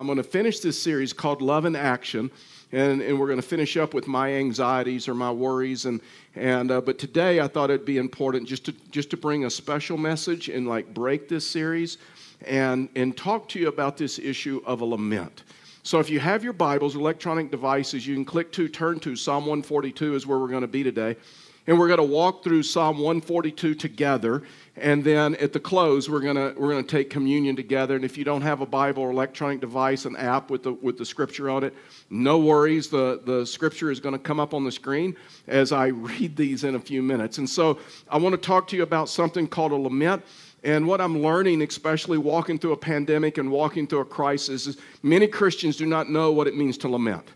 I'm 0.00 0.06
going 0.06 0.18
to 0.18 0.22
finish 0.22 0.60
this 0.60 0.80
series 0.80 1.12
called 1.12 1.42
Love 1.42 1.64
in 1.64 1.74
Action, 1.74 2.30
and, 2.70 3.02
and 3.02 3.18
we're 3.18 3.26
going 3.26 3.40
to 3.40 3.46
finish 3.46 3.76
up 3.76 3.94
with 3.94 4.06
my 4.06 4.32
anxieties 4.32 5.08
or 5.08 5.14
my 5.14 5.32
worries. 5.32 5.86
And, 5.86 6.00
and, 6.36 6.70
uh, 6.70 6.80
but 6.80 7.00
today 7.00 7.40
I 7.40 7.48
thought 7.48 7.68
it'd 7.68 7.84
be 7.84 7.98
important 7.98 8.46
just 8.46 8.64
to, 8.66 8.72
just 8.92 9.10
to 9.10 9.16
bring 9.16 9.44
a 9.44 9.50
special 9.50 9.98
message 9.98 10.48
and 10.48 10.68
like 10.68 10.94
break 10.94 11.28
this 11.28 11.44
series 11.44 11.98
and, 12.46 12.88
and 12.94 13.16
talk 13.16 13.48
to 13.48 13.58
you 13.58 13.66
about 13.66 13.96
this 13.96 14.20
issue 14.20 14.62
of 14.64 14.82
a 14.82 14.84
lament. 14.84 15.42
So 15.82 15.98
if 15.98 16.08
you 16.10 16.20
have 16.20 16.44
your 16.44 16.52
Bibles, 16.52 16.94
electronic 16.94 17.50
devices, 17.50 18.06
you 18.06 18.14
can 18.14 18.24
click 18.24 18.52
to, 18.52 18.68
turn 18.68 19.00
to 19.00 19.16
Psalm 19.16 19.46
142 19.46 20.14
is 20.14 20.28
where 20.28 20.38
we're 20.38 20.46
going 20.46 20.60
to 20.60 20.68
be 20.68 20.84
today. 20.84 21.16
And 21.68 21.78
we're 21.78 21.86
going 21.86 21.98
to 21.98 22.02
walk 22.02 22.42
through 22.42 22.62
Psalm 22.62 22.96
142 22.96 23.74
together. 23.74 24.42
And 24.74 25.04
then 25.04 25.34
at 25.34 25.52
the 25.52 25.60
close, 25.60 26.08
we're 26.08 26.22
going 26.22 26.36
to, 26.36 26.58
we're 26.58 26.70
going 26.70 26.82
to 26.82 26.90
take 26.90 27.10
communion 27.10 27.56
together. 27.56 27.94
And 27.94 28.06
if 28.06 28.16
you 28.16 28.24
don't 28.24 28.40
have 28.40 28.62
a 28.62 28.66
Bible 28.66 29.02
or 29.02 29.10
electronic 29.10 29.60
device, 29.60 30.06
an 30.06 30.16
app 30.16 30.50
with 30.50 30.62
the, 30.62 30.72
with 30.72 30.96
the 30.96 31.04
scripture 31.04 31.50
on 31.50 31.64
it, 31.64 31.74
no 32.08 32.38
worries. 32.38 32.88
The, 32.88 33.20
the 33.22 33.44
scripture 33.44 33.90
is 33.90 34.00
going 34.00 34.14
to 34.14 34.18
come 34.18 34.40
up 34.40 34.54
on 34.54 34.64
the 34.64 34.72
screen 34.72 35.14
as 35.46 35.70
I 35.70 35.86
read 35.88 36.36
these 36.36 36.64
in 36.64 36.74
a 36.74 36.80
few 36.80 37.02
minutes. 37.02 37.36
And 37.36 37.48
so 37.48 37.78
I 38.08 38.16
want 38.16 38.32
to 38.32 38.40
talk 38.40 38.66
to 38.68 38.76
you 38.76 38.82
about 38.82 39.10
something 39.10 39.46
called 39.46 39.72
a 39.72 39.76
lament. 39.76 40.24
And 40.64 40.86
what 40.86 41.02
I'm 41.02 41.22
learning, 41.22 41.60
especially 41.60 42.16
walking 42.16 42.58
through 42.58 42.72
a 42.72 42.78
pandemic 42.78 43.36
and 43.36 43.50
walking 43.50 43.86
through 43.86 44.00
a 44.00 44.06
crisis, 44.06 44.66
is 44.66 44.78
many 45.02 45.26
Christians 45.26 45.76
do 45.76 45.84
not 45.84 46.08
know 46.08 46.32
what 46.32 46.46
it 46.46 46.56
means 46.56 46.78
to 46.78 46.88
lament. 46.88 47.28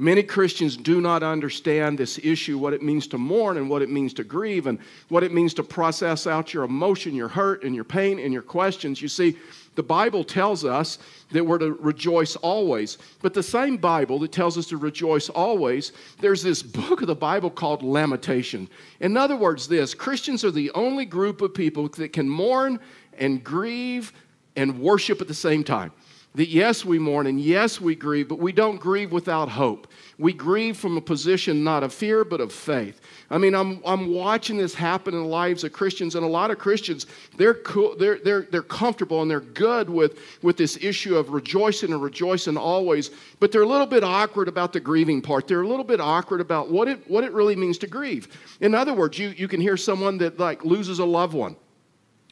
Many 0.00 0.22
Christians 0.22 0.78
do 0.78 1.02
not 1.02 1.22
understand 1.22 1.98
this 1.98 2.18
issue, 2.22 2.56
what 2.56 2.72
it 2.72 2.80
means 2.80 3.06
to 3.08 3.18
mourn 3.18 3.58
and 3.58 3.68
what 3.68 3.82
it 3.82 3.90
means 3.90 4.14
to 4.14 4.24
grieve 4.24 4.66
and 4.66 4.78
what 5.10 5.22
it 5.22 5.30
means 5.30 5.52
to 5.54 5.62
process 5.62 6.26
out 6.26 6.54
your 6.54 6.64
emotion, 6.64 7.14
your 7.14 7.28
hurt, 7.28 7.64
and 7.64 7.74
your 7.74 7.84
pain 7.84 8.18
and 8.18 8.32
your 8.32 8.40
questions. 8.40 9.02
You 9.02 9.08
see, 9.08 9.36
the 9.74 9.82
Bible 9.82 10.24
tells 10.24 10.64
us 10.64 11.00
that 11.32 11.44
we're 11.44 11.58
to 11.58 11.74
rejoice 11.74 12.34
always. 12.36 12.96
But 13.20 13.34
the 13.34 13.42
same 13.42 13.76
Bible 13.76 14.18
that 14.20 14.32
tells 14.32 14.56
us 14.56 14.68
to 14.68 14.78
rejoice 14.78 15.28
always, 15.28 15.92
there's 16.18 16.42
this 16.42 16.62
book 16.62 17.02
of 17.02 17.06
the 17.06 17.14
Bible 17.14 17.50
called 17.50 17.82
Lamentation. 17.82 18.70
In 19.00 19.18
other 19.18 19.36
words, 19.36 19.68
this 19.68 19.92
Christians 19.92 20.46
are 20.46 20.50
the 20.50 20.70
only 20.70 21.04
group 21.04 21.42
of 21.42 21.52
people 21.52 21.88
that 21.88 22.14
can 22.14 22.26
mourn 22.26 22.80
and 23.18 23.44
grieve 23.44 24.14
and 24.56 24.80
worship 24.80 25.20
at 25.20 25.28
the 25.28 25.34
same 25.34 25.62
time. 25.62 25.92
That 26.36 26.48
yes, 26.48 26.84
we 26.84 27.00
mourn 27.00 27.26
and 27.26 27.40
yes, 27.40 27.80
we 27.80 27.96
grieve, 27.96 28.28
but 28.28 28.38
we 28.38 28.52
don't 28.52 28.80
grieve 28.80 29.10
without 29.10 29.48
hope. 29.48 29.88
We 30.16 30.32
grieve 30.32 30.76
from 30.76 30.96
a 30.96 31.00
position 31.00 31.64
not 31.64 31.82
of 31.82 31.92
fear, 31.92 32.24
but 32.24 32.40
of 32.40 32.52
faith. 32.52 33.00
I 33.30 33.38
mean, 33.38 33.52
I'm, 33.52 33.82
I'm 33.84 34.14
watching 34.14 34.56
this 34.56 34.72
happen 34.72 35.12
in 35.12 35.22
the 35.22 35.28
lives 35.28 35.64
of 35.64 35.72
Christians, 35.72 36.14
and 36.14 36.24
a 36.24 36.28
lot 36.28 36.52
of 36.52 36.58
Christians, 36.58 37.06
they're, 37.36 37.54
cool, 37.54 37.96
they're, 37.96 38.20
they're, 38.20 38.42
they're 38.42 38.62
comfortable 38.62 39.22
and 39.22 39.30
they're 39.30 39.40
good 39.40 39.90
with, 39.90 40.20
with 40.40 40.56
this 40.56 40.76
issue 40.80 41.16
of 41.16 41.30
rejoicing 41.30 41.92
and 41.92 42.00
rejoicing 42.00 42.56
always, 42.56 43.10
but 43.40 43.50
they're 43.50 43.62
a 43.62 43.66
little 43.66 43.86
bit 43.86 44.04
awkward 44.04 44.46
about 44.46 44.72
the 44.72 44.80
grieving 44.80 45.20
part. 45.20 45.48
They're 45.48 45.62
a 45.62 45.68
little 45.68 45.84
bit 45.84 46.00
awkward 46.00 46.40
about 46.40 46.70
what 46.70 46.86
it, 46.86 47.10
what 47.10 47.24
it 47.24 47.32
really 47.32 47.56
means 47.56 47.76
to 47.78 47.88
grieve. 47.88 48.28
In 48.60 48.72
other 48.72 48.94
words, 48.94 49.18
you, 49.18 49.30
you 49.30 49.48
can 49.48 49.60
hear 49.60 49.76
someone 49.76 50.18
that 50.18 50.38
like 50.38 50.64
loses 50.64 51.00
a 51.00 51.04
loved 51.04 51.34
one 51.34 51.56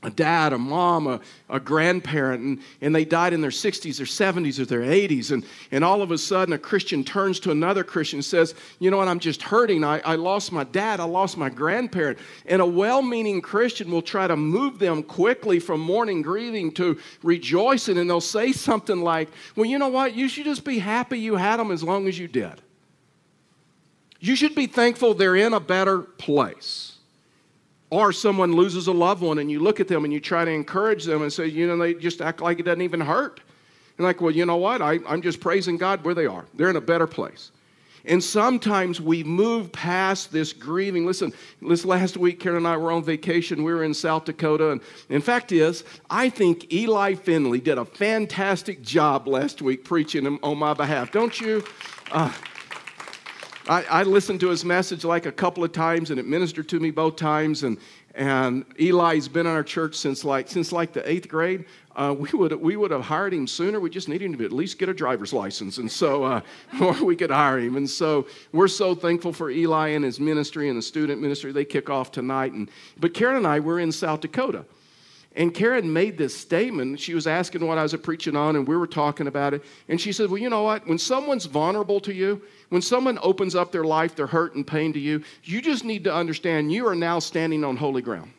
a 0.03 0.11
dad, 0.11 0.53
a 0.53 0.59
mom, 0.59 1.09
a, 1.09 1.21
a 1.49 1.59
grandparent, 1.59 2.43
and, 2.43 2.61
and 2.81 2.95
they 2.95 3.05
died 3.05 3.33
in 3.33 3.41
their 3.41 3.51
60s 3.51 4.01
or 4.01 4.05
70s 4.05 4.61
or 4.61 4.65
their 4.65 4.83
80s. 4.83 5.33
And, 5.33 5.45
and 5.73 5.83
all 5.83 6.03
of 6.03 6.13
a 6.13 6.19
sudden, 6.19 6.55
a 6.55 6.59
Christian 6.59 7.03
turns 7.03 7.41
to 7.41 7.51
another 7.51 7.83
Christian 7.83 8.19
and 8.19 8.25
says, 8.25 8.55
You 8.79 8.93
know 8.93 8.99
what, 8.99 9.09
I'm 9.09 9.19
just 9.19 9.43
hurting. 9.43 9.83
I, 9.83 9.99
I 10.01 10.15
lost 10.15 10.53
my 10.53 10.63
dad, 10.63 11.01
I 11.01 11.05
lost 11.05 11.37
my 11.37 11.49
grandparent. 11.49 12.19
And 12.47 12.63
a 12.63 12.67
well 12.67 13.03
meaning 13.03 13.41
Christian 13.41 13.91
will 13.91 14.03
try 14.03 14.29
to 14.29 14.37
move 14.37 14.79
them 14.79 15.03
quickly 15.03 15.59
from 15.59 15.81
mourning, 15.81 16.23
grieving 16.23 16.71
to 16.73 17.01
rejoicing. 17.25 17.99
And 17.99 18.09
they'll 18.09 18.21
say 18.21 18.53
something 18.53 19.03
like, 19.03 19.29
Well, 19.57 19.67
you 19.67 19.79
know 19.79 19.89
what, 19.89 20.15
you 20.15 20.29
should 20.29 20.45
just 20.45 20.65
be 20.65 20.79
happy 20.79 21.19
you 21.19 21.35
had 21.35 21.59
them 21.59 21.73
as 21.73 21.83
long 21.83 22.07
as 22.07 22.17
you 22.17 22.29
did. 22.29 22.62
You 24.21 24.37
should 24.37 24.55
be 24.55 24.67
thankful 24.67 25.15
they're 25.15 25.37
in 25.37 25.53
a 25.53 25.61
better 25.61 26.01
place. 26.01 26.88
Or 27.91 28.12
someone 28.12 28.53
loses 28.53 28.87
a 28.87 28.93
loved 28.93 29.22
one 29.22 29.38
and 29.38 29.50
you 29.50 29.60
look 29.60 29.81
at 29.81 29.88
them 29.88 30.04
and 30.04 30.12
you 30.12 30.21
try 30.21 30.44
to 30.44 30.50
encourage 30.50 31.04
them 31.04 31.22
and 31.22 31.32
say, 31.32 31.47
you 31.47 31.66
know, 31.66 31.76
they 31.78 31.94
just 31.94 32.21
act 32.21 32.41
like 32.41 32.60
it 32.60 32.65
doesn't 32.65 32.82
even 32.82 33.00
hurt. 33.00 33.41
And 33.97 34.04
like, 34.04 34.21
well, 34.21 34.31
you 34.31 34.44
know 34.47 34.56
what? 34.56 34.82
I, 34.82 34.99
I'm 35.06 35.22
just 35.22 35.41
praising 35.41 35.76
God 35.76 36.04
where 36.04 36.15
they 36.15 36.27
are. 36.27 36.44
They're 36.54 36.71
in 36.71 36.77
a 36.77 36.81
better 36.81 37.06
place. 37.06 37.50
And 38.04 38.22
sometimes 38.22 39.00
we 39.00 39.25
move 39.25 39.72
past 39.72 40.32
this 40.32 40.53
grieving. 40.53 41.04
Listen, 41.04 41.32
this 41.60 41.84
last 41.84 42.16
week, 42.16 42.41
Karen 42.41 42.59
and 42.59 42.69
I 42.69 42.77
were 42.77 42.93
on 42.93 43.03
vacation. 43.03 43.65
We 43.65 43.75
were 43.75 43.84
in 43.84 43.93
South 43.93 44.25
Dakota. 44.25 44.71
And 44.71 44.81
in 45.10 45.21
fact 45.21 45.53
is, 45.53 45.84
I 46.09 46.31
think 46.31 46.72
Eli 46.72 47.15
Finley 47.15 47.60
did 47.60 47.77
a 47.77 47.84
fantastic 47.84 48.82
job 48.82 49.27
last 49.27 49.62
week 49.62 49.84
preaching 49.84 50.38
on 50.43 50.59
my 50.59 50.75
behalf. 50.75 51.10
Don't 51.10 51.38
you? 51.41 51.65
Uh, 52.10 52.32
I, 53.69 53.83
I, 53.83 54.03
listened 54.03 54.41
to 54.41 54.49
his 54.49 54.65
message 54.65 55.05
like 55.05 55.27
a 55.27 55.33
couple 55.33 55.62
of 55.62 55.73
times, 55.73 56.11
and 56.11 56.19
it 56.19 56.27
ministered 56.27 56.71
to 56.71 56.81
me 56.81 56.91
both 56.91 57.17
times. 57.17 57.65
And, 57.65 57.77
and 58.15 58.65
Eli's 58.79 59.29
been 59.29 59.47
in 59.47 59.53
our 59.53 59.62
church 59.62 59.95
since 59.95 60.25
like 60.25 60.49
since 60.49 60.73
like 60.73 60.95
the 60.95 61.09
eighth 61.09 61.29
grade. 61.29 61.67
Uh, 61.95 62.15
we 62.19 62.31
would 62.33 62.55
we 62.55 62.77
would 62.77 62.91
have 62.91 63.03
hired 63.03 63.34
him 63.34 63.47
sooner. 63.47 63.78
We 63.78 63.91
just 63.91 64.09
needed 64.09 64.25
him 64.25 64.39
to 64.39 64.45
at 64.45 64.53
least 64.53 64.78
get 64.78 64.89
a 64.89 64.95
driver's 64.95 65.34
license, 65.34 65.77
and 65.77 65.91
so 65.91 66.25
uh, 66.25 66.41
or 66.81 67.05
we 67.05 67.15
could 67.15 67.31
hire 67.31 67.59
him. 67.59 67.77
And 67.77 67.89
so 67.89 68.27
we're 68.53 68.69
so 68.69 68.95
thankful 68.95 69.34
for 69.34 69.51
Eli 69.51 69.89
and 69.89 70.05
his 70.05 70.19
ministry 70.19 70.71
and 70.71 70.78
the 70.78 70.83
student 70.83 71.21
ministry. 71.21 71.53
They 71.53 71.67
kick 71.67 71.91
off 71.91 72.11
tonight. 72.11 72.53
And 72.53 72.71
but 72.99 73.12
Karen 73.12 73.37
and 73.37 73.47
I 73.47 73.61
were 73.61 73.81
in 73.81 73.93
South 73.93 74.21
Dakota. 74.21 74.65
And 75.38 75.54
Karen 75.54 75.93
made 75.93 76.19
this 76.19 76.37
statement. 76.37 76.99
She 76.99 77.15
was 77.15 77.28
asking 77.28 77.65
what 77.65 77.78
I 77.78 77.84
was 77.84 77.94
preaching 77.94 78.34
on, 78.34 78.56
and 78.56 78.66
we 78.66 78.76
were 78.76 78.88
talking 78.88 79.28
about 79.28 79.54
it. 79.54 79.62
And 79.88 80.00
she 80.00 80.10
said, 80.10 80.28
Well, 80.28 80.43
you 80.43 80.50
know 80.50 80.65
what? 80.65 80.84
When 80.88 80.99
someone's 80.99 81.47
vulnerable 81.47 82.00
to 82.00 82.12
you, 82.12 82.43
when 82.71 82.82
someone 82.82 83.21
opens 83.22 83.54
up 83.54 83.71
their 83.71 83.84
life, 83.84 84.16
their 84.16 84.27
hurt 84.27 84.56
and 84.56 84.66
pain 84.66 84.93
to 84.94 84.98
you, 84.98 85.22
you 85.44 85.62
just 85.62 85.84
need 85.84 86.03
to 86.04 86.12
understand 86.12 86.72
you 86.72 86.88
are 86.88 86.97
now 86.97 87.21
standing 87.21 87.62
on 87.62 87.77
holy 87.77 88.03
ground. 88.03 88.32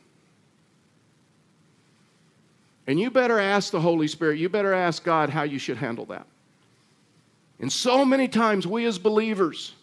And 2.86 3.00
you 3.00 3.10
better 3.10 3.40
ask 3.40 3.72
the 3.72 3.80
Holy 3.80 4.10
Spirit, 4.10 4.38
you 4.38 4.50
better 4.50 4.74
ask 4.74 5.02
God 5.02 5.30
how 5.30 5.44
you 5.44 5.58
should 5.58 5.78
handle 5.78 6.06
that. 6.08 6.28
And 7.62 7.72
so 7.72 8.04
many 8.04 8.28
times, 8.28 8.68
we 8.68 8.86
as 8.86 9.00
believers, 9.00 9.74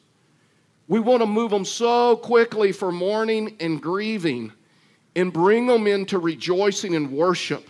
we 0.87 1.01
want 1.01 1.23
to 1.23 1.27
move 1.27 1.51
them 1.51 1.65
so 1.65 2.15
quickly 2.17 2.73
for 2.73 2.93
mourning 2.93 3.57
and 3.59 3.81
grieving 3.81 4.53
and 5.17 5.33
bring 5.33 5.67
them 5.67 5.87
into 5.87 6.19
rejoicing 6.19 6.95
and 6.95 7.11
worship. 7.11 7.67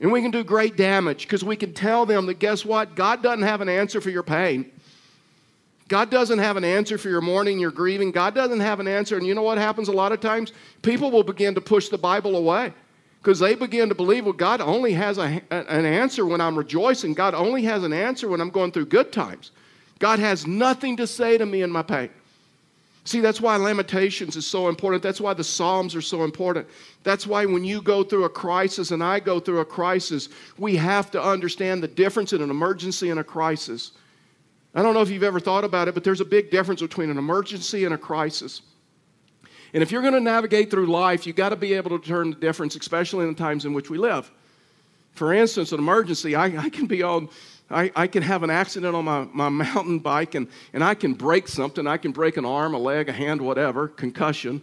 And 0.00 0.10
we 0.10 0.22
can 0.22 0.30
do 0.30 0.42
great 0.42 0.76
damage 0.76 1.22
because 1.22 1.44
we 1.44 1.56
can 1.56 1.74
tell 1.74 2.06
them 2.06 2.26
that 2.26 2.38
guess 2.38 2.64
what? 2.64 2.94
God 2.94 3.22
doesn't 3.22 3.42
have 3.42 3.60
an 3.60 3.68
answer 3.68 4.00
for 4.00 4.10
your 4.10 4.22
pain. 4.22 4.70
God 5.88 6.10
doesn't 6.10 6.38
have 6.38 6.56
an 6.56 6.64
answer 6.64 6.98
for 6.98 7.08
your 7.08 7.20
mourning, 7.20 7.58
your 7.58 7.70
grieving. 7.70 8.10
God 8.10 8.34
doesn't 8.34 8.60
have 8.60 8.80
an 8.80 8.88
answer. 8.88 9.16
And 9.16 9.26
you 9.26 9.34
know 9.34 9.42
what 9.42 9.58
happens 9.58 9.88
a 9.88 9.92
lot 9.92 10.12
of 10.12 10.20
times? 10.20 10.52
People 10.82 11.10
will 11.10 11.22
begin 11.22 11.54
to 11.54 11.60
push 11.60 11.88
the 11.88 11.98
Bible 11.98 12.36
away 12.36 12.72
because 13.20 13.38
they 13.38 13.54
begin 13.54 13.88
to 13.88 13.94
believe, 13.94 14.24
well, 14.24 14.34
God 14.34 14.60
only 14.60 14.92
has 14.92 15.18
a, 15.18 15.42
an 15.50 15.84
answer 15.84 16.24
when 16.26 16.40
I'm 16.40 16.56
rejoicing. 16.56 17.14
God 17.14 17.34
only 17.34 17.62
has 17.64 17.84
an 17.84 17.92
answer 17.92 18.28
when 18.28 18.40
I'm 18.40 18.50
going 18.50 18.72
through 18.72 18.86
good 18.86 19.12
times. 19.12 19.50
God 19.98 20.18
has 20.18 20.46
nothing 20.46 20.96
to 20.98 21.06
say 21.06 21.36
to 21.38 21.44
me 21.44 21.62
in 21.62 21.70
my 21.70 21.82
pain. 21.82 22.10
See, 23.08 23.20
that's 23.20 23.40
why 23.40 23.56
Lamentations 23.56 24.36
is 24.36 24.46
so 24.46 24.68
important. 24.68 25.02
That's 25.02 25.18
why 25.18 25.32
the 25.32 25.42
Psalms 25.42 25.94
are 25.94 26.02
so 26.02 26.24
important. 26.24 26.68
That's 27.04 27.26
why 27.26 27.46
when 27.46 27.64
you 27.64 27.80
go 27.80 28.04
through 28.04 28.24
a 28.24 28.28
crisis 28.28 28.90
and 28.90 29.02
I 29.02 29.18
go 29.18 29.40
through 29.40 29.60
a 29.60 29.64
crisis, 29.64 30.28
we 30.58 30.76
have 30.76 31.10
to 31.12 31.22
understand 31.22 31.82
the 31.82 31.88
difference 31.88 32.34
in 32.34 32.42
an 32.42 32.50
emergency 32.50 33.08
and 33.08 33.18
a 33.18 33.24
crisis. 33.24 33.92
I 34.74 34.82
don't 34.82 34.92
know 34.92 35.00
if 35.00 35.08
you've 35.08 35.22
ever 35.22 35.40
thought 35.40 35.64
about 35.64 35.88
it, 35.88 35.94
but 35.94 36.04
there's 36.04 36.20
a 36.20 36.24
big 36.26 36.50
difference 36.50 36.82
between 36.82 37.08
an 37.08 37.16
emergency 37.16 37.86
and 37.86 37.94
a 37.94 37.98
crisis. 37.98 38.60
And 39.72 39.82
if 39.82 39.90
you're 39.90 40.02
going 40.02 40.12
to 40.12 40.20
navigate 40.20 40.70
through 40.70 40.88
life, 40.88 41.26
you've 41.26 41.34
got 41.34 41.48
to 41.48 41.56
be 41.56 41.72
able 41.72 41.98
to 41.98 42.06
turn 42.06 42.28
the 42.28 42.36
difference, 42.36 42.76
especially 42.76 43.24
in 43.26 43.32
the 43.32 43.38
times 43.38 43.64
in 43.64 43.72
which 43.72 43.88
we 43.88 43.96
live. 43.96 44.30
For 45.12 45.32
instance, 45.32 45.72
an 45.72 45.78
emergency, 45.78 46.34
I, 46.34 46.44
I 46.58 46.68
can 46.68 46.84
be 46.84 47.02
on 47.02 47.30
I, 47.70 47.90
I 47.94 48.06
can 48.06 48.22
have 48.22 48.42
an 48.42 48.50
accident 48.50 48.94
on 48.94 49.04
my, 49.04 49.26
my 49.32 49.48
mountain 49.64 49.98
bike 49.98 50.34
and, 50.34 50.48
and 50.72 50.82
I 50.82 50.94
can 50.94 51.14
break 51.14 51.48
something. 51.48 51.86
I 51.86 51.96
can 51.96 52.12
break 52.12 52.36
an 52.36 52.44
arm, 52.44 52.74
a 52.74 52.78
leg, 52.78 53.08
a 53.08 53.12
hand, 53.12 53.40
whatever, 53.40 53.88
concussion. 53.88 54.62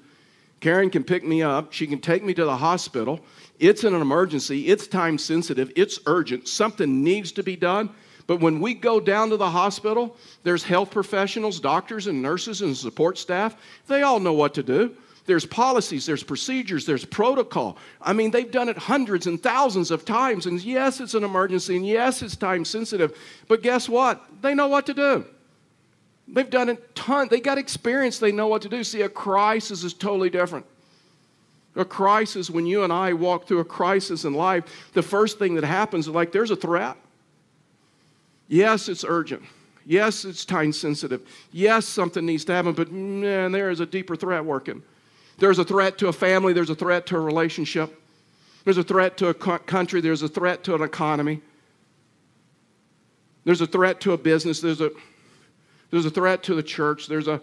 Karen 0.60 0.90
can 0.90 1.04
pick 1.04 1.24
me 1.24 1.44
up. 1.44 1.74
She 1.74 1.86
can 1.86 2.00
take 2.00 2.24
me 2.24 2.34
to 2.34 2.46
the 2.46 2.58
hospital. 2.58 3.20
It's 3.60 3.84
an 3.84 3.94
emergency. 3.94 4.68
It's 4.68 4.88
time 4.88 5.18
sensitive. 5.18 5.72
It's 5.76 6.00
urgent. 6.08 6.48
Something 6.48 7.04
needs 7.04 7.32
to 7.34 7.44
be 7.44 7.56
done. 7.56 7.90
But 8.28 8.40
when 8.40 8.60
we 8.60 8.74
go 8.74 9.00
down 9.00 9.30
to 9.30 9.38
the 9.38 9.52
hospital, 9.52 10.18
there's 10.44 10.64
health 10.64 10.90
professionals, 10.90 11.60
doctors, 11.60 12.08
and 12.08 12.22
nurses 12.22 12.62
and 12.62 12.76
support 12.76 13.20
staff. 13.20 13.56
They 13.88 14.02
all 14.02 14.20
know 14.20 14.34
what 14.34 14.56
to 14.56 14.64
do. 14.64 14.96
There's 15.26 15.46
policies, 15.46 16.06
there's 16.06 16.24
procedures, 16.24 16.86
there's 16.86 17.04
protocol. 17.04 17.78
I 18.00 18.14
mean, 18.14 18.30
they've 18.30 18.52
done 18.52 18.70
it 18.70 18.78
hundreds 18.78 19.26
and 19.26 19.42
thousands 19.42 19.90
of 19.90 20.06
times. 20.06 20.46
And 20.46 20.62
yes, 20.62 21.02
it's 21.02 21.16
an 21.16 21.24
emergency, 21.24 21.76
and 21.76 21.86
yes, 21.86 22.22
it's 22.22 22.36
time 22.36 22.64
sensitive. 22.64 23.18
But 23.48 23.64
guess 23.64 23.90
what? 23.90 24.24
They 24.42 24.54
know 24.54 24.68
what 24.68 24.86
to 24.86 24.94
do. 24.94 25.26
They've 26.28 26.50
done 26.50 26.70
it 26.70 26.96
ton. 26.96 27.28
They 27.30 27.40
got 27.40 27.58
experience. 27.58 28.20
They 28.20 28.32
know 28.32 28.48
what 28.48 28.62
to 28.64 28.70
do. 28.70 28.84
See, 28.84 29.02
a 29.02 29.10
crisis 29.10 29.84
is 29.84 29.94
totally 29.94 30.30
different. 30.30 30.66
A 31.76 31.86
crisis, 31.86 32.50
when 32.50 32.66
you 32.66 32.84
and 32.84 32.94
I 32.94 33.14
walk 33.14 33.48
through 33.48 33.60
a 33.60 33.66
crisis 33.66 34.26
in 34.26 34.34
life, 34.34 34.92
the 34.94 35.04
first 35.04 35.40
thing 35.40 35.56
that 35.56 35.64
happens 35.64 36.08
is 36.08 36.14
like 36.14 36.32
there's 36.32 36.52
a 36.52 36.56
threat. 36.56 36.98
Yes, 38.48 38.90
it's 38.90 39.04
urgent. 39.04 39.44
Yes, 39.86 40.24
it's 40.24 40.46
time 40.46 40.72
sensitive. 40.72 41.22
Yes, 41.52 41.86
something 41.86 42.26
needs 42.26 42.46
to 42.46 42.54
happen, 42.54 42.74
but 42.74 42.92
man, 42.92 43.52
there 43.52 43.70
is 43.70 43.80
a 43.80 43.86
deeper 43.86 44.16
threat 44.16 44.46
working. 44.46 44.84
There's 45.38 45.60
a 45.60 45.66
threat 45.66 45.98
to 46.00 46.08
a 46.08 46.14
family, 46.14 46.54
there's 46.54 46.70
a 46.70 46.76
threat 46.76 47.06
to 47.08 47.18
a 47.18 47.20
relationship, 47.20 48.02
there's 48.64 48.78
a 48.78 48.84
threat 48.84 49.18
to 49.18 49.28
a 49.28 49.34
country, 49.34 50.02
there's 50.02 50.22
a 50.22 50.28
threat 50.28 50.64
to 50.64 50.76
an 50.76 50.82
economy, 50.82 51.42
there's 53.44 53.62
a 53.62 53.68
threat 53.68 54.00
to 54.02 54.14
a 54.14 54.18
business, 54.18 54.62
there's 54.62 54.82
a, 54.82 54.92
there's 55.92 56.06
a 56.06 56.10
threat 56.10 56.44
to 56.44 56.56
the 56.56 56.64
church, 56.64 57.08
there's 57.08 57.28
a 57.28 57.42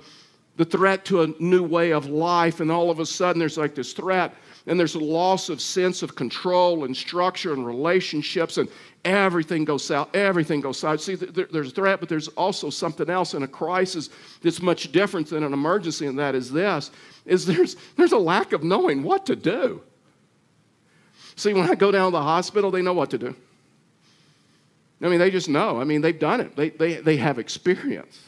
the 0.56 0.64
threat 0.64 1.04
to 1.06 1.22
a 1.22 1.26
new 1.38 1.62
way 1.62 1.92
of 1.92 2.06
life, 2.06 2.60
and 2.60 2.70
all 2.70 2.90
of 2.90 3.00
a 3.00 3.06
sudden 3.06 3.38
there's 3.38 3.56
like 3.56 3.74
this 3.74 3.92
threat, 3.92 4.34
and 4.66 4.78
there's 4.78 4.94
a 4.94 5.00
loss 5.00 5.48
of 5.48 5.60
sense 5.60 6.02
of 6.02 6.14
control 6.14 6.84
and 6.84 6.96
structure 6.96 7.52
and 7.52 7.66
relationships, 7.66 8.58
and 8.58 8.68
everything 9.04 9.64
goes 9.64 9.84
south. 9.84 10.14
Everything 10.14 10.60
goes 10.60 10.78
south. 10.78 11.00
See, 11.00 11.14
there's 11.14 11.69
a 11.69 11.75
threat, 11.75 12.00
but 12.00 12.08
there's 12.08 12.28
also 12.28 12.70
something 12.70 13.10
else 13.10 13.34
in 13.34 13.43
a 13.43 13.49
crisis 13.49 14.10
that's 14.43 14.62
much 14.62 14.93
different 14.93 15.28
than 15.28 15.43
an 15.43 15.52
emergency, 15.52 16.06
and 16.06 16.19
that 16.19 16.34
is 16.34 16.50
this: 16.50 16.90
is 17.26 17.46
there's 17.46 17.76
there's 17.96 18.12
a 18.12 18.19
lack 18.19 18.52
of 18.52 18.62
knowing 18.62 19.02
what 19.02 19.26
to 19.26 19.37
do. 19.37 19.82
See, 21.37 21.54
when 21.54 21.70
I 21.70 21.75
go 21.75 21.90
down 21.90 22.12
to 22.12 22.19
the 22.19 22.22
hospital, 22.22 22.70
they 22.70 22.82
know 22.82 22.93
what 22.93 23.10
to 23.10 23.19
do. 23.19 23.34
I 25.02 25.08
mean, 25.08 25.19
they 25.19 25.31
just 25.31 25.49
know. 25.49 25.81
I 25.81 25.84
mean, 25.84 26.00
they've 26.00 26.19
done 26.19 26.40
it. 26.40 26.54
They, 26.54 26.70
they, 26.70 26.94
they 26.94 27.16
have 27.16 27.38
experience. 27.38 28.22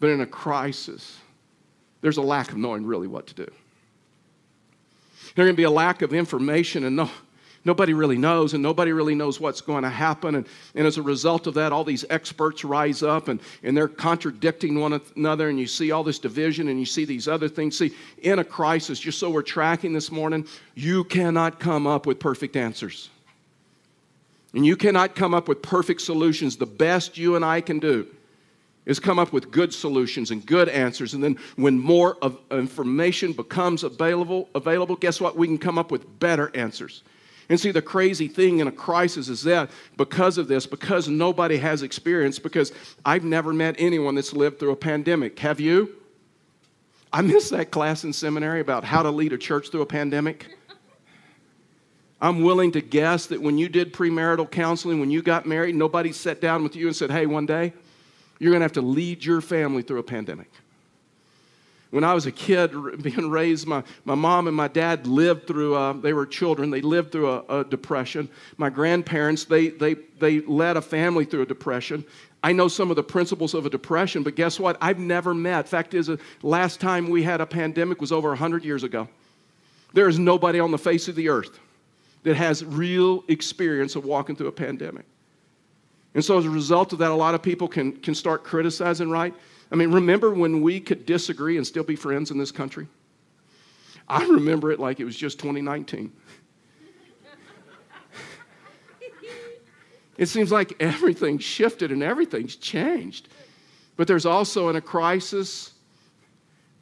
But 0.00 0.10
in 0.10 0.20
a 0.20 0.26
crisis, 0.26 1.18
there's 2.00 2.16
a 2.16 2.22
lack 2.22 2.50
of 2.50 2.56
knowing 2.56 2.84
really 2.84 3.06
what 3.06 3.28
to 3.28 3.34
do. 3.34 3.46
There's 5.34 5.46
going 5.46 5.48
to 5.48 5.56
be 5.56 5.64
a 5.64 5.70
lack 5.70 6.02
of 6.02 6.12
information, 6.12 6.84
and 6.84 6.96
no, 6.96 7.10
nobody 7.64 7.94
really 7.94 8.18
knows, 8.18 8.54
and 8.54 8.62
nobody 8.62 8.92
really 8.92 9.14
knows 9.14 9.40
what's 9.40 9.60
going 9.60 9.82
to 9.82 9.90
happen. 9.90 10.34
And, 10.34 10.46
and 10.74 10.86
as 10.86 10.98
a 10.98 11.02
result 11.02 11.46
of 11.46 11.54
that, 11.54 11.72
all 11.72 11.84
these 11.84 12.04
experts 12.10 12.64
rise 12.64 13.02
up 13.02 13.28
and, 13.28 13.40
and 13.62 13.76
they're 13.76 13.88
contradicting 13.88 14.78
one 14.78 15.00
another, 15.16 15.48
and 15.48 15.58
you 15.58 15.66
see 15.66 15.90
all 15.90 16.04
this 16.04 16.18
division 16.18 16.68
and 16.68 16.78
you 16.78 16.86
see 16.86 17.04
these 17.04 17.28
other 17.28 17.48
things. 17.48 17.78
See, 17.78 17.92
in 18.22 18.38
a 18.38 18.44
crisis, 18.44 18.98
just 18.98 19.18
so 19.18 19.30
we're 19.30 19.42
tracking 19.42 19.92
this 19.92 20.10
morning, 20.10 20.46
you 20.74 21.04
cannot 21.04 21.60
come 21.60 21.86
up 21.86 22.06
with 22.06 22.18
perfect 22.18 22.56
answers. 22.56 23.10
And 24.54 24.64
you 24.64 24.76
cannot 24.76 25.14
come 25.14 25.34
up 25.34 25.46
with 25.46 25.60
perfect 25.60 26.00
solutions. 26.00 26.56
The 26.56 26.66
best 26.66 27.18
you 27.18 27.36
and 27.36 27.44
I 27.44 27.60
can 27.60 27.78
do 27.78 28.06
is 28.86 28.98
come 28.98 29.18
up 29.18 29.34
with 29.34 29.50
good 29.50 29.74
solutions 29.74 30.30
and 30.30 30.44
good 30.44 30.68
answers. 30.70 31.12
And 31.12 31.22
then 31.22 31.36
when 31.56 31.78
more 31.78 32.16
of 32.22 32.38
information 32.50 33.34
becomes 33.34 33.84
available, 33.84 34.48
available, 34.54 34.96
guess 34.96 35.20
what? 35.20 35.36
We 35.36 35.46
can 35.46 35.58
come 35.58 35.78
up 35.78 35.90
with 35.90 36.18
better 36.18 36.50
answers. 36.56 37.02
And 37.48 37.58
see, 37.58 37.70
the 37.70 37.80
crazy 37.80 38.28
thing 38.28 38.58
in 38.58 38.68
a 38.68 38.72
crisis 38.72 39.28
is 39.28 39.42
that 39.44 39.70
because 39.96 40.36
of 40.36 40.48
this, 40.48 40.66
because 40.66 41.08
nobody 41.08 41.56
has 41.56 41.82
experience, 41.82 42.38
because 42.38 42.72
I've 43.04 43.24
never 43.24 43.54
met 43.54 43.76
anyone 43.78 44.14
that's 44.14 44.34
lived 44.34 44.58
through 44.58 44.72
a 44.72 44.76
pandemic. 44.76 45.38
Have 45.38 45.58
you? 45.58 45.94
I 47.10 47.22
missed 47.22 47.50
that 47.52 47.70
class 47.70 48.04
in 48.04 48.12
seminary 48.12 48.60
about 48.60 48.84
how 48.84 49.02
to 49.02 49.10
lead 49.10 49.32
a 49.32 49.38
church 49.38 49.70
through 49.70 49.80
a 49.80 49.86
pandemic. 49.86 50.46
I'm 52.20 52.42
willing 52.42 52.72
to 52.72 52.82
guess 52.82 53.26
that 53.26 53.40
when 53.40 53.56
you 53.56 53.68
did 53.68 53.94
premarital 53.94 54.50
counseling, 54.50 55.00
when 55.00 55.10
you 55.10 55.22
got 55.22 55.46
married, 55.46 55.74
nobody 55.74 56.12
sat 56.12 56.40
down 56.40 56.62
with 56.62 56.76
you 56.76 56.86
and 56.86 56.94
said, 56.94 57.10
hey, 57.10 57.26
one 57.26 57.46
day, 57.46 57.72
you're 58.38 58.50
going 58.50 58.60
to 58.60 58.64
have 58.64 58.72
to 58.72 58.82
lead 58.82 59.24
your 59.24 59.40
family 59.40 59.82
through 59.82 60.00
a 60.00 60.02
pandemic. 60.02 60.50
When 61.90 62.04
I 62.04 62.12
was 62.12 62.26
a 62.26 62.32
kid 62.32 62.72
being 63.02 63.30
raised, 63.30 63.66
my, 63.66 63.82
my 64.04 64.14
mom 64.14 64.46
and 64.46 64.56
my 64.56 64.68
dad 64.68 65.06
lived 65.06 65.46
through, 65.46 65.74
uh, 65.74 65.94
they 65.94 66.12
were 66.12 66.26
children, 66.26 66.70
they 66.70 66.82
lived 66.82 67.12
through 67.12 67.30
a, 67.30 67.60
a 67.60 67.64
depression. 67.64 68.28
My 68.58 68.68
grandparents, 68.68 69.44
they, 69.44 69.68
they, 69.68 69.94
they 70.18 70.40
led 70.40 70.76
a 70.76 70.82
family 70.82 71.24
through 71.24 71.42
a 71.42 71.46
depression. 71.46 72.04
I 72.42 72.52
know 72.52 72.68
some 72.68 72.90
of 72.90 72.96
the 72.96 73.02
principles 73.02 73.54
of 73.54 73.66
a 73.66 73.70
depression, 73.70 74.22
but 74.22 74.36
guess 74.36 74.60
what? 74.60 74.76
I've 74.80 74.98
never 74.98 75.34
met. 75.34 75.68
Fact 75.68 75.94
is, 75.94 76.06
the 76.06 76.14
uh, 76.14 76.16
last 76.42 76.80
time 76.80 77.08
we 77.08 77.22
had 77.22 77.40
a 77.40 77.46
pandemic 77.46 78.00
was 78.00 78.12
over 78.12 78.28
100 78.28 78.64
years 78.64 78.84
ago. 78.84 79.08
There 79.94 80.08
is 80.08 80.18
nobody 80.18 80.60
on 80.60 80.70
the 80.70 80.78
face 80.78 81.08
of 81.08 81.16
the 81.16 81.30
earth 81.30 81.58
that 82.22 82.36
has 82.36 82.64
real 82.64 83.24
experience 83.28 83.96
of 83.96 84.04
walking 84.04 84.36
through 84.36 84.48
a 84.48 84.52
pandemic. 84.52 85.06
And 86.14 86.24
so, 86.24 86.38
as 86.38 86.44
a 86.44 86.50
result 86.50 86.92
of 86.92 86.98
that, 87.00 87.10
a 87.10 87.14
lot 87.14 87.34
of 87.34 87.42
people 87.42 87.68
can, 87.68 87.92
can 87.92 88.14
start 88.14 88.44
criticizing, 88.44 89.10
right? 89.10 89.34
I 89.70 89.76
mean, 89.76 89.92
remember 89.92 90.32
when 90.32 90.62
we 90.62 90.80
could 90.80 91.04
disagree 91.04 91.56
and 91.56 91.66
still 91.66 91.84
be 91.84 91.96
friends 91.96 92.30
in 92.30 92.38
this 92.38 92.50
country? 92.50 92.86
I 94.08 94.24
remember 94.24 94.72
it 94.72 94.80
like 94.80 95.00
it 95.00 95.04
was 95.04 95.16
just 95.16 95.38
2019. 95.38 96.10
it 100.16 100.26
seems 100.26 100.50
like 100.50 100.74
everything 100.80 101.38
shifted 101.38 101.92
and 101.92 102.02
everything's 102.02 102.56
changed. 102.56 103.28
But 103.96 104.08
there's 104.08 104.24
also 104.24 104.70
in 104.70 104.76
a 104.76 104.80
crisis, 104.80 105.72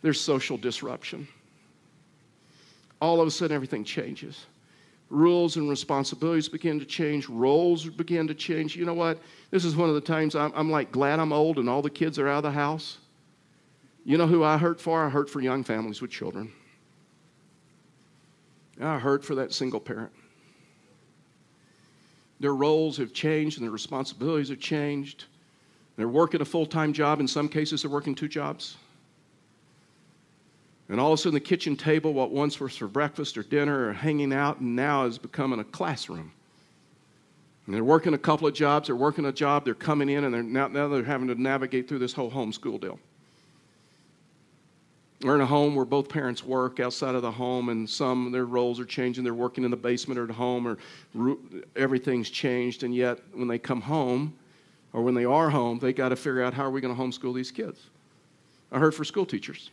there's 0.03 0.21
social 0.21 0.57
disruption. 0.57 1.27
All 3.01 3.21
of 3.21 3.27
a 3.27 3.31
sudden, 3.31 3.55
everything 3.55 3.83
changes 3.85 4.47
rules 5.09 5.57
and 5.57 5.69
responsibilities 5.69 6.49
begin 6.49 6.79
to 6.79 6.85
change, 6.85 7.29
roles 7.29 7.87
begin 7.87 8.27
to 8.27 8.35
change. 8.35 8.77
You 8.77 8.85
know 8.85 8.95
what? 8.95 9.21
This 9.51 9.65
is 9.65 9.77
one 9.77 9.89
of 9.89 9.95
the 9.95 10.01
times 10.01 10.35
I'm, 10.35 10.53
I'm, 10.55 10.71
like 10.71 10.91
glad 10.91 11.21
I'm 11.21 11.33
old 11.33 11.59
and 11.59 11.69
all 11.69 11.83
the 11.83 11.91
kids 11.91 12.19
are 12.19 12.29
out 12.29 12.39
of 12.39 12.43
the 12.45 12.51
house. 12.51 12.99
You 14.05 14.19
know 14.19 14.27
who 14.27 14.43
I 14.45 14.59
hurt 14.59 14.81
for? 14.81 15.05
I 15.05 15.09
hurt 15.09 15.31
for 15.31 15.41
young 15.41 15.65
families 15.65 16.01
with 16.01 16.11
children. 16.11 16.53
I 18.81 18.99
hurt 18.99 19.25
for 19.25 19.35
that 19.37 19.53
single 19.53 19.81
parent. 19.81 20.13
Their 22.39 22.55
roles 22.55 22.97
have 22.99 23.13
changed 23.13 23.59
and 23.59 23.65
their 23.65 23.73
responsibilities 23.73 24.51
have 24.51 24.61
changed. 24.61 25.25
They're 25.97 26.09
working 26.09 26.43
a 26.43 26.45
full 26.45 26.67
time 26.67 26.93
job. 26.93 27.21
In 27.21 27.29
some 27.29 27.49
cases, 27.49 27.83
they're 27.83 27.91
working 27.91 28.15
two 28.15 28.29
jobs. 28.29 28.77
And 30.89 31.01
all 31.01 31.13
of 31.13 31.19
a 31.19 31.23
sudden, 31.23 31.35
the 31.35 31.41
kitchen 31.41 31.77
table, 31.77 32.13
what 32.13 32.31
once 32.31 32.61
was 32.61 32.77
for 32.77 32.87
breakfast 32.87 33.37
or 33.37 33.43
dinner 33.43 33.89
or 33.89 33.93
hanging 33.93 34.33
out, 34.33 34.61
and 34.61 34.77
now 34.77 35.05
is 35.05 35.19
becoming 35.19 35.59
a 35.59 35.65
classroom. 35.65 36.31
And 37.67 37.75
they're 37.75 37.83
working 37.83 38.15
a 38.15 38.19
couple 38.19 38.47
of 38.47 38.55
jobs, 38.55 38.87
they're 38.87 38.95
working 38.95 39.25
a 39.25 39.33
job, 39.33 39.65
they're 39.65 39.75
coming 39.75 40.09
in, 40.09 40.25
and 40.25 40.33
they're 40.33 40.43
now, 40.45 40.69
now 40.69 40.87
they're 40.87 41.03
having 41.03 41.27
to 41.27 41.35
navigate 41.35 41.89
through 41.89 41.99
this 41.99 42.13
whole 42.13 42.31
homeschool 42.31 42.81
deal. 42.81 43.01
We're 45.23 45.35
in 45.35 45.41
a 45.41 45.47
home 45.47 45.75
where 45.75 45.87
both 45.87 46.09
parents 46.09 46.45
work 46.45 46.79
outside 46.79 47.15
of 47.15 47.23
the 47.23 47.33
home, 47.33 47.71
and 47.71 47.89
some 47.89 48.31
their 48.31 48.45
roles 48.45 48.79
are 48.79 48.85
changing. 48.85 49.25
They're 49.25 49.35
working 49.35 49.65
in 49.65 49.71
the 49.71 49.77
basement 49.77 50.21
or 50.21 50.25
at 50.25 50.31
home, 50.31 50.69
or 50.69 51.37
everything's 51.75 52.31
changed. 52.31 52.85
And 52.85 52.95
yet, 52.95 53.19
when 53.33 53.49
they 53.49 53.59
come 53.59 53.81
home, 53.81 54.37
or 54.93 55.03
when 55.03 55.15
they 55.15 55.25
are 55.25 55.51
home, 55.51 55.79
they 55.79 55.93
got 55.93 56.11
to 56.11 56.17
figure 56.17 56.43
out 56.43 56.55
how 56.55 56.65
are 56.65 56.71
we 56.71 56.81
going 56.81 56.95
to 56.95 57.01
homeschool 57.01 57.35
these 57.35 57.51
kids. 57.51 57.81
I 58.71 58.79
heard 58.79 58.95
for 58.95 59.05
school 59.05 59.27
teachers. 59.27 59.71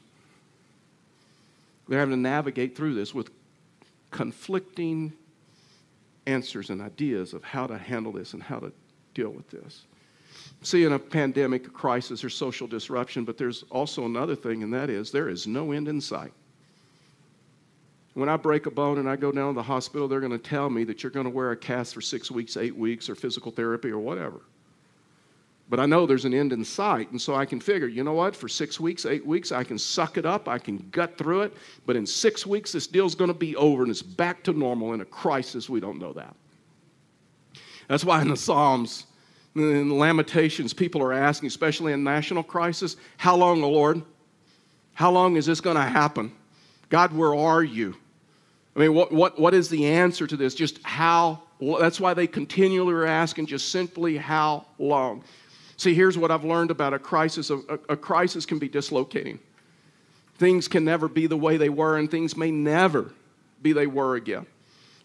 They're 1.88 2.00
having 2.00 2.16
to 2.16 2.22
navigate 2.22 2.76
through 2.76 2.96
this 2.96 3.14
with 3.14 3.30
conflicting 4.12 5.14
answers 6.26 6.70
and 6.70 6.82
ideas 6.82 7.34
of 7.34 7.44
how 7.44 7.68
to 7.68 7.78
handle 7.78 8.12
this 8.12 8.34
and 8.34 8.42
how 8.42 8.60
to 8.60 8.72
deal 9.14 9.30
with 9.30 9.50
this. 9.50 9.84
See, 10.62 10.86
in 10.86 10.94
a 10.94 11.00
pandemic, 11.00 11.68
a 11.68 11.70
crisis, 11.70 12.24
or 12.24 12.30
social 12.30 12.68
disruption, 12.68 13.26
but 13.26 13.38
there's 13.38 13.64
also 13.70 14.06
another 14.06 14.36
thing, 14.36 14.64
and 14.64 14.74
that 14.74 14.90
is 14.90 15.12
there 15.12 15.30
is 15.30 15.46
no 15.46 15.72
end 15.72 15.88
in 15.88 16.00
sight. 16.00 16.32
When 18.14 18.30
I 18.30 18.38
break 18.38 18.66
a 18.66 18.72
bone 18.72 19.00
and 19.00 19.10
I 19.10 19.16
go 19.16 19.32
down 19.32 19.54
to 19.54 19.56
the 19.56 19.64
hospital, 19.64 20.08
they're 20.08 20.20
going 20.20 20.32
to 20.32 20.38
tell 20.38 20.70
me 20.70 20.84
that 20.86 21.04
you're 21.04 21.12
going 21.12 21.26
to 21.26 21.32
wear 21.32 21.52
a 21.52 21.58
cast 21.58 21.94
for 21.94 22.02
six 22.02 22.30
weeks, 22.32 22.56
eight 22.58 22.76
weeks, 22.76 23.10
or 23.10 23.16
physical 23.16 23.52
therapy, 23.52 23.90
or 23.90 24.00
whatever. 24.00 24.42
But 25.74 25.80
I 25.80 25.88
know 25.88 26.06
there's 26.06 26.26
an 26.26 26.36
end 26.36 26.54
in 26.54 26.64
sight. 26.64 27.10
And 27.10 27.20
so 27.20 27.34
I 27.34 27.46
can 27.48 27.60
figure, 27.60 27.88
you 27.88 28.04
know 28.04 28.14
what? 28.14 28.36
For 28.36 28.48
six 28.48 28.80
weeks, 28.80 29.08
eight 29.08 29.26
weeks, 29.26 29.52
I 29.52 29.64
can 29.64 29.80
suck 29.80 30.20
it 30.20 30.24
up. 30.24 30.48
I 30.48 30.60
can 30.60 30.88
gut 30.92 31.18
through 31.18 31.42
it. 31.42 31.54
But 31.88 31.96
in 31.96 32.06
six 32.06 32.46
weeks, 32.46 32.74
this 32.74 32.86
deal's 32.86 33.16
going 33.16 33.30
to 33.30 33.34
be 33.34 33.56
over 33.56 33.82
and 33.82 33.90
it's 33.90 34.04
back 34.04 34.44
to 34.44 34.54
normal. 34.54 34.94
In 34.94 35.02
a 35.02 35.06
crisis, 35.06 35.72
we 35.72 35.80
don't 35.80 35.98
know 35.98 36.14
that. 36.14 36.36
That's 37.88 38.06
why 38.06 38.22
in 38.22 38.28
the 38.28 38.38
Psalms, 38.38 39.08
in 39.56 39.90
the 39.90 39.96
Lamentations, 39.96 40.76
people 40.76 41.02
are 41.02 41.12
asking, 41.12 41.48
especially 41.48 41.92
in 41.92 42.04
national 42.04 42.44
crisis, 42.44 42.96
how 43.18 43.36
long, 43.36 43.64
O 43.64 43.72
Lord? 43.72 44.04
How 44.94 45.10
long 45.10 45.38
is 45.38 45.48
this 45.48 45.60
going 45.60 45.78
to 45.78 45.82
happen? 45.82 46.34
God, 46.90 47.12
where 47.14 47.34
are 47.34 47.64
you? 47.64 47.96
I 48.76 48.80
mean, 48.80 48.94
what, 48.94 49.12
what, 49.12 49.40
what 49.40 49.56
is 49.56 49.70
the 49.70 49.88
answer 49.88 50.28
to 50.28 50.38
this? 50.38 50.54
Just 50.54 50.84
how? 50.84 51.42
That's 51.60 52.00
why 52.00 52.14
they 52.14 52.28
continually 52.28 52.94
are 52.94 53.08
asking 53.08 53.48
just 53.48 53.72
simply 53.72 54.18
how 54.18 54.68
long. 54.78 55.24
See, 55.78 55.94
here's 55.94 56.18
what 56.18 56.32
I've 56.32 56.44
learned 56.44 56.72
about 56.72 56.94
a 56.94 57.00
crisis 57.00 57.50
a, 57.50 57.58
a, 57.90 57.98
crisis 57.98 58.46
can 58.46 58.60
be 58.60 58.70
dislocating. 58.70 59.40
Things 60.38 60.68
can 60.68 60.86
never 60.86 61.08
be 61.08 61.28
the 61.28 61.38
way 61.38 61.58
they 61.58 61.70
were, 61.70 61.98
and 61.98 62.10
things 62.10 62.38
may 62.38 62.52
never 62.52 63.12
be 63.62 63.74
they 63.74 63.88
were 63.88 64.16
again. 64.16 64.46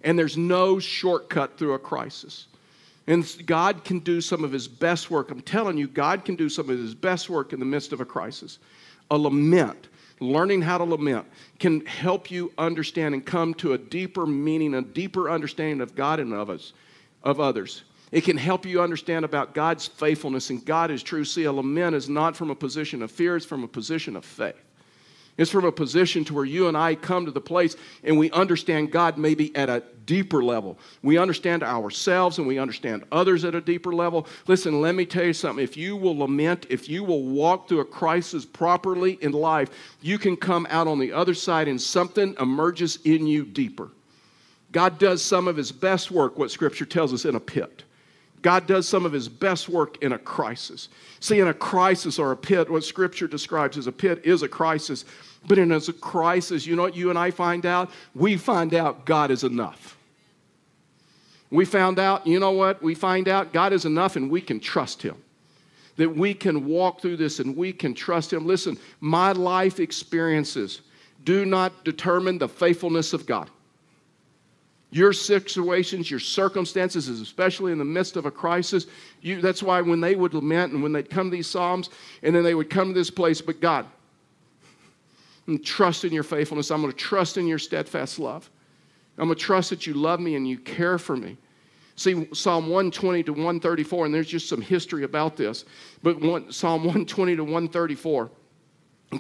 And 0.03 0.19
there's 0.19 0.37
no 0.37 0.79
shortcut 0.79 1.59
through 1.59 1.75
a 1.75 1.79
crisis. 1.79 2.47
And 3.07 3.27
God 3.47 3.85
can 3.85 4.01
do 4.01 4.21
some 4.21 4.45
of 4.45 4.53
his 4.53 4.69
best 4.69 5.11
work. 5.11 5.31
I'm 5.31 5.41
telling 5.41 5.79
you, 5.79 5.89
God 5.89 6.25
can 6.25 6.37
do 6.37 6.49
some 6.49 6.69
of 6.69 6.79
his 6.79 6.95
best 6.95 7.31
work 7.31 7.53
in 7.53 7.59
the 7.59 7.65
midst 7.65 7.93
of 7.93 8.01
a 8.01 8.05
crisis. 8.05 8.59
A 9.11 9.17
lament, 9.17 9.89
learning 10.21 10.61
how 10.61 10.77
to 10.77 10.85
lament, 10.85 11.27
can 11.59 11.85
help 11.87 12.31
you 12.31 12.53
understand 12.59 13.15
and 13.15 13.25
come 13.25 13.55
to 13.55 13.73
a 13.73 13.79
deeper 13.79 14.27
meaning, 14.27 14.75
a 14.75 14.83
deeper 14.83 15.31
understanding 15.31 15.81
of 15.81 15.95
God 15.95 16.21
and 16.21 16.35
of 16.35 16.51
us, 16.51 16.75
of 17.23 17.41
others. 17.41 17.83
It 18.11 18.23
can 18.23 18.37
help 18.37 18.65
you 18.65 18.81
understand 18.81 19.25
about 19.25 19.55
God's 19.55 19.87
faithfulness 19.87 20.51
and 20.51 20.65
God 20.65 20.91
is 20.91 21.03
true. 21.03 21.25
See, 21.25 21.45
a 21.45 21.53
lament 21.53 21.95
is 21.95 22.09
not 22.09 22.37
from 22.37 22.51
a 22.51 22.55
position 22.55 23.03
of 23.03 23.11
fear, 23.11 23.37
it's 23.37 23.45
from 23.45 23.65
a 23.65 23.69
position 23.69 24.17
of 24.17 24.25
faith. 24.25 24.57
It's 25.37 25.53
from 25.53 25.65
a 25.65 25.73
position 25.73 26.25
to 26.25 26.35
where 26.35 26.45
you 26.45 26.67
and 26.67 26.77
I 26.77 26.97
come 26.97 27.25
to 27.25 27.31
the 27.31 27.41
place 27.41 27.77
and 28.03 28.19
we 28.19 28.29
understand 28.33 28.91
God 28.91 29.19
maybe 29.19 29.55
at 29.55 29.69
a 29.69 29.85
deeper 30.05 30.43
level. 30.43 30.79
We 31.03 31.17
understand 31.17 31.63
ourselves 31.63 32.39
and 32.39 32.47
we 32.47 32.59
understand 32.59 33.05
others 33.13 33.45
at 33.45 33.55
a 33.55 33.61
deeper 33.61 33.95
level. 33.95 34.27
Listen, 34.49 34.81
let 34.81 34.97
me 34.97 35.07
tell 35.07 35.25
you 35.25 35.33
something. 35.33 35.63
If 35.63 35.77
you 35.77 35.97
will 35.97 36.19
lament, 36.19 36.67
if 36.71 36.89
you 36.89 37.05
will 37.05 37.23
walk 37.23 37.69
through 37.69 37.81
a 37.81 37.85
crisis 37.85 38.45
properly 38.45 39.13
in 39.21 39.31
life, 39.31 39.71
you 40.01 40.19
can 40.19 40.37
come 40.37 40.67
out 40.71 40.89
on 40.89 40.99
the 40.99 41.13
other 41.13 41.35
side 41.35 41.69
and 41.69 41.81
something 41.81 42.35
emerges 42.41 42.99
in 43.05 43.27
you 43.29 43.45
deeper. 43.45 43.91
God 44.73 44.99
does 44.99 45.23
some 45.23 45.47
of 45.47 45.57
his 45.57 45.71
best 45.71 46.11
work, 46.11 46.37
what 46.37 46.51
scripture 46.51 46.85
tells 46.85 47.13
us, 47.13 47.25
in 47.25 47.37
a 47.37 47.41
pit. 47.41 47.85
God 48.43 48.67
does 48.67 48.89
some 48.89 49.05
of 49.05 49.13
his 49.13 49.29
best 49.29 49.69
work 49.69 50.03
in 50.03 50.13
a 50.13 50.19
crisis. 50.19 50.89
See, 51.21 51.41
in 51.41 51.49
a 51.49 51.55
crisis 51.55 52.19
or 52.19 52.33
a 52.33 52.37
pit, 52.37 52.71
what 52.71 52.85
scripture 52.85 53.27
describes 53.27 53.77
as 53.77 53.87
a 53.87 53.93
pit 53.93 54.21
is 54.25 54.43
a 54.43 54.49
crisis. 54.49 55.05
But 55.47 55.59
in 55.59 55.73
a 55.73 55.81
crisis, 55.81 56.67
you 56.67 56.77
know 56.77 56.83
what 56.83 56.97
you 56.97 57.11
and 57.11 57.19
I 57.19 57.31
find 57.31 57.67
out? 57.67 57.91
We 58.15 58.37
find 58.37 58.75
out 58.75 59.05
God 59.05 59.31
is 59.31 59.45
enough. 59.45 59.97
We 61.51 61.65
found 61.65 61.99
out, 61.99 62.27
you 62.27 62.39
know 62.39 62.53
what? 62.53 62.83
We 62.83 62.95
find 62.95 63.29
out 63.29 63.53
God 63.53 63.73
is 63.73 63.85
enough 63.85 64.17
and 64.17 64.31
we 64.31 64.41
can 64.41 64.61
trust 64.61 65.03
him. 65.03 65.17
That 65.97 66.15
we 66.15 66.35
can 66.35 66.67
walk 66.67 67.01
through 67.01 67.17
this 67.17 67.41
and 67.41 67.57
we 67.57 67.73
can 67.73 67.95
trust 67.95 68.33
him. 68.33 68.47
Listen, 68.47 68.79
my 69.01 69.33
life 69.33 69.81
experiences 69.81 70.83
do 71.25 71.45
not 71.45 71.85
determine 71.85 72.39
the 72.39 72.49
faithfulness 72.49 73.13
of 73.13 73.27
God. 73.27 73.51
Your 74.91 75.13
situations, 75.13 76.11
your 76.11 76.21
circumstances, 76.21 77.09
especially 77.09 77.73
in 77.73 77.79
the 77.79 77.85
midst 77.85 78.17
of 78.17 78.25
a 78.25 78.31
crisis, 78.31 78.87
you, 79.21 79.41
that's 79.41 79.63
why 79.63 79.83
when 79.83 80.01
they 80.01 80.15
would 80.15 80.33
lament 80.33 80.73
and 80.73 80.83
when 80.83 80.93
they'd 80.93 81.11
come 81.11 81.31
to 81.31 81.37
these 81.37 81.47
Psalms 81.47 81.91
and 82.23 82.35
then 82.35 82.43
they 82.43 82.55
would 82.55 82.71
come 82.71 82.89
to 82.89 82.95
this 82.95 83.11
place, 83.11 83.43
but 83.43 83.61
God, 83.61 83.87
trust 85.63 86.05
in 86.05 86.13
your 86.13 86.23
faithfulness. 86.23 86.71
I'm 86.71 86.81
going 86.81 86.93
to 86.93 86.99
trust 86.99 87.39
in 87.39 87.47
your 87.47 87.59
steadfast 87.59 88.19
love. 88.19 88.51
I'm 89.19 89.27
going 89.27 89.39
to 89.39 89.45
trust 89.45 89.71
that 89.71 89.87
you 89.87 89.95
love 89.95 90.21
me 90.21 90.37
and 90.37 90.47
you 90.47 90.59
care 90.59 90.99
for 90.99 91.17
me. 91.17 91.37
See, 91.97 92.29
Psalm 92.33 92.65
120 92.65 93.25
to 93.25 93.33
134, 93.33 94.07
and 94.07 94.15
there's 94.15 94.29
just 94.29 94.49
some 94.49 94.61
history 94.61 95.03
about 95.03 95.37
this, 95.37 95.65
but 96.03 96.21
one, 96.21 96.53
Psalm 96.53 96.83
120 96.83 97.35
to 97.37 97.43
134, 97.43 98.31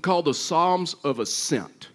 called 0.01 0.27
the 0.27 0.35
Psalms 0.35 0.95
of 1.03 1.19
Ascent. 1.19 1.89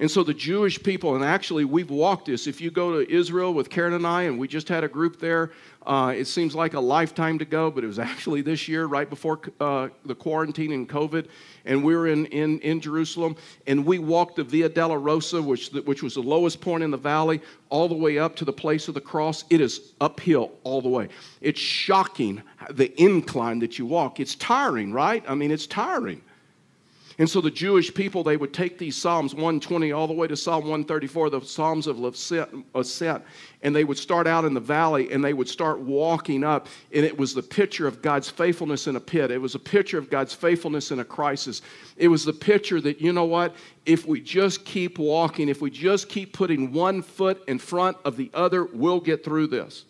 And 0.00 0.10
so 0.10 0.24
the 0.24 0.32
Jewish 0.32 0.82
people, 0.82 1.14
and 1.14 1.22
actually 1.22 1.66
we've 1.66 1.90
walked 1.90 2.24
this. 2.24 2.46
If 2.46 2.58
you 2.58 2.70
go 2.70 2.98
to 2.98 3.12
Israel 3.12 3.52
with 3.52 3.68
Karen 3.68 3.92
and 3.92 4.06
I, 4.06 4.22
and 4.22 4.38
we 4.38 4.48
just 4.48 4.66
had 4.66 4.82
a 4.82 4.88
group 4.88 5.20
there, 5.20 5.52
uh, 5.86 6.14
it 6.16 6.24
seems 6.26 6.54
like 6.54 6.72
a 6.72 6.80
lifetime 6.80 7.38
to 7.38 7.44
go, 7.44 7.70
but 7.70 7.84
it 7.84 7.86
was 7.86 7.98
actually 7.98 8.40
this 8.40 8.66
year, 8.66 8.86
right 8.86 9.08
before 9.08 9.38
uh, 9.60 9.88
the 10.06 10.14
quarantine 10.14 10.72
and 10.72 10.88
COVID. 10.88 11.28
And 11.66 11.84
we 11.84 11.94
were 11.94 12.06
in, 12.06 12.24
in, 12.26 12.60
in 12.60 12.80
Jerusalem, 12.80 13.36
and 13.66 13.84
we 13.84 13.98
walked 13.98 14.36
the 14.36 14.44
Via 14.44 14.70
Dolorosa, 14.70 15.44
which, 15.44 15.68
which 15.84 16.02
was 16.02 16.14
the 16.14 16.22
lowest 16.22 16.62
point 16.62 16.82
in 16.82 16.90
the 16.90 16.96
valley, 16.96 17.42
all 17.68 17.86
the 17.86 17.94
way 17.94 18.18
up 18.18 18.36
to 18.36 18.46
the 18.46 18.52
place 18.52 18.88
of 18.88 18.94
the 18.94 19.00
cross. 19.02 19.44
It 19.50 19.60
is 19.60 19.92
uphill 20.00 20.52
all 20.64 20.80
the 20.80 20.88
way. 20.88 21.08
It's 21.42 21.60
shocking 21.60 22.42
the 22.70 22.90
incline 23.00 23.58
that 23.58 23.78
you 23.78 23.84
walk. 23.84 24.18
It's 24.18 24.34
tiring, 24.34 24.94
right? 24.94 25.22
I 25.28 25.34
mean, 25.34 25.50
it's 25.50 25.66
tiring. 25.66 26.22
And 27.20 27.28
so 27.28 27.42
the 27.42 27.50
Jewish 27.50 27.92
people, 27.92 28.24
they 28.24 28.38
would 28.38 28.54
take 28.54 28.78
these 28.78 28.96
Psalms 28.96 29.34
120 29.34 29.92
all 29.92 30.06
the 30.06 30.14
way 30.14 30.26
to 30.26 30.34
Psalm 30.34 30.62
134, 30.62 31.28
the 31.28 31.42
Psalms 31.42 31.86
of 31.86 32.02
ascent, 32.02 33.24
and 33.60 33.76
they 33.76 33.84
would 33.84 33.98
start 33.98 34.26
out 34.26 34.46
in 34.46 34.54
the 34.54 34.60
valley 34.60 35.12
and 35.12 35.22
they 35.22 35.34
would 35.34 35.46
start 35.46 35.80
walking 35.80 36.44
up. 36.44 36.66
And 36.94 37.04
it 37.04 37.18
was 37.18 37.34
the 37.34 37.42
picture 37.42 37.86
of 37.86 38.00
God's 38.00 38.30
faithfulness 38.30 38.86
in 38.86 38.96
a 38.96 39.00
pit. 39.00 39.30
It 39.30 39.36
was 39.36 39.54
a 39.54 39.58
picture 39.58 39.98
of 39.98 40.08
God's 40.08 40.32
faithfulness 40.32 40.92
in 40.92 41.00
a 41.00 41.04
crisis. 41.04 41.60
It 41.98 42.08
was 42.08 42.24
the 42.24 42.32
picture 42.32 42.80
that, 42.80 43.02
you 43.02 43.12
know 43.12 43.26
what, 43.26 43.54
if 43.84 44.06
we 44.06 44.22
just 44.22 44.64
keep 44.64 44.98
walking, 44.98 45.50
if 45.50 45.60
we 45.60 45.70
just 45.70 46.08
keep 46.08 46.32
putting 46.32 46.72
one 46.72 47.02
foot 47.02 47.44
in 47.48 47.58
front 47.58 47.98
of 48.06 48.16
the 48.16 48.30
other, 48.32 48.64
we'll 48.64 48.98
get 48.98 49.22
through 49.22 49.48
this. 49.48 49.84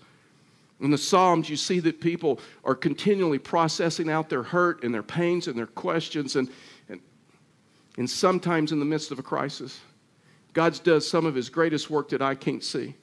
In 0.81 0.91
the 0.91 0.99
Psalms, 0.99 1.49
you 1.49 1.57
see 1.57 1.79
that 1.79 2.01
people 2.01 2.41
are 2.65 2.75
continually 2.75 3.39
processing 3.39 4.11
out 4.11 4.29
their 4.29 4.43
hurt 4.43 4.83
and 4.83 4.93
their 4.93 5.05
pains 5.05 5.47
and 5.47 5.57
their 5.57 5.67
questions. 5.67 6.35
And, 6.35 6.51
and 7.97 8.09
sometimes 8.09 8.73
in 8.73 8.79
the 8.79 8.85
midst 8.85 9.11
of 9.11 9.19
a 9.19 9.23
crisis, 9.23 9.81
God 10.53 10.79
does 10.85 11.09
some 11.09 11.27
of 11.27 11.35
his 11.35 11.49
greatest 11.49 11.91
work 11.91 12.09
that 12.11 12.23
I 12.23 12.35
can't 12.35 12.65
see. 12.65 12.95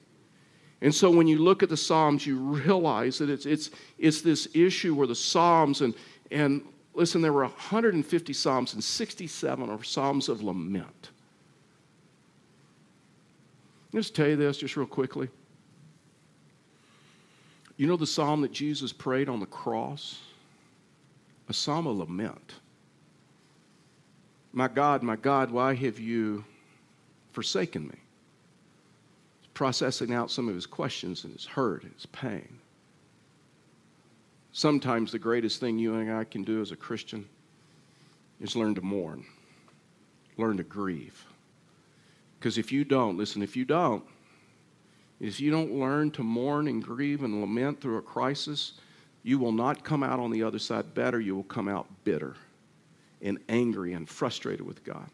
And 0.80 0.94
so 0.94 1.10
when 1.10 1.26
you 1.26 1.38
look 1.38 1.62
at 1.62 1.68
the 1.68 1.76
Psalms, 1.76 2.26
you 2.26 2.38
realize 2.38 3.18
that 3.18 3.30
it's, 3.30 3.46
it's, 3.46 3.70
it's 3.98 4.22
this 4.22 4.48
issue 4.54 4.94
where 4.94 5.06
the 5.06 5.14
Psalms, 5.14 5.80
and, 5.80 5.94
and 6.30 6.62
listen, 6.94 7.20
there 7.20 7.32
were 7.32 7.42
150 7.42 8.32
Psalms, 8.32 8.74
and 8.74 8.84
67 8.84 9.70
are 9.70 9.82
Psalms 9.82 10.28
of 10.28 10.42
lament. 10.42 11.10
Just 13.92 14.14
tell 14.14 14.28
you 14.28 14.36
this 14.36 14.58
just 14.58 14.76
real 14.76 14.86
quickly. 14.86 15.28
You 17.76 17.86
know 17.86 17.96
the 17.96 18.06
psalm 18.06 18.42
that 18.42 18.52
Jesus 18.52 18.92
prayed 18.92 19.28
on 19.28 19.40
the 19.40 19.46
cross? 19.46 20.20
A 21.48 21.54
psalm 21.54 21.86
of 21.86 21.96
lament. 21.96 22.54
My 24.52 24.68
God, 24.68 25.02
my 25.02 25.16
God, 25.16 25.50
why 25.50 25.74
have 25.74 25.98
you 25.98 26.44
forsaken 27.32 27.86
me? 27.86 27.94
He's 29.40 29.50
processing 29.54 30.12
out 30.12 30.30
some 30.30 30.48
of 30.48 30.54
his 30.54 30.66
questions 30.66 31.24
and 31.24 31.32
his 31.32 31.44
hurt 31.44 31.84
his 31.84 32.06
pain. 32.06 32.58
Sometimes 34.52 35.12
the 35.12 35.18
greatest 35.18 35.60
thing 35.60 35.78
you 35.78 35.94
and 35.94 36.12
I 36.12 36.24
can 36.24 36.42
do 36.42 36.60
as 36.60 36.72
a 36.72 36.76
Christian 36.76 37.28
is 38.40 38.56
learn 38.56 38.74
to 38.74 38.82
mourn, 38.82 39.24
learn 40.36 40.56
to 40.56 40.64
grieve. 40.64 41.24
Because 42.38 42.56
if 42.56 42.72
you 42.72 42.84
don't, 42.84 43.16
listen, 43.16 43.42
if 43.42 43.56
you 43.56 43.64
don't, 43.64 44.02
if 45.20 45.40
you 45.40 45.50
don't 45.50 45.72
learn 45.72 46.10
to 46.12 46.22
mourn 46.22 46.68
and 46.68 46.82
grieve 46.82 47.22
and 47.22 47.40
lament 47.40 47.80
through 47.80 47.98
a 47.98 48.02
crisis, 48.02 48.74
you 49.24 49.38
will 49.38 49.52
not 49.52 49.84
come 49.84 50.02
out 50.02 50.20
on 50.20 50.30
the 50.30 50.42
other 50.42 50.58
side 50.58 50.94
better, 50.94 51.20
you 51.20 51.36
will 51.36 51.44
come 51.44 51.68
out 51.68 51.86
bitter 52.04 52.34
and 53.22 53.38
angry 53.48 53.92
and 53.92 54.08
frustrated 54.08 54.66
with 54.66 54.84
God. 54.84 55.08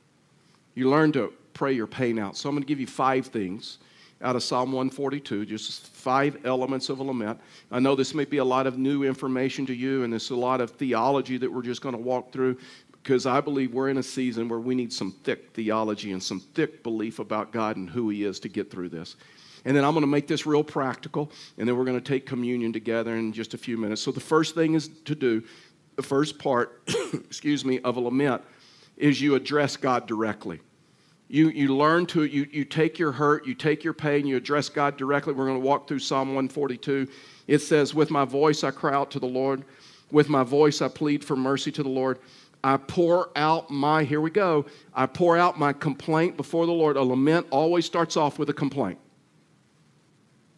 You 0.75 0.91
learn 0.91 1.13
to 1.13 1.33
pray 1.53 1.73
your 1.73 1.87
pain 1.87 2.19
out. 2.19 2.37
So 2.37 2.49
I'm 2.49 2.55
going 2.55 2.63
to 2.63 2.69
give 2.69 2.81
you 2.81 2.87
five 2.87 3.27
things 3.27 3.79
out 4.23 4.37
of 4.37 4.43
Psalm 4.43 4.73
142, 4.73 5.45
just 5.47 5.87
five 5.89 6.39
elements 6.45 6.89
of 6.89 6.99
a 6.99 7.03
lament. 7.03 7.39
I 7.71 7.79
know 7.79 7.95
this 7.95 8.15
may 8.15 8.25
be 8.25 8.39
a 8.39 8.45
lot 8.45 8.67
of 8.67 8.79
new 8.79 9.05
information 9.05 9.67
to 9.67 9.75
you, 9.75 10.03
and 10.03 10.13
there's 10.13 10.31
a 10.31 10.37
lot 10.37 10.61
of 10.61 10.71
theology 10.73 11.37
that 11.37 11.53
we're 11.53 11.63
just 11.63 11.83
going 11.83 11.95
to 11.95 12.01
walk 12.01 12.33
through 12.33 12.59
because 13.03 13.27
I 13.27 13.41
believe 13.43 13.75
we're 13.75 13.91
in 13.91 13.99
a 13.99 14.03
season 14.03 14.49
where 14.49 14.61
we 14.61 14.75
need 14.75 14.91
some 14.93 15.13
thick 15.25 15.53
theology 15.53 16.13
and 16.13 16.23
some 16.23 16.41
thick 16.41 16.83
belief 16.83 17.19
about 17.19 17.53
God 17.53 17.77
and 17.77 17.89
who 17.89 18.09
He 18.09 18.25
is 18.25 18.41
to 18.41 18.49
get 18.49 18.71
through 18.71 18.89
this. 18.89 19.17
And 19.67 19.77
then 19.77 19.85
I'm 19.85 19.93
going 19.93 20.03
to 20.03 20.07
make 20.07 20.27
this 20.27 20.47
real 20.47 20.65
practical, 20.65 21.31
and 21.59 21.69
then 21.69 21.77
we're 21.77 21.85
going 21.85 22.01
to 22.01 22.05
take 22.05 22.25
communion 22.25 22.73
together 22.73 23.17
in 23.17 23.33
just 23.33 23.53
a 23.53 23.59
few 23.59 23.77
minutes. 23.77 24.01
So 24.01 24.11
the 24.11 24.21
first 24.21 24.55
thing 24.55 24.75
is 24.75 24.89
to 25.05 25.15
do 25.15 25.43
the 25.97 26.03
first 26.03 26.39
part, 26.39 26.83
excuse 27.15 27.65
me, 27.65 27.81
of 27.81 27.97
a 27.97 28.01
lament 28.01 28.43
is 28.97 29.21
you 29.21 29.35
address 29.35 29.77
God 29.77 30.07
directly. 30.07 30.61
You, 31.29 31.49
you 31.49 31.75
learn 31.75 32.07
to, 32.07 32.25
you, 32.25 32.47
you 32.53 32.65
take 32.65 32.99
your 32.99 33.13
hurt, 33.13 33.47
you 33.47 33.55
take 33.55 33.83
your 33.83 33.95
pain, 33.95 34.27
you 34.27 34.37
address 34.37 34.69
God 34.69 34.97
directly. 34.97 35.33
We're 35.33 35.47
going 35.47 35.61
to 35.61 35.67
walk 35.67 35.89
through 35.89 36.01
Psalm 36.01 36.29
142. 36.29 37.09
It 37.47 37.59
says, 37.59 37.95
With 37.95 38.11
my 38.11 38.25
voice 38.25 38.63
I 38.63 38.71
cry 38.71 38.93
out 38.93 39.11
to 39.13 39.19
the 39.19 39.27
Lord. 39.27 39.65
With 40.11 40.29
my 40.29 40.43
voice 40.43 40.83
I 40.83 40.89
plead 40.89 41.25
for 41.25 41.35
mercy 41.35 41.73
to 41.73 41.83
the 41.83 41.89
Lord. 41.89 42.19
I 42.63 42.77
pour 42.77 43.31
out 43.37 43.71
my, 43.71 44.05
here 44.05 44.21
we 44.21 44.31
go, 44.31 44.65
I 44.95 45.07
pour 45.07 45.37
out 45.37 45.59
my 45.59 45.73
complaint 45.73 46.37
before 46.37 46.67
the 46.67 46.73
Lord. 46.73 46.97
A 46.97 47.03
lament 47.03 47.47
always 47.51 47.85
starts 47.85 48.17
off 48.17 48.39
with 48.39 48.49
a 48.49 48.55
complaint. 48.55 48.99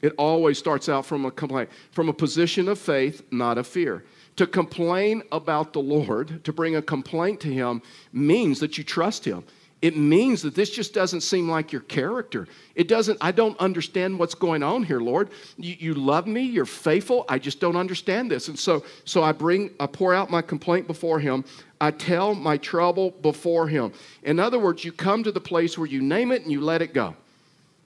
It 0.02 0.12
always 0.18 0.58
starts 0.58 0.88
out 0.88 1.06
from 1.06 1.24
a 1.24 1.30
complaint, 1.30 1.70
from 1.90 2.08
a 2.08 2.12
position 2.12 2.68
of 2.68 2.78
faith, 2.78 3.22
not 3.32 3.58
of 3.58 3.66
fear. 3.66 4.04
To 4.36 4.46
complain 4.46 5.22
about 5.32 5.72
the 5.72 5.80
Lord, 5.80 6.44
to 6.44 6.52
bring 6.52 6.76
a 6.76 6.82
complaint 6.82 7.40
to 7.40 7.48
Him, 7.48 7.80
means 8.12 8.60
that 8.60 8.76
you 8.76 8.84
trust 8.84 9.24
Him. 9.24 9.44
It 9.82 9.96
means 9.96 10.40
that 10.42 10.54
this 10.54 10.70
just 10.70 10.94
doesn't 10.94 11.20
seem 11.20 11.50
like 11.50 11.70
your 11.70 11.82
character. 11.82 12.48
It 12.74 12.88
doesn't, 12.88 13.18
I 13.20 13.30
don't 13.30 13.58
understand 13.60 14.18
what's 14.18 14.34
going 14.34 14.62
on 14.62 14.82
here, 14.82 15.00
Lord. 15.00 15.30
You, 15.58 15.76
you 15.78 15.94
love 15.94 16.26
me, 16.26 16.42
you're 16.42 16.64
faithful. 16.64 17.26
I 17.28 17.38
just 17.38 17.60
don't 17.60 17.76
understand 17.76 18.30
this. 18.30 18.48
And 18.48 18.58
so, 18.58 18.84
so 19.04 19.22
I 19.22 19.32
bring, 19.32 19.70
I 19.78 19.86
pour 19.86 20.14
out 20.14 20.30
my 20.30 20.40
complaint 20.40 20.86
before 20.86 21.20
Him. 21.20 21.44
I 21.78 21.90
tell 21.90 22.34
my 22.34 22.56
trouble 22.56 23.10
before 23.10 23.68
Him. 23.68 23.92
In 24.22 24.40
other 24.40 24.58
words, 24.58 24.82
you 24.82 24.92
come 24.92 25.22
to 25.24 25.32
the 25.32 25.40
place 25.40 25.76
where 25.76 25.88
you 25.88 26.00
name 26.00 26.32
it 26.32 26.42
and 26.42 26.50
you 26.50 26.62
let 26.62 26.80
it 26.80 26.94
go. 26.94 27.14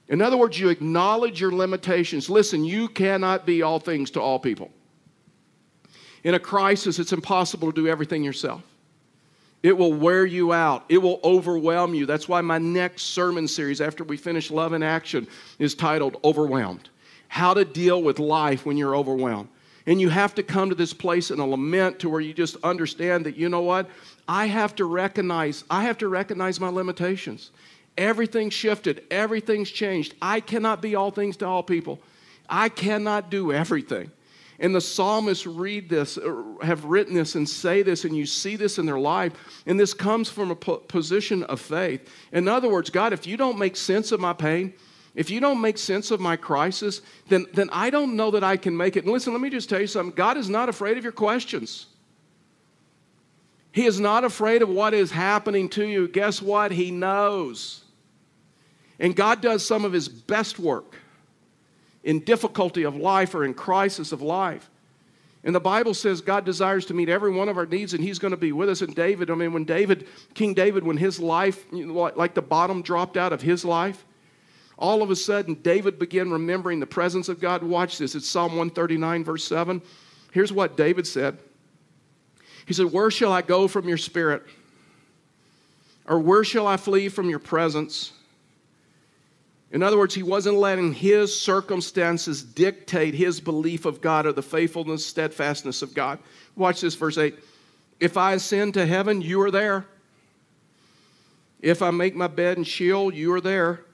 In 0.07 0.21
other 0.21 0.37
words, 0.37 0.59
you 0.59 0.69
acknowledge 0.69 1.39
your 1.39 1.51
limitations. 1.51 2.29
Listen, 2.29 2.63
you 2.63 2.87
cannot 2.87 3.45
be 3.45 3.61
all 3.61 3.79
things 3.79 4.11
to 4.11 4.21
all 4.21 4.39
people. 4.39 4.71
In 6.23 6.35
a 6.35 6.39
crisis, 6.39 6.99
it's 6.99 7.13
impossible 7.13 7.71
to 7.71 7.81
do 7.81 7.87
everything 7.87 8.23
yourself. 8.23 8.61
It 9.63 9.77
will 9.77 9.93
wear 9.93 10.25
you 10.25 10.53
out. 10.53 10.85
It 10.89 10.97
will 10.97 11.19
overwhelm 11.23 11.93
you. 11.93 12.05
That's 12.05 12.27
why 12.27 12.41
my 12.41 12.57
next 12.57 13.03
sermon 13.03 13.47
series, 13.47 13.79
after 13.79 14.03
we 14.03 14.17
finish 14.17 14.49
Love 14.49 14.73
in 14.73 14.81
Action, 14.81 15.27
is 15.59 15.75
titled 15.75 16.17
Overwhelmed 16.23 16.89
How 17.27 17.53
to 17.53 17.63
Deal 17.63 18.01
with 18.01 18.17
Life 18.19 18.65
When 18.65 18.77
You're 18.77 18.95
Overwhelmed. 18.95 19.49
And 19.87 19.99
you 19.99 20.09
have 20.09 20.35
to 20.35 20.43
come 20.43 20.69
to 20.69 20.75
this 20.75 20.93
place 20.93 21.31
in 21.31 21.39
a 21.39 21.45
lament 21.45 21.99
to 21.99 22.09
where 22.09 22.21
you 22.21 22.33
just 22.33 22.55
understand 22.63 23.25
that, 23.25 23.35
you 23.35 23.49
know 23.49 23.61
what? 23.61 23.89
I 24.27 24.45
have 24.45 24.75
to 24.75 24.85
recognize, 24.85 25.63
I 25.69 25.83
have 25.83 25.97
to 25.99 26.07
recognize 26.07 26.59
my 26.59 26.69
limitations. 26.69 27.51
Everything's 27.97 28.53
shifted, 28.53 29.03
everything's 29.11 29.69
changed. 29.69 30.15
I 30.21 30.39
cannot 30.39 30.81
be 30.81 30.95
all 30.95 31.11
things 31.11 31.37
to 31.37 31.47
all 31.47 31.63
people. 31.63 31.99
I 32.49 32.69
cannot 32.69 33.29
do 33.29 33.51
everything. 33.51 34.11
And 34.61 34.75
the 34.75 34.79
psalmists 34.79 35.47
read 35.47 35.89
this, 35.89 36.19
uh, 36.19 36.43
have 36.61 36.85
written 36.85 37.15
this, 37.15 37.33
and 37.33 37.49
say 37.49 37.81
this, 37.81 38.05
and 38.05 38.15
you 38.15 38.27
see 38.27 38.55
this 38.55 38.77
in 38.77 38.85
their 38.85 38.99
life. 38.99 39.33
And 39.65 39.79
this 39.79 39.95
comes 39.95 40.29
from 40.29 40.51
a 40.51 40.55
position 40.55 41.41
of 41.43 41.59
faith. 41.59 42.07
In 42.31 42.47
other 42.47 42.69
words, 42.69 42.91
God, 42.91 43.11
if 43.11 43.25
you 43.25 43.37
don't 43.37 43.57
make 43.57 43.75
sense 43.75 44.11
of 44.11 44.19
my 44.19 44.33
pain, 44.33 44.75
if 45.15 45.31
you 45.31 45.39
don't 45.39 45.59
make 45.59 45.79
sense 45.79 46.11
of 46.11 46.19
my 46.19 46.35
crisis, 46.35 47.01
then, 47.27 47.47
then 47.53 47.71
I 47.73 47.89
don't 47.89 48.15
know 48.15 48.29
that 48.31 48.43
I 48.43 48.55
can 48.55 48.77
make 48.77 48.95
it. 48.95 49.03
And 49.03 49.11
listen, 49.11 49.33
let 49.33 49.41
me 49.41 49.49
just 49.49 49.67
tell 49.67 49.81
you 49.81 49.87
something 49.87 50.15
God 50.15 50.37
is 50.37 50.47
not 50.47 50.69
afraid 50.69 50.95
of 50.95 51.03
your 51.03 51.11
questions. 51.11 51.87
He 53.71 53.85
is 53.87 53.99
not 53.99 54.23
afraid 54.23 54.61
of 54.61 54.69
what 54.69 54.93
is 54.93 55.09
happening 55.09 55.69
to 55.69 55.85
you. 55.85 56.07
Guess 56.07 56.39
what? 56.39 56.71
He 56.71 56.91
knows. 56.91 57.83
And 58.99 59.15
God 59.15 59.41
does 59.41 59.65
some 59.65 59.85
of 59.85 59.91
His 59.91 60.07
best 60.07 60.59
work 60.59 61.00
in 62.03 62.19
difficulty 62.19 62.83
of 62.83 62.95
life 62.95 63.35
or 63.35 63.43
in 63.43 63.53
crisis 63.53 64.11
of 64.11 64.21
life. 64.21 64.69
And 65.43 65.55
the 65.55 65.59
Bible 65.59 65.93
says 65.93 66.21
God 66.21 66.45
desires 66.45 66.85
to 66.85 66.93
meet 66.93 67.09
every 67.09 67.31
one 67.31 67.49
of 67.49 67.57
our 67.57 67.65
needs 67.65 67.93
and 67.93 68.03
He's 68.03 68.19
going 68.19 68.31
to 68.31 68.37
be 68.37 68.51
with 68.51 68.69
us. 68.69 68.81
And 68.81 68.95
David, 68.95 69.31
I 69.31 69.35
mean, 69.35 69.53
when 69.53 69.63
David, 69.63 70.07
King 70.33 70.53
David, 70.53 70.83
when 70.83 70.97
his 70.97 71.19
life, 71.19 71.65
like 71.71 72.35
the 72.35 72.41
bottom 72.41 72.81
dropped 72.81 73.17
out 73.17 73.33
of 73.33 73.41
his 73.41 73.65
life, 73.65 74.05
all 74.77 75.03
of 75.03 75.11
a 75.11 75.15
sudden, 75.15 75.55
David 75.55 75.99
began 75.99 76.31
remembering 76.31 76.79
the 76.79 76.87
presence 76.87 77.29
of 77.29 77.39
God. 77.39 77.63
Watch 77.63 77.99
this. 77.99 78.15
It's 78.15 78.27
Psalm 78.27 78.53
139, 78.53 79.23
verse 79.23 79.43
7. 79.43 79.81
Here's 80.31 80.51
what 80.51 80.77
David 80.77 81.05
said 81.05 81.37
He 82.65 82.73
said, 82.73 82.91
Where 82.91 83.11
shall 83.11 83.31
I 83.31 83.41
go 83.41 83.67
from 83.67 83.87
your 83.87 83.97
spirit? 83.97 84.43
Or 86.07 86.19
where 86.19 86.43
shall 86.43 86.67
I 86.67 86.77
flee 86.77 87.09
from 87.09 87.29
your 87.29 87.39
presence? 87.39 88.11
In 89.71 89.81
other 89.81 89.97
words, 89.97 90.13
he 90.13 90.23
wasn't 90.23 90.57
letting 90.57 90.93
his 90.93 91.37
circumstances 91.37 92.43
dictate 92.43 93.13
his 93.13 93.39
belief 93.39 93.85
of 93.85 94.01
God 94.01 94.25
or 94.25 94.33
the 94.33 94.41
faithfulness, 94.41 95.05
steadfastness 95.05 95.81
of 95.81 95.93
God. 95.93 96.19
Watch 96.57 96.81
this, 96.81 96.95
verse 96.95 97.17
8. 97.17 97.35
If 97.99 98.17
I 98.17 98.33
ascend 98.33 98.73
to 98.73 98.85
heaven, 98.85 99.21
you 99.21 99.39
are 99.41 99.51
there. 99.51 99.85
If 101.61 101.81
I 101.81 101.91
make 101.91 102.15
my 102.15 102.27
bed 102.27 102.57
in 102.57 102.63
Sheol, 102.63 103.13
you 103.13 103.31
are 103.33 103.39
there. 103.39 103.85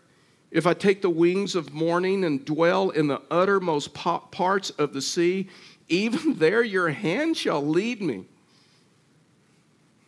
If 0.49 0.65
I 0.65 0.73
take 0.73 1.01
the 1.01 1.09
wings 1.09 1.55
of 1.55 1.73
morning 1.73 2.23
and 2.23 2.43
dwell 2.43 2.89
in 2.89 3.07
the 3.07 3.21
uttermost 3.29 3.93
parts 3.93 4.69
of 4.71 4.93
the 4.93 5.01
sea, 5.01 5.49
even 5.89 6.33
there 6.39 6.63
your 6.63 6.89
hand 6.89 7.37
shall 7.37 7.65
lead 7.65 8.01
me. 8.01 8.25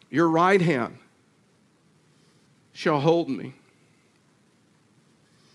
Your 0.09 0.29
right 0.29 0.61
hand 0.61 0.97
shall 2.73 2.99
hold 2.99 3.29
me. 3.29 3.53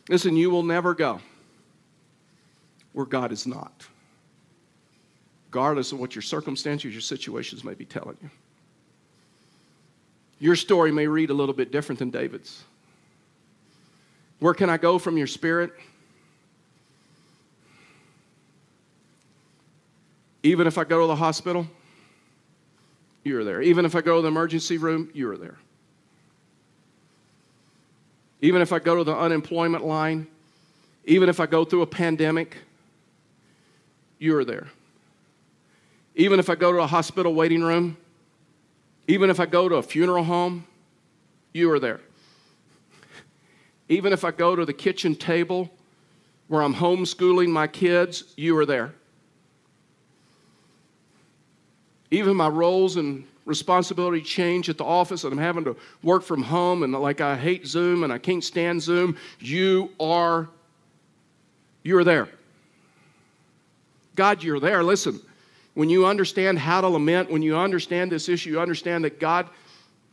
Listen, 0.09 0.37
you 0.37 0.51
will 0.51 0.63
never 0.63 0.95
go 0.95 1.21
where 2.93 3.07
God 3.07 3.33
is 3.33 3.47
not, 3.47 3.87
regardless 5.49 5.93
of 5.93 5.99
what 5.99 6.15
your 6.15 6.23
circumstances, 6.23 6.93
your 6.93 7.01
situations 7.01 7.65
may 7.65 7.75
be 7.75 7.85
telling 7.85 8.17
you. 8.23 8.31
Your 10.39 10.57
story 10.57 10.93
may 10.93 11.07
read 11.07 11.31
a 11.31 11.35
little 11.35 11.55
bit 11.55 11.73
different 11.73 11.99
than 11.99 12.11
David's. 12.11 12.63
Where 14.41 14.55
can 14.55 14.69
I 14.69 14.77
go 14.77 14.99
from 14.99 15.17
your 15.17 15.27
spirit? 15.27 15.73
Even 20.43 20.67
if 20.67 20.77
I 20.77 20.85
go 20.85 21.01
to 21.01 21.07
the 21.07 21.17
hospital, 21.17 21.67
you're 23.25 23.45
there. 23.45 23.63
Even 23.63 23.87
if 23.87 23.95
I 23.97 24.03
go 24.03 24.17
to 24.17 24.23
the 24.23 24.29
emergency 24.29 24.77
room, 24.77 25.11
you're 25.15 25.39
there. 25.39 25.57
Even 28.45 28.61
if 28.61 28.75
I 28.75 28.79
go 28.79 28.95
to 28.97 29.05
the 29.05 29.17
unemployment 29.17 29.87
line, 29.87 30.27
even 31.07 31.31
if 31.31 31.41
I 31.41 31.47
go 31.47 31.65
through 31.65 31.81
a 31.81 31.87
pandemic, 31.87 32.59
you're 34.19 34.45
there. 34.45 34.67
Even 36.15 36.39
if 36.39 36.51
I 36.51 36.55
go 36.55 36.71
to 36.71 36.81
a 36.81 36.87
hospital 36.87 37.33
waiting 37.33 37.63
room, 37.63 37.97
even 39.09 39.31
if 39.31 39.41
I 39.41 39.47
go 39.47 39.67
to 39.71 39.77
a 39.77 39.83
funeral 39.83 40.25
home, 40.25 40.67
you 41.55 41.71
are 41.71 41.81
there. 41.81 42.03
Even 43.89 44.13
if 44.13 44.25
I 44.25 44.31
go 44.31 44.55
to 44.55 44.67
the 44.67 44.75
kitchen 44.75 45.15
table 45.15 45.71
where 46.49 46.63
I'm 46.63 46.75
homeschooling 46.75 47.49
my 47.49 47.67
kids, 47.67 48.35
you 48.37 48.59
are 48.59 48.67
there. 48.67 48.93
Even 52.11 52.37
my 52.37 52.49
roles 52.49 52.97
and 52.97 53.25
responsibility 53.45 54.23
change 54.23 54.69
at 54.69 54.79
the 54.79 54.85
office 54.85 55.25
and 55.25 55.33
I'm 55.33 55.39
having 55.39 55.65
to 55.65 55.77
work 56.03 56.23
from 56.23 56.43
home 56.43 56.83
and 56.83 56.93
like 56.93 57.21
I 57.21 57.37
hate 57.37 57.67
Zoom 57.67 58.03
and 58.03 58.13
I 58.13 58.19
can't 58.19 58.43
stand 58.43 58.83
Zoom, 58.83 59.17
you 59.39 59.91
are 60.01 60.49
you're 61.83 62.05
there. 62.05 62.29
God, 64.17 64.43
you're 64.43 64.61
there. 64.61 64.83
Listen, 64.83 65.21
when 65.75 65.91
you 65.91 66.07
understand 66.07 66.59
how 66.59 66.81
to 66.81 66.89
lament, 66.89 67.31
when 67.31 67.43
you 67.43 67.57
understand 67.57 68.11
this 68.11 68.29
issue, 68.29 68.51
you 68.51 68.61
understand 68.61 69.05
that 69.05 69.21
God, 69.21 69.49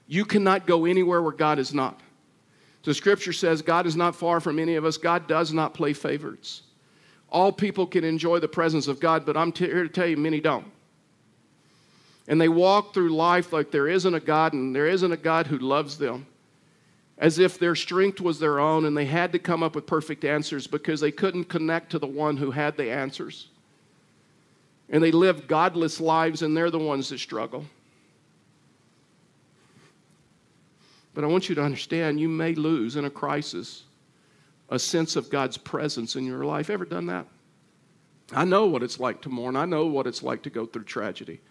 you 0.08 0.26
cannot 0.26 0.68
go 0.68 0.86
anywhere 0.86 1.22
where 1.22 1.32
God 1.32 1.60
is 1.60 1.74
not. 1.74 2.00
The 2.84 2.94
scripture 2.94 3.32
says 3.32 3.62
God 3.62 3.86
is 3.86 3.96
not 3.96 4.16
far 4.16 4.40
from 4.40 4.60
any 4.60 4.76
of 4.76 4.86
us. 4.86 4.98
God 4.98 5.28
does 5.28 5.54
not 5.54 5.74
play 5.74 5.94
favorites. 5.94 6.64
All 7.30 7.52
people 7.52 7.88
can 7.88 8.04
enjoy 8.04 8.40
the 8.40 8.48
presence 8.48 8.88
of 8.88 9.00
God, 9.00 9.26
but 9.26 9.38
I'm 9.38 9.52
t- 9.52 9.66
here 9.66 9.84
to 9.84 9.90
tell 9.90 10.08
you, 10.08 10.18
many 10.18 10.42
don't. 10.42 10.66
And 12.28 12.40
they 12.40 12.50
walk 12.50 12.94
through 12.94 13.10
life 13.10 13.52
like 13.52 13.72
there 13.72 13.88
isn't 13.88 14.14
a 14.14 14.20
God 14.20 14.54
and 14.54 14.76
there 14.76 14.88
isn't 14.88 15.12
a 15.12 15.18
God 15.18 15.48
who 15.48 15.58
loves 15.58 15.98
them, 15.98 16.28
as 17.18 17.40
if 17.40 17.58
their 17.58 17.76
strength 17.76 18.22
was 18.22 18.40
their 18.40 18.60
own 18.60 18.86
and 18.86 18.96
they 18.96 19.06
had 19.06 19.32
to 19.32 19.40
come 19.40 19.64
up 19.64 19.76
with 19.76 19.86
perfect 19.86 20.24
answers 20.24 20.68
because 20.68 21.00
they 21.00 21.12
couldn't 21.12 21.46
connect 21.46 21.92
to 21.92 22.00
the 22.00 22.08
one 22.08 22.38
who 22.38 22.52
had 22.52 22.78
the 22.78 22.92
answers. 22.92 23.48
And 24.90 25.02
they 25.02 25.12
live 25.12 25.48
godless 25.48 26.00
lives 26.00 26.42
and 26.42 26.56
they're 26.56 26.70
the 26.70 26.80
ones 26.80 27.10
that 27.10 27.20
struggle. 27.20 27.66
But 31.14 31.24
I 31.24 31.28
want 31.28 31.50
you 31.50 31.56
to 31.56 31.64
understand 31.64 32.20
you 32.20 32.30
may 32.30 32.56
lose 32.56 32.96
in 32.96 33.06
a 33.06 33.10
crisis 33.10 33.84
a 34.70 34.80
sense 34.80 35.16
of 35.16 35.30
God's 35.30 35.58
presence 35.58 36.16
in 36.16 36.26
your 36.26 36.46
life. 36.46 36.70
Ever 36.70 36.86
done 36.86 37.08
that? 37.08 37.26
I 38.34 38.46
know 38.46 38.66
what 38.68 38.84
it's 38.84 39.00
like 39.00 39.22
to 39.24 39.30
mourn, 39.30 39.58
I 39.58 39.66
know 39.66 39.86
what 39.88 40.08
it's 40.08 40.24
like 40.24 40.44
to 40.44 40.50
go 40.50 40.66
through 40.66 40.86
tragedy. 40.86 41.42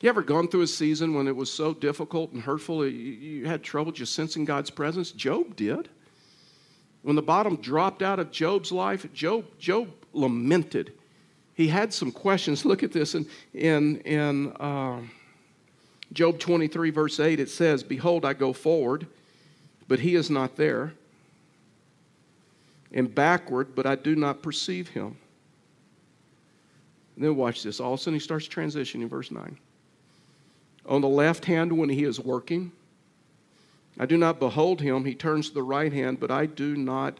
You 0.00 0.08
ever 0.08 0.22
gone 0.22 0.46
through 0.46 0.62
a 0.62 0.66
season 0.66 1.14
when 1.14 1.26
it 1.26 1.34
was 1.34 1.52
so 1.52 1.74
difficult 1.74 2.30
and 2.32 2.40
hurtful, 2.40 2.86
you 2.86 3.46
had 3.46 3.64
trouble 3.64 3.90
just 3.90 4.14
sensing 4.14 4.44
God's 4.44 4.70
presence? 4.70 5.10
Job 5.10 5.56
did. 5.56 5.88
When 7.02 7.16
the 7.16 7.22
bottom 7.22 7.56
dropped 7.56 8.02
out 8.02 8.20
of 8.20 8.30
Job's 8.30 8.70
life, 8.70 9.12
Job, 9.12 9.46
Job 9.58 9.88
lamented. 10.12 10.92
He 11.54 11.66
had 11.66 11.92
some 11.92 12.12
questions. 12.12 12.64
Look 12.64 12.84
at 12.84 12.92
this 12.92 13.16
in, 13.16 13.26
in, 13.54 13.98
in 14.02 14.52
uh, 14.52 15.00
Job 16.12 16.38
23, 16.38 16.90
verse 16.90 17.18
8, 17.18 17.40
it 17.40 17.50
says, 17.50 17.82
Behold, 17.82 18.24
I 18.24 18.34
go 18.34 18.52
forward, 18.52 19.06
but 19.88 19.98
he 19.98 20.14
is 20.14 20.30
not 20.30 20.56
there, 20.56 20.94
and 22.92 23.12
backward, 23.12 23.74
but 23.74 23.84
I 23.84 23.96
do 23.96 24.14
not 24.14 24.42
perceive 24.42 24.88
him. 24.88 25.16
And 27.16 27.24
then 27.24 27.34
watch 27.34 27.64
this. 27.64 27.80
All 27.80 27.94
of 27.94 28.00
a 28.00 28.02
sudden, 28.02 28.14
he 28.14 28.20
starts 28.20 28.46
transitioning, 28.46 29.08
verse 29.08 29.32
9. 29.32 29.58
On 30.88 31.02
the 31.02 31.08
left 31.08 31.44
hand, 31.44 31.76
when 31.76 31.90
he 31.90 32.02
is 32.02 32.18
working, 32.18 32.72
I 33.98 34.06
do 34.06 34.16
not 34.16 34.40
behold 34.40 34.80
him. 34.80 35.04
He 35.04 35.14
turns 35.14 35.48
to 35.48 35.54
the 35.54 35.62
right 35.62 35.92
hand, 35.92 36.18
but 36.18 36.30
I 36.30 36.46
do 36.46 36.76
not 36.76 37.18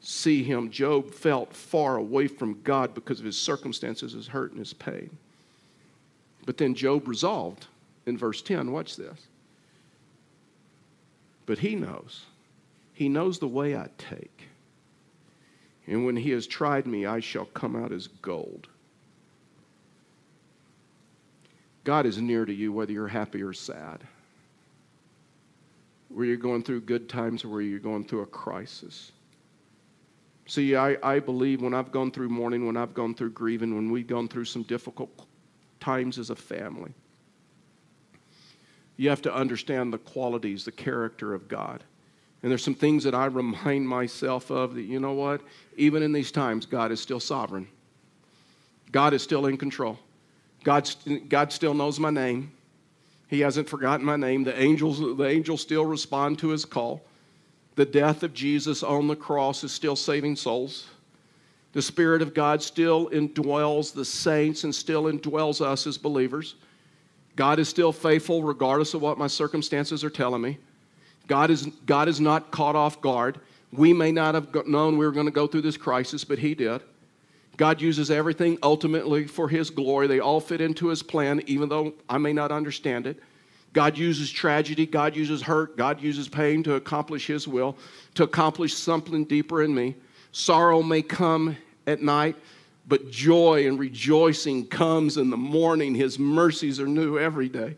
see 0.00 0.44
him. 0.44 0.70
Job 0.70 1.12
felt 1.12 1.52
far 1.52 1.96
away 1.96 2.28
from 2.28 2.62
God 2.62 2.94
because 2.94 3.18
of 3.18 3.26
his 3.26 3.36
circumstances, 3.36 4.12
his 4.12 4.28
hurt, 4.28 4.52
and 4.52 4.60
his 4.60 4.72
pain. 4.72 5.10
But 6.46 6.56
then 6.56 6.74
Job 6.74 7.08
resolved 7.08 7.66
in 8.06 8.16
verse 8.16 8.40
10. 8.42 8.70
Watch 8.70 8.96
this. 8.96 9.26
But 11.46 11.58
he 11.58 11.74
knows. 11.74 12.26
He 12.94 13.08
knows 13.08 13.38
the 13.38 13.48
way 13.48 13.76
I 13.76 13.88
take. 13.98 14.48
And 15.86 16.06
when 16.06 16.16
he 16.16 16.30
has 16.30 16.46
tried 16.46 16.86
me, 16.86 17.06
I 17.06 17.20
shall 17.20 17.46
come 17.46 17.74
out 17.74 17.92
as 17.92 18.06
gold. 18.06 18.68
God 21.88 22.04
is 22.04 22.18
near 22.18 22.44
to 22.44 22.52
you 22.52 22.70
whether 22.70 22.92
you're 22.92 23.08
happy 23.08 23.42
or 23.42 23.54
sad. 23.54 24.06
Where 26.10 26.26
you're 26.26 26.36
going 26.36 26.62
through 26.62 26.82
good 26.82 27.08
times 27.08 27.46
or 27.46 27.48
where 27.48 27.62
you're 27.62 27.78
going 27.78 28.04
through 28.04 28.20
a 28.20 28.26
crisis. 28.26 29.10
See, 30.44 30.76
I, 30.76 30.98
I 31.02 31.18
believe 31.18 31.62
when 31.62 31.72
I've 31.72 31.90
gone 31.90 32.10
through 32.10 32.28
mourning, 32.28 32.66
when 32.66 32.76
I've 32.76 32.92
gone 32.92 33.14
through 33.14 33.30
grieving, 33.30 33.74
when 33.74 33.90
we've 33.90 34.06
gone 34.06 34.28
through 34.28 34.44
some 34.44 34.64
difficult 34.64 35.08
times 35.80 36.18
as 36.18 36.28
a 36.28 36.36
family, 36.36 36.92
you 38.98 39.08
have 39.08 39.22
to 39.22 39.34
understand 39.34 39.90
the 39.90 39.96
qualities, 39.96 40.66
the 40.66 40.72
character 40.72 41.32
of 41.32 41.48
God. 41.48 41.82
And 42.42 42.50
there's 42.50 42.62
some 42.62 42.74
things 42.74 43.02
that 43.04 43.14
I 43.14 43.24
remind 43.24 43.88
myself 43.88 44.50
of 44.50 44.74
that, 44.74 44.82
you 44.82 45.00
know 45.00 45.14
what? 45.14 45.40
Even 45.78 46.02
in 46.02 46.12
these 46.12 46.32
times, 46.32 46.66
God 46.66 46.92
is 46.92 47.00
still 47.00 47.18
sovereign. 47.18 47.66
God 48.92 49.14
is 49.14 49.22
still 49.22 49.46
in 49.46 49.56
control. 49.56 49.98
God, 50.64 50.90
God 51.28 51.52
still 51.52 51.74
knows 51.74 51.98
my 52.00 52.10
name. 52.10 52.52
He 53.28 53.40
hasn't 53.40 53.68
forgotten 53.68 54.04
my 54.04 54.16
name. 54.16 54.44
The 54.44 54.58
angels, 54.60 54.98
the 54.98 55.26
angels 55.26 55.60
still 55.60 55.84
respond 55.84 56.38
to 56.40 56.48
his 56.48 56.64
call. 56.64 57.02
The 57.76 57.84
death 57.84 58.22
of 58.22 58.34
Jesus 58.34 58.82
on 58.82 59.06
the 59.06 59.16
cross 59.16 59.62
is 59.62 59.70
still 59.70 59.96
saving 59.96 60.36
souls. 60.36 60.88
The 61.72 61.82
Spirit 61.82 62.22
of 62.22 62.34
God 62.34 62.62
still 62.62 63.08
indwells 63.10 63.92
the 63.92 64.04
saints 64.04 64.64
and 64.64 64.74
still 64.74 65.04
indwells 65.04 65.60
us 65.60 65.86
as 65.86 65.98
believers. 65.98 66.56
God 67.36 67.58
is 67.58 67.68
still 67.68 67.92
faithful 67.92 68.42
regardless 68.42 68.94
of 68.94 69.02
what 69.02 69.18
my 69.18 69.28
circumstances 69.28 70.02
are 70.02 70.10
telling 70.10 70.42
me. 70.42 70.58
God 71.28 71.50
is, 71.50 71.66
God 71.86 72.08
is 72.08 72.20
not 72.20 72.50
caught 72.50 72.74
off 72.74 73.00
guard. 73.00 73.38
We 73.70 73.92
may 73.92 74.10
not 74.10 74.34
have 74.34 74.66
known 74.66 74.96
we 74.96 75.04
were 75.04 75.12
going 75.12 75.26
to 75.26 75.32
go 75.32 75.46
through 75.46 75.62
this 75.62 75.76
crisis, 75.76 76.24
but 76.24 76.38
He 76.38 76.54
did. 76.54 76.80
God 77.58 77.80
uses 77.82 78.10
everything 78.10 78.56
ultimately 78.62 79.26
for 79.26 79.48
His 79.48 79.68
glory. 79.68 80.06
They 80.06 80.20
all 80.20 80.40
fit 80.40 80.60
into 80.60 80.88
His 80.88 81.02
plan, 81.02 81.42
even 81.46 81.68
though 81.68 81.92
I 82.08 82.16
may 82.16 82.32
not 82.32 82.52
understand 82.52 83.06
it. 83.06 83.20
God 83.72 83.98
uses 83.98 84.30
tragedy, 84.30 84.86
God 84.86 85.14
uses 85.14 85.42
hurt, 85.42 85.76
God 85.76 86.00
uses 86.00 86.28
pain 86.28 86.62
to 86.62 86.76
accomplish 86.76 87.26
His 87.26 87.46
will, 87.46 87.76
to 88.14 88.22
accomplish 88.22 88.74
something 88.74 89.24
deeper 89.24 89.62
in 89.62 89.74
me. 89.74 89.96
Sorrow 90.30 90.82
may 90.82 91.02
come 91.02 91.56
at 91.86 92.00
night, 92.00 92.36
but 92.86 93.10
joy 93.10 93.66
and 93.66 93.76
rejoicing 93.78 94.66
comes 94.68 95.16
in 95.16 95.28
the 95.28 95.36
morning. 95.36 95.96
His 95.96 96.16
mercies 96.18 96.78
are 96.78 96.86
new 96.86 97.18
every 97.18 97.48
day. 97.48 97.76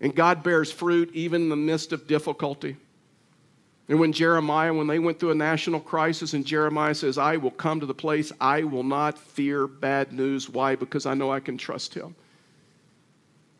And 0.00 0.14
God 0.14 0.44
bears 0.44 0.70
fruit 0.70 1.10
even 1.12 1.42
in 1.42 1.48
the 1.48 1.56
midst 1.56 1.92
of 1.92 2.06
difficulty. 2.06 2.76
And 3.88 4.00
when 4.00 4.12
Jeremiah, 4.12 4.72
when 4.72 4.86
they 4.86 4.98
went 4.98 5.20
through 5.20 5.32
a 5.32 5.34
national 5.34 5.80
crisis, 5.80 6.32
and 6.32 6.44
Jeremiah 6.44 6.94
says, 6.94 7.18
I 7.18 7.36
will 7.36 7.50
come 7.50 7.80
to 7.80 7.86
the 7.86 7.94
place, 7.94 8.32
I 8.40 8.62
will 8.62 8.82
not 8.82 9.18
fear 9.18 9.66
bad 9.66 10.12
news. 10.12 10.48
Why? 10.48 10.74
Because 10.74 11.04
I 11.04 11.14
know 11.14 11.30
I 11.30 11.40
can 11.40 11.58
trust 11.58 11.92
him. 11.92 12.14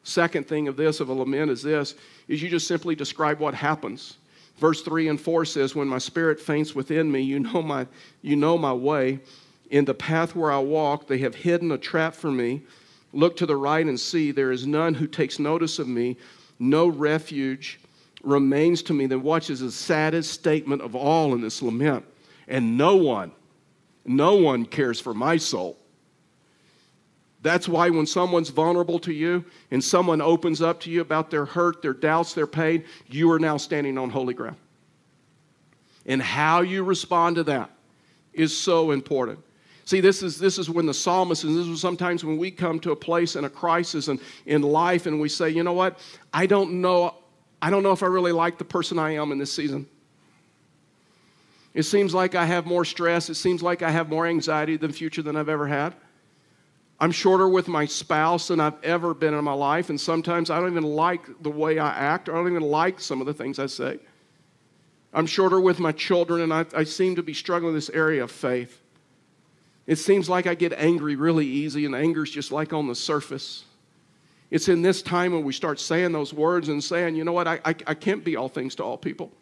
Second 0.03 0.47
thing 0.47 0.67
of 0.69 0.77
this, 0.77 1.01
of 1.01 1.11
a 1.11 1.13
lament, 1.13 1.51
is 1.51 1.63
this, 1.63 1.95
is 2.29 2.43
you 2.43 2.49
just 2.49 2.67
simply 2.67 2.95
describe 2.95 3.39
what 3.39 3.55
happens. 3.55 4.17
Verse 4.57 4.83
3 4.83 5.09
and 5.09 5.21
4 5.21 5.45
says, 5.45 5.75
When 5.75 5.89
my 5.89 5.99
spirit 5.99 6.41
faints 6.41 6.75
within 6.75 7.11
me, 7.11 7.21
you 7.21 7.41
know 7.41 7.63
my, 7.63 7.87
you 8.23 8.37
know 8.37 8.57
my 8.57 8.73
way. 8.73 9.21
In 9.71 9.85
the 9.85 9.95
path 9.95 10.35
where 10.35 10.53
I 10.53 10.59
walk, 10.59 11.07
they 11.07 11.19
have 11.19 11.35
hidden 11.35 11.73
a 11.73 11.79
trap 11.79 12.15
for 12.15 12.31
me. 12.31 12.63
Look 13.13 13.37
to 13.37 13.47
the 13.47 13.57
right 13.57 13.85
and 13.85 13.99
see, 13.99 14.31
there 14.31 14.53
is 14.53 14.67
none 14.67 14.95
who 14.95 15.07
takes 15.07 15.39
notice 15.39 15.79
of 15.79 15.89
me, 15.89 16.17
no 16.59 16.87
refuge 16.87 17.81
remains 18.25 18.83
to 18.85 18.93
me, 18.93 19.07
then 19.07 19.23
watch 19.23 19.51
is 19.51 19.61
the 19.61 19.71
saddest 19.71 20.33
statement 20.33 20.83
of 20.83 20.95
all 20.95 21.35
in 21.35 21.41
this 21.41 21.63
lament. 21.63 22.05
And 22.49 22.77
no 22.77 22.97
one, 22.97 23.33
no 24.05 24.37
one 24.37 24.67
cares 24.67 25.01
for 25.01 25.15
my 25.15 25.37
soul. 25.37 25.79
That's 27.43 27.69
why 27.69 27.91
when 27.91 28.07
someone's 28.07 28.49
vulnerable 28.49 28.99
to 29.01 29.13
you 29.13 29.45
and 29.71 29.85
someone 29.85 30.23
opens 30.23 30.63
up 30.63 30.81
to 30.81 30.91
you 30.91 31.03
about 31.03 31.31
their 31.31 31.45
hurt, 31.45 31.83
their 31.83 31.93
doubts, 31.93 32.33
their 32.33 32.47
pain, 32.47 32.85
you 33.07 33.31
are 33.31 33.39
now 33.39 33.59
standing 33.59 33.99
on 33.99 34.09
holy 34.09 34.33
ground. 34.33 34.57
And 36.07 36.23
how 36.23 36.63
you 36.63 36.83
respond 36.85 37.37
to 37.37 37.45
that 37.45 37.71
is 38.33 38.57
so 38.57 38.93
important. 38.93 39.41
See, 39.85 40.01
this 40.01 40.23
is, 40.23 40.39
this 40.39 40.59
is 40.59 40.71
when 40.71 40.87
the 40.87 40.95
psalmist, 40.95 41.45
and 41.45 41.55
this 41.55 41.67
is 41.67 41.81
sometimes 41.81 42.25
when 42.25 42.39
we 42.39 42.51
come 42.51 42.81
to 42.81 42.93
a 42.93 42.97
place 42.97 43.37
in 43.37 43.45
a 43.45 43.51
crisis 43.51 44.09
and 44.09 44.19
in 44.47 44.63
life 44.63 45.05
and 45.05 45.21
we 45.21 45.29
say, 45.29 45.51
you 45.51 45.63
know 45.63 45.75
what, 45.75 45.99
I 46.33 46.47
don't 46.47 46.81
know 46.81 47.15
I 47.65 47.71
don't 47.71 47.83
know 47.83 47.93
if 47.93 48.03
I 48.03 48.09
really 48.09 48.33
like 48.33 48.59
the 48.59 48.65
person 48.67 48.99
I 48.99 49.13
am 49.13 49.33
in 49.33 49.39
this 49.39 49.51
season. 49.51 49.87
It 51.73 51.85
seems 51.85 52.13
like 52.13 52.35
I 52.35 52.45
have 52.45 52.67
more 52.67 52.85
stress. 52.85 53.31
It 53.31 53.37
seems 53.37 53.63
like 53.63 53.81
I 53.81 53.91
have 53.91 54.11
more 54.11 54.27
anxiety 54.27 54.77
than 54.77 54.93
future 54.93 55.23
than 55.23 55.35
I've 55.35 55.49
ever 55.49 55.67
had. 55.67 55.95
I'm 57.01 57.11
shorter 57.11 57.49
with 57.49 57.67
my 57.67 57.87
spouse 57.87 58.49
than 58.49 58.61
I've 58.61 58.77
ever 58.83 59.15
been 59.15 59.33
in 59.33 59.43
my 59.43 59.55
life, 59.55 59.89
and 59.89 59.99
sometimes 59.99 60.51
I 60.51 60.61
don't 60.61 60.73
even 60.73 60.85
like 60.85 61.43
the 61.43 61.49
way 61.49 61.79
I 61.79 61.89
act, 61.89 62.29
or 62.29 62.35
I 62.35 62.37
don't 62.37 62.51
even 62.51 62.69
like 62.69 63.01
some 63.01 63.23
of 63.23 63.27
the 63.27 63.33
things 63.33 63.59
I 63.59 63.65
say. 63.65 63.99
I'm 65.15 65.25
shorter 65.25 65.59
with 65.59 65.81
my 65.81 65.93
children, 65.93 66.43
and 66.43 66.53
I, 66.53 66.67
I 66.77 66.85
seem 66.85 67.17
to 67.17 67.23
be 67.23 67.33
struggling 67.33 67.71
in 67.71 67.77
this 67.77 67.89
area 67.89 68.25
of 68.25 68.31
faith. 68.31 68.79
It 69.87 69.97
seems 69.97 70.29
like 70.29 70.47
I 70.47 70.55
get 70.55 70.75
angry 70.75 71.17
really 71.17 71.47
easy, 71.47 71.87
and 71.87 71.95
anger's 71.95 72.31
just 72.31 72.53
like 72.53 72.75
on 72.75 72.89
the 72.89 72.95
surface. 72.95 73.65
It's 74.55 74.69
in 74.69 74.83
this 74.83 75.03
time 75.03 75.33
when 75.33 75.43
we 75.43 75.53
start 75.53 75.81
saying 75.81 76.13
those 76.13 76.33
words 76.33 76.69
and 76.69 76.83
saying, 76.83 77.17
you 77.17 77.25
know 77.25 77.33
what, 77.33 77.49
I, 77.49 77.59
I, 77.65 77.75
I 77.89 77.95
can't 77.95 78.23
be 78.23 78.37
all 78.37 78.49
things 78.49 78.77
to 78.77 78.85
all 78.85 78.97
people. 78.97 79.33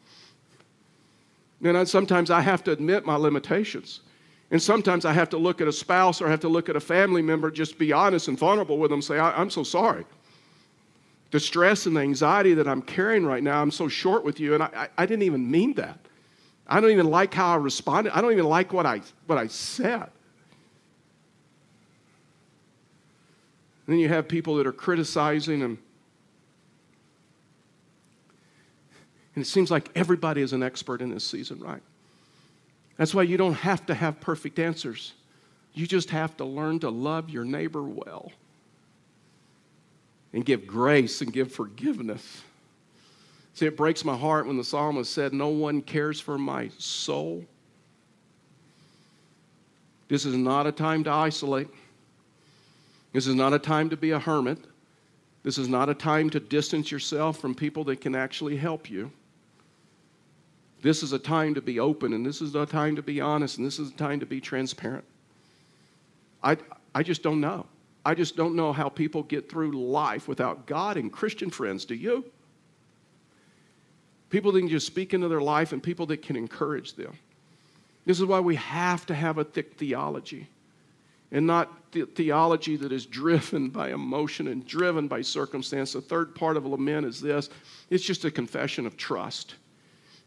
And 1.63 1.87
sometimes 1.87 2.31
I 2.31 2.41
have 2.41 2.65
to 2.65 2.71
admit 2.71 3.05
my 3.05 3.17
limitations. 3.17 4.01
And 4.51 4.63
sometimes 4.63 5.05
I 5.05 5.13
have 5.13 5.29
to 5.29 5.37
look 5.37 5.61
at 5.61 5.69
a 5.69 5.73
spouse 5.73 6.23
or 6.23 6.29
I 6.29 6.31
have 6.31 6.41
to 6.41 6.49
look 6.49 6.71
at 6.71 6.77
a 6.77 6.81
family 6.81 7.21
member, 7.21 7.51
just 7.51 7.79
be 7.79 7.93
honest 7.93 8.29
and 8.29 8.39
vulnerable 8.39 8.79
with 8.79 8.91
them, 8.91 9.03
say, 9.03 9.19
I, 9.19 9.39
am 9.39 9.51
so 9.51 9.63
sorry. 9.63 10.07
The 11.31 11.41
stress 11.41 11.85
and 11.85 11.95
the 11.95 12.01
anxiety 12.01 12.55
that 12.55 12.67
I'm 12.67 12.81
carrying 12.81 13.27
right 13.27 13.43
now, 13.43 13.61
I'm 13.61 13.71
so 13.71 13.89
short 13.89 14.25
with 14.25 14.41
you, 14.41 14.55
and 14.55 14.63
I, 14.63 14.71
I, 14.75 14.89
I 14.97 15.05
didn't 15.05 15.25
even 15.25 15.51
mean 15.51 15.75
that. 15.75 15.99
I 16.67 16.81
don't 16.81 16.91
even 16.91 17.11
like 17.11 17.35
how 17.35 17.53
I 17.53 17.57
responded. 17.57 18.17
I 18.17 18.23
don't 18.23 18.33
even 18.33 18.47
like 18.47 18.73
what 18.73 18.87
I, 18.87 19.03
what 19.27 19.37
I 19.37 19.49
said. 19.49 20.09
Then 23.93 23.99
you 23.99 24.09
have 24.09 24.27
people 24.27 24.57
that 24.57 24.67
are 24.67 24.73
criticizing 24.73 25.63
and 25.63 25.79
And 29.35 29.45
it 29.45 29.49
seems 29.49 29.71
like 29.71 29.91
everybody 29.95 30.43
is 30.43 30.53
an 30.53 30.63
expert 30.63 31.01
in 31.01 31.11
this 31.11 31.27
season, 31.27 31.61
right? 31.61 31.83
That's 32.99 33.15
why 33.15 33.23
you 33.23 33.37
don't 33.37 33.55
have 33.55 33.87
to 33.87 33.95
have 33.95 34.21
perfect 34.21 34.59
answers. 34.59 35.15
You 35.73 35.87
just 35.87 36.11
have 36.11 36.37
to 36.37 36.45
learn 36.45 36.81
to 36.81 36.91
love 36.91 37.31
your 37.31 37.45
neighbor 37.45 37.83
well 37.83 38.31
and 40.35 40.45
give 40.45 40.67
grace 40.67 41.23
and 41.23 41.33
give 41.33 41.51
forgiveness. 41.51 42.43
See, 43.55 43.67
it 43.67 43.77
breaks 43.77 44.05
my 44.05 44.17
heart 44.17 44.47
when 44.47 44.59
the 44.59 44.65
psalmist 44.65 45.13
said, 45.13 45.33
No 45.33 45.49
one 45.49 45.81
cares 45.81 46.21
for 46.21 46.37
my 46.37 46.71
soul. 46.79 47.45
This 50.09 50.27
is 50.27 50.37
not 50.37 50.67
a 50.67 50.73
time 50.73 51.05
to 51.05 51.11
isolate. 51.11 51.69
This 53.13 53.27
is 53.27 53.35
not 53.35 53.53
a 53.53 53.59
time 53.59 53.91
to 53.91 53.97
be 53.97 54.11
a 54.11 54.19
hermit. 54.19 54.59
This 55.43 55.59
is 55.59 55.69
not 55.69 55.89
a 55.89 55.95
time 55.95 56.31
to 56.31 56.41
distance 56.41 56.91
yourself 56.91 57.39
from 57.39 57.55
people 57.55 57.85
that 57.85 58.01
can 58.01 58.15
actually 58.15 58.57
help 58.57 58.89
you. 58.89 59.11
This 60.83 61.03
is 61.03 61.13
a 61.13 61.19
time 61.19 61.55
to 61.55 61.61
be 61.61 61.79
open, 61.79 62.13
and 62.13 62.25
this 62.25 62.41
is 62.41 62.55
a 62.55 62.67
time 62.67 62.97
to 62.97 63.03
be 63.03 63.21
honest, 63.21 63.59
and 63.59 63.67
this 63.67 63.79
is 63.79 63.91
a 63.91 63.95
time 63.95 64.21
to 64.21 64.27
be 64.27 64.41
transparent. 64.41 65.05
I, 66.43 66.57
I 66.95 67.03
just 67.03 67.23
don't 67.23 67.41
know. 67.41 67.67
I 68.05 68.15
just 68.15 68.37
don't 68.37 68.57
know 68.57 68.73
how 68.73 68.89
people 68.89 69.23
get 69.23 69.49
through 69.49 69.73
life 69.73 70.27
without 70.27 70.67
God 70.67 70.97
and 70.97 71.13
Christian 71.13 71.51
friends. 71.51 71.85
Do 71.85 71.95
you? 71.95 72.25
People 74.29 74.51
that 74.53 74.61
can 74.61 74.69
just 74.69 74.87
speak 74.87 75.15
into 75.15 75.29
their 75.29 75.41
life 75.41 75.73
and 75.73 75.81
people 75.81 76.07
that 76.07 76.23
can 76.23 76.35
encourage 76.35 76.95
them. 76.95 77.17
This 78.05 78.19
is 78.19 78.27
why 78.27 78.41
we 78.41 78.57
have 78.57 79.07
to 79.07 79.15
have 79.15 79.39
a 79.39 79.45
thick 79.45 79.75
theology 79.75 80.49
and 81.33 81.47
not 81.47 81.91
the 81.93 82.05
theology 82.05 82.77
that 82.77 82.93
is 82.93 83.07
driven 83.07 83.71
by 83.71 83.91
emotion 83.91 84.49
and 84.49 84.65
driven 84.67 85.09
by 85.09 85.23
circumstance. 85.23 85.95
The 85.95 86.01
third 86.01 86.35
part 86.35 86.57
of 86.57 86.67
lament 86.67 87.07
is 87.07 87.21
this 87.21 87.51
it's 87.91 88.05
just 88.05 88.25
a 88.25 88.31
confession 88.31 88.87
of 88.87 88.97
trust. 88.97 89.57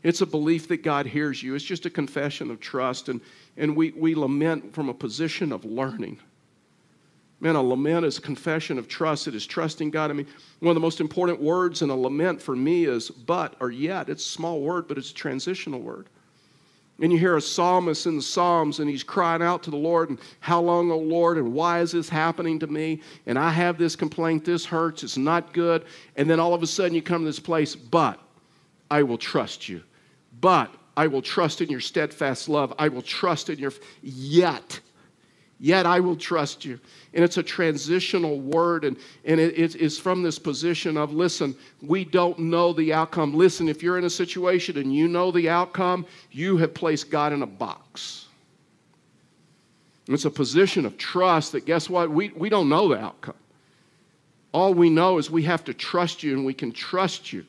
It's 0.04 0.22
a 0.22 0.26
belief 0.26 0.68
that 0.68 0.84
God 0.84 1.08
hears 1.08 1.42
you. 1.42 1.56
It's 1.56 1.66
just 1.66 1.88
a 1.88 1.90
confession 1.90 2.52
of 2.52 2.60
trust. 2.60 3.10
And, 3.10 3.22
and 3.58 3.76
we, 3.76 3.92
we 3.92 4.14
lament 4.14 4.72
from 4.74 4.88
a 4.88 4.94
position 4.94 5.52
of 5.52 5.66
learning. 5.66 6.20
Man, 7.40 7.56
a 7.56 7.64
lament 7.64 8.06
is 8.06 8.20
a 8.20 8.22
confession 8.22 8.78
of 8.78 8.88
trust. 8.88 9.28
It 9.28 9.34
is 9.34 9.48
trusting 9.48 9.90
God. 9.90 10.12
I 10.12 10.14
mean, 10.14 10.28
one 10.60 10.70
of 10.70 10.76
the 10.76 10.80
most 10.80 11.02
important 11.02 11.42
words 11.42 11.82
in 11.82 11.90
a 11.90 11.96
lament 11.96 12.40
for 12.40 12.56
me 12.56 12.86
is 12.86 13.10
but 13.10 13.56
or 13.60 13.72
yet. 13.72 14.10
It's 14.10 14.24
a 14.24 14.30
small 14.30 14.62
word, 14.62 14.88
but 14.88 15.00
it's 15.00 15.10
a 15.10 15.16
transitional 15.16 15.80
word. 15.80 16.08
And 17.02 17.12
you 17.12 17.20
hear 17.20 17.36
a 17.36 17.42
psalmist 17.42 18.06
in 18.06 18.16
the 18.16 18.22
Psalms, 18.22 18.80
and 18.80 18.90
he's 18.90 19.04
crying 19.04 19.42
out 19.42 19.64
to 19.64 19.72
the 19.72 19.76
Lord, 19.76 20.10
and 20.10 20.20
how 20.40 20.62
long, 20.62 20.90
O 20.92 20.98
Lord, 20.98 21.38
and 21.38 21.54
why 21.54 21.82
is 21.82 21.92
this 21.92 22.08
happening 22.08 22.58
to 22.60 22.68
me? 22.68 23.02
And 23.26 23.38
I 23.38 23.50
have 23.50 23.78
this 23.78 23.98
complaint, 23.98 24.46
this 24.46 24.66
hurts, 24.66 25.04
it's 25.04 25.18
not 25.18 25.52
good. 25.52 25.84
And 26.16 26.30
then 26.30 26.40
all 26.40 26.54
of 26.54 26.64
a 26.64 26.68
sudden 26.68 26.94
you 26.94 27.02
come 27.02 27.24
to 27.24 27.26
this 27.26 27.40
place, 27.40 27.76
but 27.76 28.20
I 28.90 29.04
will 29.04 29.18
trust 29.18 29.68
you. 29.68 29.84
But 30.40 30.74
I 30.96 31.08
will 31.08 31.22
trust 31.22 31.60
in 31.60 31.70
your 31.70 31.82
steadfast 31.82 32.48
love. 32.48 32.74
I 32.80 32.88
will 32.88 33.02
trust 33.02 33.50
in 33.50 33.60
your, 33.60 33.74
yet 34.02 34.80
Yet 35.60 35.86
I 35.86 36.00
will 36.00 36.18
trust 36.18 36.66
you. 36.66 36.80
And 37.14 37.24
it's 37.24 37.38
a 37.38 37.44
transitional 37.44 38.42
word, 38.42 38.84
and, 38.84 38.98
and 39.24 39.40
it, 39.40 39.58
it 39.58 39.76
is 39.76 39.98
from 39.98 40.22
this 40.22 40.38
position 40.38 40.98
of 40.98 41.14
listen, 41.14 41.56
we 41.82 42.04
don't 42.04 42.38
know 42.40 42.74
the 42.74 42.94
outcome. 42.94 43.34
Listen, 43.34 43.70
if 43.70 43.82
you're 43.82 43.98
in 43.98 44.04
a 44.04 44.10
situation 44.10 44.78
and 44.78 44.94
you 44.94 45.08
know 45.08 45.32
the 45.32 45.50
outcome, 45.50 46.06
you 46.32 46.58
have 46.58 46.74
placed 46.74 47.10
God 47.10 47.32
in 47.32 47.42
a 47.42 47.48
box. 47.48 48.28
And 50.08 50.14
it's 50.14 50.26
a 50.26 50.32
position 50.32 50.86
of 50.86 50.98
trust 50.98 51.54
that, 51.54 51.66
guess 51.66 51.90
what? 51.90 52.12
We, 52.12 52.30
we 52.30 52.50
don't 52.50 52.68
know 52.68 52.90
the 52.90 53.00
outcome. 53.00 53.36
All 54.54 54.74
we 54.74 54.90
know 54.90 55.18
is 55.18 55.32
we 55.32 55.44
have 55.44 55.64
to 55.66 55.74
trust 55.74 56.22
you, 56.22 56.34
and 56.34 56.46
we 56.46 56.54
can 56.54 56.72
trust 56.72 57.32
you. 57.32 57.46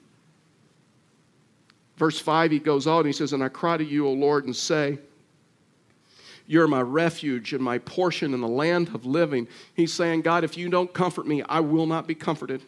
Verse 1.96 2.20
5, 2.20 2.50
he 2.50 2.58
goes 2.58 2.86
on, 2.86 3.04
he 3.04 3.12
says, 3.12 3.32
And 3.32 3.42
I 3.42 3.48
cry 3.48 3.76
to 3.76 3.84
you, 3.84 4.06
O 4.06 4.12
Lord, 4.12 4.44
and 4.44 4.54
say, 4.54 4.98
You're 6.46 6.68
my 6.68 6.82
refuge 6.82 7.52
and 7.52 7.62
my 7.62 7.78
portion 7.78 8.34
in 8.34 8.40
the 8.40 8.48
land 8.48 8.88
of 8.94 9.04
living. 9.04 9.48
He's 9.74 9.92
saying, 9.92 10.22
God, 10.22 10.44
if 10.44 10.56
you 10.56 10.68
don't 10.68 10.92
comfort 10.92 11.26
me, 11.26 11.42
I 11.42 11.60
will 11.60 11.86
not 11.86 12.06
be 12.06 12.14
comforted. 12.14 12.62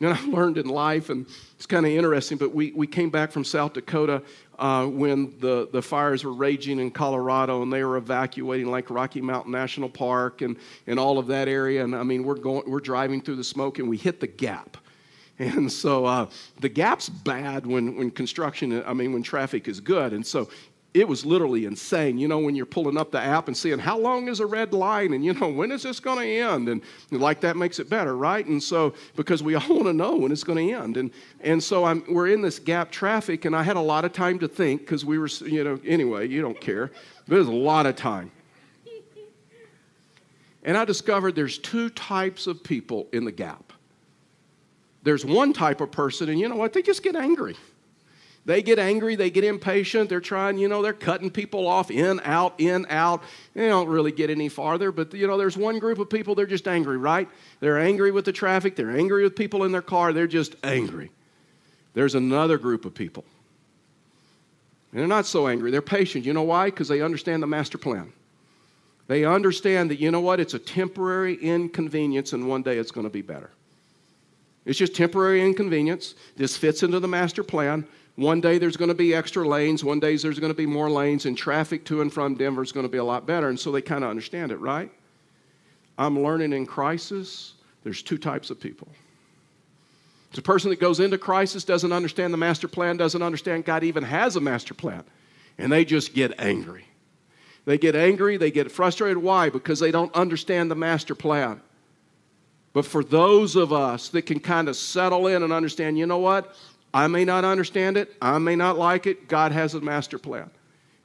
And 0.00 0.12
I've 0.12 0.26
learned 0.26 0.58
in 0.58 0.66
life, 0.66 1.08
and 1.08 1.24
it's 1.54 1.66
kind 1.66 1.86
of 1.86 1.92
interesting, 1.92 2.36
but 2.36 2.52
we, 2.52 2.72
we 2.72 2.86
came 2.86 3.10
back 3.10 3.30
from 3.30 3.44
South 3.44 3.74
Dakota 3.74 4.22
uh, 4.58 4.86
when 4.86 5.38
the, 5.38 5.68
the 5.72 5.80
fires 5.80 6.24
were 6.24 6.32
raging 6.32 6.80
in 6.80 6.90
Colorado 6.90 7.62
and 7.62 7.72
they 7.72 7.84
were 7.84 7.96
evacuating 7.96 8.70
like 8.70 8.90
Rocky 8.90 9.20
Mountain 9.20 9.52
National 9.52 9.88
Park 9.88 10.42
and, 10.42 10.56
and 10.86 10.98
all 10.98 11.18
of 11.18 11.28
that 11.28 11.48
area. 11.48 11.84
And 11.84 11.94
I 11.94 12.02
mean, 12.02 12.24
we're, 12.24 12.34
going, 12.34 12.68
we're 12.70 12.80
driving 12.80 13.20
through 13.20 13.36
the 13.36 13.44
smoke 13.44 13.78
and 13.78 13.88
we 13.88 13.96
hit 13.96 14.20
the 14.20 14.26
gap. 14.26 14.76
And 15.38 15.70
so 15.72 16.04
uh, 16.04 16.26
the 16.60 16.68
gap's 16.68 17.08
bad 17.08 17.66
when, 17.66 17.96
when 17.96 18.10
construction, 18.10 18.84
I 18.86 18.92
mean, 18.92 19.12
when 19.12 19.22
traffic 19.22 19.66
is 19.66 19.80
good. 19.80 20.12
And 20.12 20.24
so 20.24 20.48
it 20.94 21.08
was 21.08 21.26
literally 21.26 21.64
insane. 21.64 22.18
You 22.18 22.28
know, 22.28 22.38
when 22.38 22.54
you're 22.54 22.64
pulling 22.64 22.96
up 22.96 23.10
the 23.10 23.18
app 23.20 23.48
and 23.48 23.56
seeing 23.56 23.80
how 23.80 23.98
long 23.98 24.28
is 24.28 24.38
a 24.38 24.46
red 24.46 24.72
line 24.72 25.12
and, 25.12 25.24
you 25.24 25.34
know, 25.34 25.48
when 25.48 25.72
is 25.72 25.82
this 25.82 25.98
going 25.98 26.20
to 26.20 26.26
end? 26.26 26.68
And, 26.68 26.80
like 27.10 27.40
that 27.40 27.56
makes 27.56 27.80
it 27.80 27.90
better, 27.90 28.16
right? 28.16 28.46
And 28.46 28.62
so, 28.62 28.94
because 29.16 29.42
we 29.42 29.54
all 29.56 29.68
want 29.68 29.86
to 29.86 29.92
know 29.92 30.14
when 30.14 30.30
it's 30.30 30.44
going 30.44 30.68
to 30.68 30.72
end. 30.72 30.96
And, 30.96 31.10
and 31.40 31.62
so 31.62 31.84
I'm, 31.84 32.04
we're 32.08 32.28
in 32.28 32.42
this 32.42 32.60
gap 32.60 32.92
traffic, 32.92 33.44
and 33.44 33.56
I 33.56 33.64
had 33.64 33.76
a 33.76 33.80
lot 33.80 34.04
of 34.04 34.12
time 34.12 34.38
to 34.38 34.48
think 34.48 34.82
because 34.82 35.04
we 35.04 35.18
were, 35.18 35.26
you 35.44 35.64
know, 35.64 35.80
anyway, 35.84 36.28
you 36.28 36.40
don't 36.40 36.60
care. 36.60 36.92
There's 37.26 37.48
a 37.48 37.52
lot 37.52 37.86
of 37.86 37.96
time. 37.96 38.30
And 40.62 40.78
I 40.78 40.84
discovered 40.84 41.34
there's 41.34 41.58
two 41.58 41.90
types 41.90 42.46
of 42.46 42.62
people 42.62 43.08
in 43.12 43.24
the 43.24 43.32
gap. 43.32 43.72
There's 45.02 45.24
one 45.24 45.52
type 45.52 45.82
of 45.82 45.90
person, 45.90 46.30
and 46.30 46.40
you 46.40 46.48
know 46.48 46.56
what? 46.56 46.72
They 46.72 46.80
just 46.80 47.02
get 47.02 47.16
angry. 47.16 47.56
They 48.46 48.60
get 48.60 48.78
angry, 48.78 49.16
they 49.16 49.30
get 49.30 49.42
impatient, 49.44 50.10
they're 50.10 50.20
trying, 50.20 50.58
you 50.58 50.68
know, 50.68 50.82
they're 50.82 50.92
cutting 50.92 51.30
people 51.30 51.66
off 51.66 51.90
in, 51.90 52.20
out, 52.24 52.54
in, 52.58 52.84
out. 52.90 53.22
They 53.54 53.68
don't 53.68 53.88
really 53.88 54.12
get 54.12 54.28
any 54.28 54.50
farther, 54.50 54.92
but, 54.92 55.14
you 55.14 55.26
know, 55.26 55.38
there's 55.38 55.56
one 55.56 55.78
group 55.78 55.98
of 55.98 56.10
people, 56.10 56.34
they're 56.34 56.44
just 56.44 56.68
angry, 56.68 56.98
right? 56.98 57.26
They're 57.60 57.78
angry 57.78 58.10
with 58.10 58.26
the 58.26 58.32
traffic, 58.32 58.76
they're 58.76 58.94
angry 58.94 59.22
with 59.22 59.34
people 59.34 59.64
in 59.64 59.72
their 59.72 59.82
car, 59.82 60.12
they're 60.12 60.26
just 60.26 60.56
angry. 60.62 61.10
There's 61.94 62.14
another 62.14 62.58
group 62.58 62.84
of 62.84 62.92
people. 62.92 63.24
And 64.92 65.00
they're 65.00 65.08
not 65.08 65.24
so 65.24 65.48
angry, 65.48 65.70
they're 65.70 65.80
patient. 65.80 66.26
You 66.26 66.34
know 66.34 66.42
why? 66.42 66.66
Because 66.66 66.88
they 66.88 67.00
understand 67.00 67.42
the 67.42 67.46
master 67.46 67.78
plan. 67.78 68.12
They 69.06 69.24
understand 69.24 69.90
that, 69.90 69.98
you 69.98 70.10
know 70.10 70.20
what, 70.20 70.38
it's 70.38 70.54
a 70.54 70.58
temporary 70.58 71.36
inconvenience 71.36 72.34
and 72.34 72.46
one 72.46 72.62
day 72.62 72.76
it's 72.76 72.90
going 72.90 73.06
to 73.06 73.10
be 73.10 73.22
better. 73.22 73.50
It's 74.64 74.78
just 74.78 74.94
temporary 74.94 75.44
inconvenience. 75.44 76.14
This 76.36 76.56
fits 76.56 76.82
into 76.82 77.00
the 77.00 77.08
master 77.08 77.42
plan. 77.42 77.86
One 78.16 78.40
day 78.40 78.58
there's 78.58 78.76
going 78.76 78.90
to 78.90 78.94
be 78.94 79.14
extra 79.14 79.46
lanes, 79.46 79.82
one 79.82 79.98
day 79.98 80.16
there's 80.16 80.38
going 80.38 80.52
to 80.52 80.56
be 80.56 80.66
more 80.66 80.88
lanes, 80.88 81.26
and 81.26 81.36
traffic 81.36 81.84
to 81.86 82.00
and 82.00 82.12
from 82.12 82.36
Denver 82.36 82.62
is 82.62 82.70
going 82.70 82.86
to 82.86 82.90
be 82.90 82.98
a 82.98 83.04
lot 83.04 83.26
better. 83.26 83.48
And 83.48 83.58
so 83.58 83.72
they 83.72 83.82
kind 83.82 84.04
of 84.04 84.10
understand 84.10 84.52
it, 84.52 84.58
right? 84.58 84.90
I'm 85.98 86.22
learning 86.22 86.52
in 86.52 86.66
crisis, 86.66 87.54
there's 87.82 88.02
two 88.02 88.18
types 88.18 88.50
of 88.50 88.60
people. 88.60 88.88
It's 90.30 90.38
a 90.38 90.42
person 90.42 90.70
that 90.70 90.80
goes 90.80 91.00
into 91.00 91.18
crisis, 91.18 91.64
doesn't 91.64 91.92
understand 91.92 92.32
the 92.32 92.38
master 92.38 92.66
plan, 92.66 92.96
doesn't 92.96 93.22
understand 93.22 93.64
God 93.64 93.84
even 93.84 94.02
has 94.02 94.36
a 94.36 94.40
master 94.40 94.74
plan, 94.74 95.04
and 95.58 95.70
they 95.70 95.84
just 95.84 96.14
get 96.14 96.40
angry. 96.40 96.86
They 97.64 97.78
get 97.78 97.96
angry, 97.96 98.36
they 98.36 98.50
get 98.50 98.70
frustrated. 98.70 99.18
Why? 99.18 99.48
Because 99.48 99.80
they 99.80 99.90
don't 99.90 100.14
understand 100.14 100.70
the 100.70 100.74
master 100.74 101.14
plan. 101.14 101.60
But 102.72 102.84
for 102.84 103.04
those 103.04 103.54
of 103.54 103.72
us 103.72 104.08
that 104.08 104.22
can 104.22 104.40
kind 104.40 104.68
of 104.68 104.76
settle 104.76 105.28
in 105.28 105.44
and 105.44 105.52
understand, 105.52 105.96
you 105.96 106.06
know 106.06 106.18
what? 106.18 106.56
I 106.94 107.08
may 107.08 107.24
not 107.24 107.44
understand 107.44 107.96
it, 107.96 108.14
I 108.22 108.38
may 108.38 108.54
not 108.54 108.78
like 108.78 109.06
it. 109.08 109.26
God 109.28 109.50
has 109.50 109.74
a 109.74 109.80
master 109.80 110.16
plan. 110.16 110.48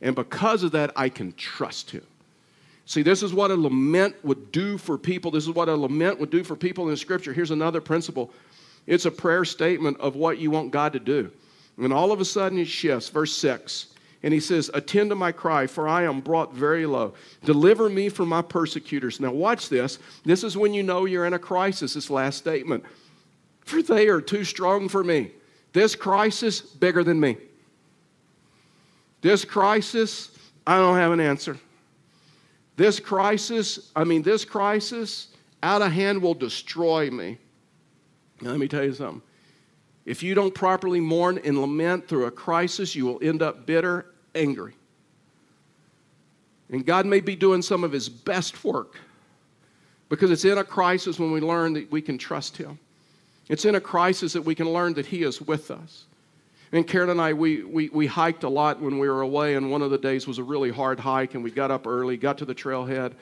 And 0.01 0.15
because 0.15 0.61
of 0.61 0.71
that, 0.73 0.91
I 0.95 1.09
can 1.09 1.33
trust 1.33 1.89
Him. 1.89 2.05
See, 2.85 3.01
this 3.01 3.23
is 3.23 3.33
what 3.33 3.51
a 3.51 3.55
lament 3.55 4.15
would 4.23 4.51
do 4.51 4.77
for 4.77 4.97
people. 4.97 5.31
This 5.31 5.43
is 5.43 5.49
what 5.49 5.67
a 5.67 5.75
lament 5.75 6.19
would 6.19 6.29
do 6.29 6.43
for 6.43 6.55
people 6.55 6.89
in 6.89 6.95
scripture. 6.95 7.33
Here's 7.33 7.51
another 7.51 7.81
principle 7.81 8.31
it's 8.87 9.05
a 9.05 9.11
prayer 9.11 9.45
statement 9.45 9.99
of 9.99 10.15
what 10.15 10.37
you 10.37 10.51
want 10.51 10.71
God 10.71 10.93
to 10.93 10.99
do. 10.99 11.31
And 11.77 11.91
all 11.91 12.11
of 12.11 12.21
a 12.21 12.25
sudden 12.25 12.59
it 12.59 12.67
shifts. 12.67 13.09
Verse 13.09 13.35
6. 13.37 13.87
And 14.21 14.33
he 14.33 14.39
says, 14.39 14.69
Attend 14.73 15.09
to 15.09 15.15
my 15.15 15.31
cry, 15.31 15.65
for 15.65 15.87
I 15.87 16.03
am 16.03 16.19
brought 16.19 16.53
very 16.53 16.85
low. 16.85 17.13
Deliver 17.43 17.89
me 17.89 18.09
from 18.09 18.29
my 18.29 18.41
persecutors. 18.41 19.19
Now, 19.19 19.31
watch 19.31 19.69
this. 19.69 19.97
This 20.25 20.43
is 20.43 20.57
when 20.57 20.73
you 20.73 20.83
know 20.83 21.05
you're 21.05 21.25
in 21.25 21.33
a 21.33 21.39
crisis, 21.39 21.93
this 21.93 22.09
last 22.09 22.37
statement. 22.37 22.83
For 23.61 23.81
they 23.81 24.07
are 24.07 24.21
too 24.21 24.43
strong 24.43 24.89
for 24.89 25.03
me. 25.03 25.31
This 25.73 25.95
crisis, 25.95 26.61
bigger 26.61 27.03
than 27.03 27.19
me. 27.19 27.37
This 29.21 29.45
crisis, 29.45 30.31
I 30.65 30.77
don't 30.77 30.97
have 30.97 31.11
an 31.11 31.19
answer. 31.19 31.57
This 32.75 32.99
crisis, 32.99 33.91
I 33.95 34.03
mean, 34.03 34.21
this 34.21 34.45
crisis 34.45 35.27
out 35.61 35.81
of 35.81 35.91
hand 35.91 36.21
will 36.21 36.33
destroy 36.33 37.09
me. 37.11 37.37
Now, 38.41 38.51
let 38.51 38.59
me 38.59 38.67
tell 38.67 38.83
you 38.83 38.93
something. 38.93 39.21
If 40.05 40.23
you 40.23 40.33
don't 40.33 40.55
properly 40.55 40.99
mourn 40.99 41.39
and 41.43 41.59
lament 41.59 42.07
through 42.07 42.25
a 42.25 42.31
crisis, 42.31 42.95
you 42.95 43.05
will 43.05 43.19
end 43.21 43.41
up 43.41 43.65
bitter, 43.65 44.05
angry. 44.33 44.73
And 46.71 46.85
God 46.85 47.05
may 47.05 47.19
be 47.19 47.35
doing 47.35 47.61
some 47.61 47.83
of 47.83 47.91
His 47.91 48.07
best 48.07 48.63
work 48.63 48.97
because 50.07 50.31
it's 50.31 50.45
in 50.45 50.57
a 50.57 50.63
crisis 50.63 51.19
when 51.19 51.31
we 51.31 51.41
learn 51.41 51.73
that 51.73 51.91
we 51.91 52.01
can 52.01 52.17
trust 52.17 52.57
Him. 52.57 52.79
It's 53.49 53.65
in 53.65 53.75
a 53.75 53.81
crisis 53.81 54.33
that 54.33 54.43
we 54.43 54.55
can 54.55 54.69
learn 54.71 54.93
that 54.93 55.07
He 55.07 55.23
is 55.23 55.41
with 55.41 55.71
us. 55.71 56.05
And 56.71 56.87
Karen 56.87 57.09
and 57.09 57.19
I, 57.19 57.33
we, 57.33 57.63
we, 57.63 57.89
we 57.89 58.05
hiked 58.05 58.43
a 58.43 58.49
lot 58.49 58.79
when 58.79 58.99
we 58.99 59.09
were 59.09 59.21
away, 59.21 59.55
and 59.55 59.71
one 59.71 59.81
of 59.81 59.89
the 59.89 59.97
days 59.97 60.27
was 60.27 60.37
a 60.37 60.43
really 60.43 60.69
hard 60.69 60.99
hike, 60.99 61.33
and 61.33 61.43
we 61.43 61.49
got 61.49 61.71
up 61.71 61.87
early, 61.87 62.15
got 62.15 62.37
to 62.37 62.45
the 62.45 62.53
trailhead. 62.53 63.13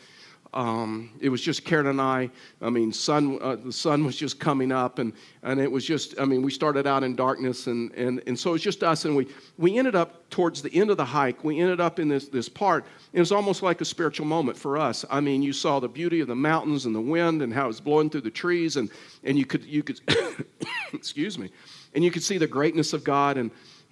Um, 0.53 1.11
it 1.19 1.29
was 1.29 1.41
just 1.41 1.65
Karen 1.65 1.87
and 1.87 2.01
I. 2.01 2.29
I 2.61 2.69
mean, 2.69 2.93
sun, 2.93 3.37
uh, 3.41 3.55
the 3.55 3.71
sun 3.71 4.05
was 4.05 4.15
just 4.15 4.39
coming 4.39 4.71
up, 4.71 4.99
and, 4.99 5.13
and 5.43 5.59
it 5.59 5.71
was 5.71 5.85
just, 5.85 6.19
I 6.19 6.25
mean, 6.25 6.41
we 6.41 6.51
started 6.51 6.87
out 6.87 7.03
in 7.03 7.15
darkness, 7.15 7.67
and, 7.67 7.91
and, 7.93 8.21
and 8.27 8.39
so 8.39 8.51
it 8.51 8.53
was 8.53 8.61
just 8.61 8.83
us, 8.83 9.05
and 9.05 9.15
we, 9.15 9.27
we 9.57 9.77
ended 9.77 9.95
up 9.95 10.29
towards 10.29 10.61
the 10.61 10.73
end 10.73 10.89
of 10.89 10.97
the 10.97 11.05
hike, 11.05 11.43
we 11.43 11.59
ended 11.59 11.79
up 11.79 11.99
in 11.99 12.07
this, 12.07 12.27
this 12.29 12.49
part. 12.49 12.85
It 13.13 13.19
was 13.19 13.31
almost 13.31 13.61
like 13.61 13.81
a 13.81 13.85
spiritual 13.85 14.25
moment 14.25 14.57
for 14.57 14.77
us. 14.77 15.05
I 15.09 15.19
mean, 15.19 15.41
you 15.41 15.53
saw 15.53 15.79
the 15.79 15.89
beauty 15.89 16.21
of 16.21 16.27
the 16.27 16.35
mountains 16.35 16.85
and 16.85 16.95
the 16.95 17.01
wind 17.01 17.41
and 17.41 17.53
how 17.53 17.65
it 17.65 17.67
was 17.67 17.81
blowing 17.81 18.09
through 18.09 18.21
the 18.21 18.31
trees, 18.31 18.77
and, 18.77 18.89
and 19.23 19.37
you 19.37 19.45
could, 19.45 19.63
you 19.65 19.83
could 19.83 19.99
excuse 20.93 21.37
me, 21.37 21.51
and 21.93 22.03
you 22.03 22.11
could 22.11 22.23
see 22.23 22.37
the 22.37 22.47
greatness 22.47 22.93
of 22.93 23.03
God 23.03 23.37
and, 23.37 23.51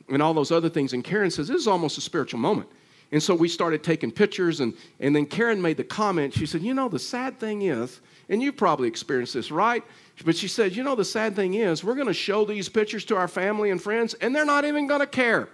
and 0.10 0.22
all 0.22 0.34
those 0.34 0.52
other 0.52 0.70
things. 0.70 0.94
And 0.94 1.04
Karen 1.04 1.32
says, 1.32 1.48
this 1.48 1.58
is 1.58 1.68
almost 1.68 1.98
a 1.98 2.02
spiritual 2.02 2.40
moment. 2.40 2.70
And 3.12 3.22
so 3.22 3.36
we 3.36 3.48
started 3.48 3.84
taking 3.84 4.12
pictures, 4.12 4.60
and, 4.60 4.74
and 5.00 5.16
then 5.16 5.26
Karen 5.26 5.62
made 5.62 5.78
the 5.78 5.84
comment. 5.84 6.34
She 6.34 6.46
said, 6.46 6.62
You 6.62 6.74
know, 6.74 6.90
the 6.90 7.00
sad 7.00 7.40
thing 7.40 7.64
is, 7.64 8.02
and 8.30 8.42
you've 8.42 8.58
probably 8.58 8.88
experienced 8.88 9.34
this, 9.34 9.52
right? 9.52 9.84
But 10.26 10.36
she 10.36 10.48
said, 10.48 10.76
You 10.76 10.84
know, 10.84 10.96
the 10.96 11.06
sad 11.06 11.36
thing 11.36 11.54
is, 11.54 11.84
we're 11.84 11.96
going 11.96 12.08
to 12.08 12.14
show 12.14 12.46
these 12.46 12.68
pictures 12.68 13.06
to 13.06 13.16
our 13.16 13.28
family 13.28 13.70
and 13.70 13.82
friends, 13.82 14.16
and 14.16 14.36
they're 14.36 14.46
not 14.46 14.66
even 14.66 14.88
going 14.88 15.02
to 15.02 15.08
care. 15.08 15.50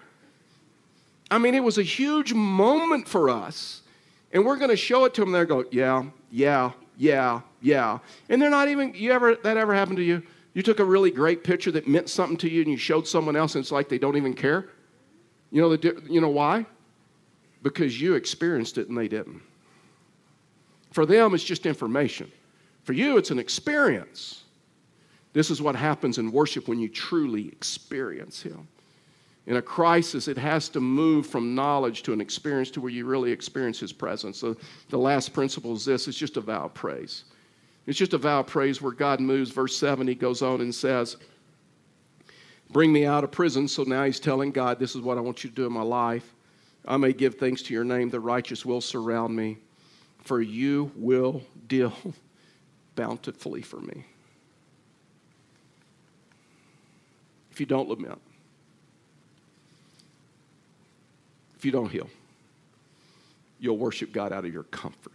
I 1.30 1.38
mean, 1.38 1.56
it 1.56 1.64
was 1.64 1.78
a 1.78 1.84
huge 1.84 2.34
moment 2.34 3.08
for 3.08 3.30
us, 3.30 3.82
and 4.32 4.46
we're 4.46 4.58
going 4.58 4.70
to 4.70 4.78
show 4.78 5.06
it 5.06 5.14
to 5.16 5.22
them. 5.22 5.32
They're 5.32 5.46
going, 5.46 5.66
Yeah, 5.72 6.06
yeah, 6.32 6.72
yeah, 6.98 7.42
yeah. 7.62 8.00
And 8.30 8.42
they're 8.42 8.50
not 8.50 8.70
even, 8.70 8.94
you 8.96 9.12
ever, 9.12 9.36
that 9.36 9.58
ever 9.58 9.74
happened 9.74 9.98
to 9.98 10.04
you? 10.04 10.24
You 10.54 10.62
took 10.62 10.80
a 10.80 10.86
really 10.86 11.12
great 11.12 11.44
picture 11.44 11.72
that 11.72 11.88
meant 11.88 12.10
something 12.10 12.38
to 12.38 12.50
you, 12.50 12.62
and 12.62 12.72
you 12.72 12.78
showed 12.78 13.08
someone 13.08 13.36
else, 13.36 13.56
and 13.56 13.64
it's 13.64 13.72
like 13.72 13.90
they 13.90 13.98
don't 13.98 14.18
even 14.18 14.34
care? 14.34 14.70
You 15.52 15.62
know, 15.62 15.76
the, 15.76 16.02
you 16.10 16.22
know 16.22 16.30
why? 16.30 16.66
Because 17.62 18.00
you 18.00 18.16
experienced 18.16 18.78
it 18.78 18.90
and 18.90 18.98
they 18.98 19.08
didn't. 19.08 19.42
For 20.92 21.06
them, 21.06 21.34
it's 21.34 21.44
just 21.44 21.66
information. 21.66 22.32
For 22.84 22.94
you, 22.94 23.18
it's 23.18 23.32
an 23.32 23.40
experience. 23.40 24.44
This 25.34 25.50
is 25.50 25.62
what 25.62 25.76
happens 25.76 26.18
in 26.18 26.32
worship 26.32 26.68
when 26.68 26.80
you 26.80 26.90
truly 26.90 27.48
experience 27.48 28.42
Him. 28.42 28.68
In 29.48 29.56
a 29.58 29.62
crisis, 29.62 30.28
it 30.28 30.38
has 30.38 30.70
to 30.70 30.80
move 30.80 31.26
from 31.26 31.56
knowledge 31.56 32.04
to 32.04 32.14
an 32.14 32.22
experience 32.22 32.70
to 32.72 32.82
where 32.82 32.92
you 32.92 33.06
really 33.06 33.32
experience 33.32 33.80
His 33.80 33.94
presence. 33.94 34.38
So 34.38 34.58
the 34.90 34.98
last 34.98 35.34
principle 35.34 35.74
is 35.74 35.86
this 35.86 36.08
it's 36.08 36.18
just 36.18 36.38
a 36.38 36.42
vow 36.42 36.66
of 36.66 36.74
praise. 36.74 37.24
It's 37.88 37.98
just 37.98 38.14
a 38.14 38.18
vow 38.18 38.42
of 38.42 38.48
praise 38.48 38.82
where 38.82 38.92
God 38.92 39.20
moves. 39.20 39.50
Verse 39.50 39.76
7, 39.76 40.08
he 40.08 40.14
goes 40.14 40.42
on 40.42 40.62
and 40.62 40.74
says, 40.74 41.18
Bring 42.70 42.94
me 42.94 43.06
out 43.06 43.24
of 43.24 43.32
prison. 43.32 43.68
So 43.68 43.84
now 43.84 44.04
he's 44.04 44.20
telling 44.20 44.52
God, 44.52 44.80
This 44.80 44.96
is 44.96 45.02
what 45.02 45.18
I 45.18 45.22
want 45.22 45.44
you 45.44 45.50
to 45.50 45.56
do 45.56 45.66
in 45.66 45.74
my 45.74 45.82
life. 45.82 46.36
I 46.86 46.98
may 46.98 47.14
give 47.14 47.36
thanks 47.36 47.62
to 47.64 47.74
your 47.74 47.84
name. 47.84 48.10
The 48.10 48.20
righteous 48.20 48.66
will 48.66 48.82
surround 48.82 49.36
me, 49.36 49.58
for 50.20 50.42
you 50.42 50.92
will 50.96 51.44
deal 51.68 51.94
bountifully 52.96 53.62
for 53.62 53.80
me. 53.80 54.06
If 57.52 57.60
you 57.60 57.66
don't 57.66 57.90
lament, 57.90 58.20
if 61.56 61.66
you 61.66 61.72
don't 61.72 61.92
heal, 61.92 62.10
you'll 63.60 63.78
worship 63.78 64.12
God 64.12 64.34
out 64.34 64.46
of 64.46 64.54
your 64.54 64.64
comfort. 64.64 65.12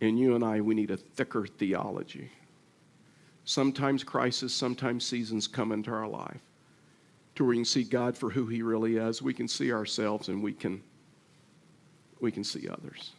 And 0.00 0.18
you 0.18 0.34
and 0.34 0.42
I, 0.42 0.60
we 0.60 0.74
need 0.74 0.90
a 0.90 0.96
thicker 0.96 1.46
theology. 1.46 2.32
sometimes 3.44 4.02
crisis, 4.02 4.52
sometimes 4.52 5.06
seasons 5.06 5.46
come 5.46 5.70
into 5.70 5.92
our 5.92 6.08
life 6.08 6.40
to 7.42 7.46
where 7.46 7.50
we 7.50 7.56
can 7.56 7.64
see 7.64 7.82
God 7.82 8.16
for 8.16 8.30
who 8.30 8.46
He 8.46 8.62
really 8.62 8.96
is. 8.96 9.20
We 9.20 9.34
can 9.34 9.48
see 9.48 9.72
ourselves 9.72 10.28
and 10.28 10.42
we 10.42 10.52
can, 10.52 10.82
we 12.20 12.30
can 12.30 12.44
see 12.44 12.68
others. 12.68 13.12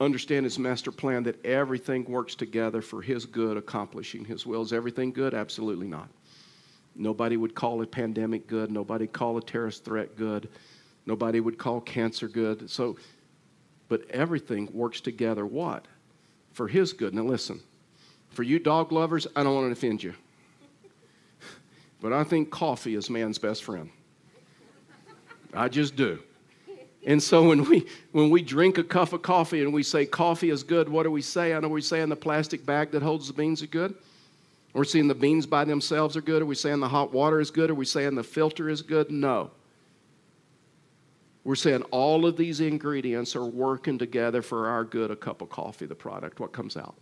Understand 0.00 0.44
His 0.44 0.58
master 0.58 0.90
plan 0.90 1.22
that 1.24 1.44
everything 1.44 2.04
works 2.04 2.34
together 2.34 2.82
for 2.82 3.00
His 3.00 3.24
good, 3.24 3.56
accomplishing 3.56 4.24
His 4.24 4.44
will. 4.44 4.62
Is 4.62 4.72
everything 4.72 5.12
good? 5.12 5.32
Absolutely 5.32 5.86
not. 5.86 6.08
Nobody 6.96 7.36
would 7.36 7.54
call 7.54 7.80
a 7.82 7.86
pandemic 7.86 8.46
good. 8.48 8.70
Nobody 8.70 9.06
call 9.06 9.38
a 9.38 9.42
terrorist 9.42 9.84
threat 9.84 10.16
good. 10.16 10.48
Nobody 11.06 11.40
would 11.40 11.56
call 11.56 11.80
cancer 11.80 12.28
good. 12.28 12.68
So, 12.68 12.96
but 13.88 14.10
everything 14.10 14.68
works 14.72 15.00
together. 15.00 15.46
What? 15.46 15.86
For 16.52 16.68
His 16.68 16.92
good. 16.92 17.14
Now 17.14 17.22
listen, 17.22 17.60
for 18.30 18.42
you 18.42 18.58
dog 18.58 18.92
lovers, 18.92 19.26
I 19.36 19.42
don't 19.42 19.54
want 19.54 19.68
to 19.68 19.72
offend 19.72 20.02
you. 20.02 20.14
But 22.02 22.12
I 22.12 22.24
think 22.24 22.50
coffee 22.50 22.96
is 22.96 23.08
man's 23.08 23.38
best 23.38 23.62
friend. 23.62 23.88
I 25.54 25.68
just 25.68 25.94
do. 25.94 26.18
And 27.06 27.22
so 27.22 27.48
when 27.48 27.64
we 27.64 27.86
when 28.10 28.28
we 28.28 28.42
drink 28.42 28.78
a 28.78 28.84
cup 28.84 29.12
of 29.12 29.22
coffee 29.22 29.62
and 29.62 29.72
we 29.72 29.82
say 29.82 30.04
coffee 30.04 30.50
is 30.50 30.62
good, 30.64 30.88
what 30.88 31.04
do 31.04 31.10
we 31.10 31.22
say? 31.22 31.54
I 31.54 31.60
know 31.60 31.68
we 31.68 31.80
say 31.80 32.00
in 32.00 32.08
the 32.08 32.16
plastic 32.16 32.66
bag 32.66 32.90
that 32.90 33.02
holds 33.02 33.28
the 33.28 33.32
beans 33.32 33.62
are 33.62 33.68
good. 33.68 33.94
We're 34.72 34.84
saying 34.84 35.08
the 35.08 35.14
beans 35.14 35.46
by 35.46 35.64
themselves 35.64 36.16
are 36.16 36.22
good. 36.22 36.42
Are 36.42 36.46
we 36.46 36.54
saying 36.54 36.80
the 36.80 36.88
hot 36.88 37.12
water 37.12 37.40
is 37.40 37.50
good? 37.50 37.70
Are 37.70 37.74
we 37.74 37.84
saying 37.84 38.14
the 38.14 38.24
filter 38.24 38.68
is 38.68 38.82
good? 38.82 39.10
No. 39.10 39.50
We're 41.44 41.56
saying 41.56 41.82
all 41.90 42.24
of 42.24 42.36
these 42.36 42.60
ingredients 42.60 43.36
are 43.36 43.44
working 43.44 43.98
together 43.98 44.42
for 44.42 44.68
our 44.68 44.84
good. 44.84 45.10
A 45.10 45.16
cup 45.16 45.42
of 45.42 45.50
coffee, 45.50 45.86
the 45.86 45.94
product, 45.94 46.40
what 46.40 46.52
comes 46.52 46.76
out. 46.76 46.94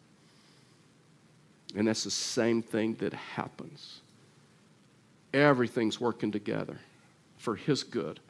And 1.77 1.87
that's 1.87 2.05
the 2.05 2.11
same 2.11 2.63
thing 2.63 2.95
that 2.97 3.13
happens. 3.13 4.01
Everything's 5.33 6.01
working 6.01 6.31
together 6.31 6.79
for 7.37 7.57
His 7.57 7.83
good, 7.83 8.21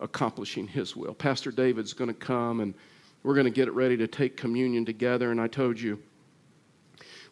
accomplishing 0.00 0.66
His 0.66 0.96
will. 0.96 1.14
Pastor 1.14 1.50
David's 1.50 1.92
going 1.92 2.08
to 2.08 2.14
come 2.14 2.60
and 2.60 2.74
we're 3.22 3.34
going 3.34 3.44
to 3.44 3.50
get 3.50 3.68
it 3.68 3.72
ready 3.72 3.96
to 3.96 4.06
take 4.06 4.36
communion 4.36 4.84
together. 4.84 5.30
And 5.30 5.40
I 5.40 5.48
told 5.48 5.80
you, 5.80 6.00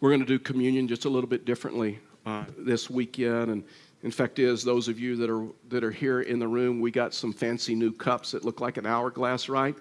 we're 0.01 0.11
going 0.11 0.21
to 0.21 0.27
do 0.27 0.39
communion 0.39 0.89
just 0.89 1.05
a 1.05 1.09
little 1.09 1.29
bit 1.29 1.45
differently 1.45 1.99
uh, 2.27 2.45
this 2.59 2.91
weekend. 2.91 3.51
And 3.51 3.65
in 4.03 4.11
fact, 4.11 4.39
is 4.39 4.63
those 4.63 4.89
of 4.89 4.99
you 4.99 5.17
that 5.17 5.31
are 5.31 5.47
that 5.69 5.83
are 5.83 5.91
here 5.91 6.21
in 6.21 6.39
the 6.39 6.49
room, 6.49 6.81
we 6.81 6.91
got 6.91 7.15
some 7.15 7.33
fancy 7.33 7.75
new 7.75 7.93
cups 7.93 8.33
that 8.33 8.45
look 8.45 8.61
like 8.61 8.77
an 8.77 8.87
hourglass, 8.87 9.49
right? 9.49 9.77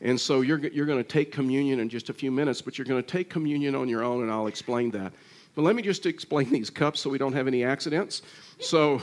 And 0.00 0.18
so 0.18 0.40
you're 0.40 0.58
you're 0.58 0.86
going 0.86 1.02
to 1.02 1.08
take 1.08 1.30
communion 1.30 1.80
in 1.80 1.88
just 1.88 2.08
a 2.08 2.14
few 2.14 2.30
minutes, 2.30 2.62
but 2.62 2.78
you're 2.78 2.86
going 2.86 3.02
to 3.02 3.08
take 3.08 3.28
communion 3.28 3.74
on 3.74 3.88
your 3.88 4.02
own, 4.02 4.22
and 4.22 4.30
I'll 4.30 4.46
explain 4.46 4.90
that. 4.92 5.12
But 5.54 5.62
let 5.62 5.76
me 5.76 5.82
just 5.82 6.06
explain 6.06 6.50
these 6.52 6.70
cups 6.70 7.00
so 7.00 7.10
we 7.10 7.18
don't 7.18 7.32
have 7.32 7.46
any 7.46 7.64
accidents. 7.64 8.22
So. 8.60 9.02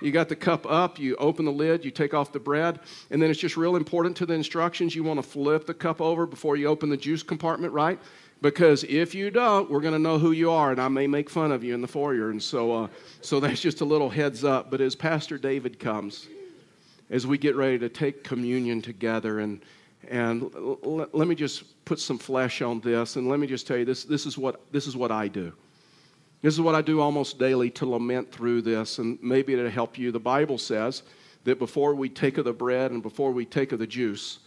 You 0.00 0.12
got 0.12 0.28
the 0.28 0.36
cup 0.36 0.64
up, 0.70 1.00
you 1.00 1.16
open 1.16 1.44
the 1.44 1.50
lid, 1.50 1.84
you 1.84 1.90
take 1.90 2.14
off 2.14 2.30
the 2.30 2.38
bread, 2.38 2.78
and 3.10 3.20
then 3.20 3.30
it's 3.30 3.40
just 3.40 3.56
real 3.56 3.74
important 3.74 4.16
to 4.18 4.26
the 4.26 4.34
instructions. 4.34 4.94
You 4.94 5.02
want 5.02 5.18
to 5.18 5.28
flip 5.28 5.66
the 5.66 5.74
cup 5.74 6.00
over 6.00 6.24
before 6.24 6.56
you 6.56 6.68
open 6.68 6.88
the 6.88 6.96
juice 6.96 7.24
compartment, 7.24 7.72
right? 7.72 7.98
Because 8.40 8.84
if 8.84 9.14
you 9.14 9.30
don't, 9.30 9.68
we're 9.68 9.80
going 9.80 9.94
to 9.94 9.98
know 9.98 10.18
who 10.18 10.30
you 10.30 10.50
are, 10.50 10.70
and 10.70 10.80
I 10.80 10.86
may 10.86 11.08
make 11.08 11.28
fun 11.28 11.50
of 11.50 11.64
you 11.64 11.74
in 11.74 11.80
the 11.80 11.88
foyer. 11.88 12.30
And 12.30 12.40
so, 12.40 12.84
uh, 12.84 12.88
so 13.20 13.40
that's 13.40 13.60
just 13.60 13.80
a 13.80 13.84
little 13.84 14.08
heads 14.08 14.44
up. 14.44 14.70
But 14.70 14.80
as 14.80 14.94
Pastor 14.94 15.38
David 15.38 15.80
comes, 15.80 16.28
as 17.10 17.26
we 17.26 17.38
get 17.38 17.56
ready 17.56 17.78
to 17.80 17.88
take 17.88 18.22
communion 18.22 18.80
together, 18.82 19.40
and 19.40 19.60
and 20.08 20.42
l- 20.54 20.78
l- 20.84 21.08
let 21.12 21.26
me 21.26 21.34
just 21.34 21.84
put 21.84 21.98
some 21.98 22.18
flesh 22.18 22.62
on 22.62 22.80
this, 22.80 23.16
and 23.16 23.28
let 23.28 23.40
me 23.40 23.46
just 23.48 23.66
tell 23.66 23.76
you 23.76 23.84
this: 23.84 24.04
this 24.04 24.26
is 24.26 24.38
what 24.38 24.60
this 24.70 24.86
is 24.86 24.96
what 24.96 25.10
I 25.10 25.26
do. 25.26 25.52
This 26.40 26.54
is 26.54 26.60
what 26.60 26.74
I 26.74 26.82
do 26.82 27.00
almost 27.00 27.38
daily 27.38 27.70
to 27.70 27.86
lament 27.86 28.30
through 28.30 28.62
this, 28.62 28.98
and 28.98 29.18
maybe 29.20 29.54
it'll 29.54 29.70
help 29.70 29.98
you. 29.98 30.12
The 30.12 30.20
Bible 30.20 30.56
says 30.56 31.02
that 31.44 31.58
before 31.58 31.94
we 31.94 32.08
take 32.08 32.38
of 32.38 32.44
the 32.44 32.52
bread 32.52 32.92
and 32.92 33.02
before 33.02 33.32
we 33.32 33.44
take 33.44 33.72
of 33.72 33.80
the 33.80 33.86
juice, 33.86 34.38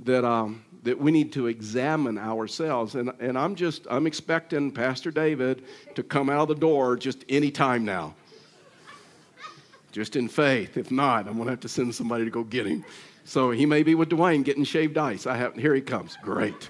that, 0.00 0.24
um, 0.24 0.64
that 0.82 0.98
we 0.98 1.12
need 1.12 1.32
to 1.32 1.46
examine 1.46 2.18
ourselves. 2.18 2.94
And, 2.94 3.12
and 3.20 3.38
I'm 3.38 3.54
just, 3.54 3.86
I'm 3.90 4.06
expecting 4.06 4.70
Pastor 4.72 5.10
David 5.10 5.64
to 5.94 6.02
come 6.02 6.30
out 6.30 6.42
of 6.42 6.48
the 6.48 6.54
door 6.54 6.96
just 6.96 7.24
any 7.28 7.50
time 7.50 7.84
now. 7.84 8.14
Just 9.92 10.16
in 10.16 10.28
faith. 10.28 10.76
If 10.76 10.90
not, 10.90 11.28
I'm 11.28 11.34
going 11.34 11.44
to 11.44 11.50
have 11.50 11.60
to 11.60 11.68
send 11.68 11.94
somebody 11.94 12.24
to 12.24 12.30
go 12.30 12.42
get 12.42 12.66
him. 12.66 12.84
So 13.24 13.50
he 13.50 13.66
may 13.66 13.82
be 13.82 13.94
with 13.94 14.08
Dwayne 14.08 14.44
getting 14.44 14.64
shaved 14.64 14.98
ice. 14.98 15.26
I 15.26 15.36
have, 15.36 15.54
here 15.54 15.74
he 15.74 15.80
comes. 15.80 16.16
Great. 16.22 16.68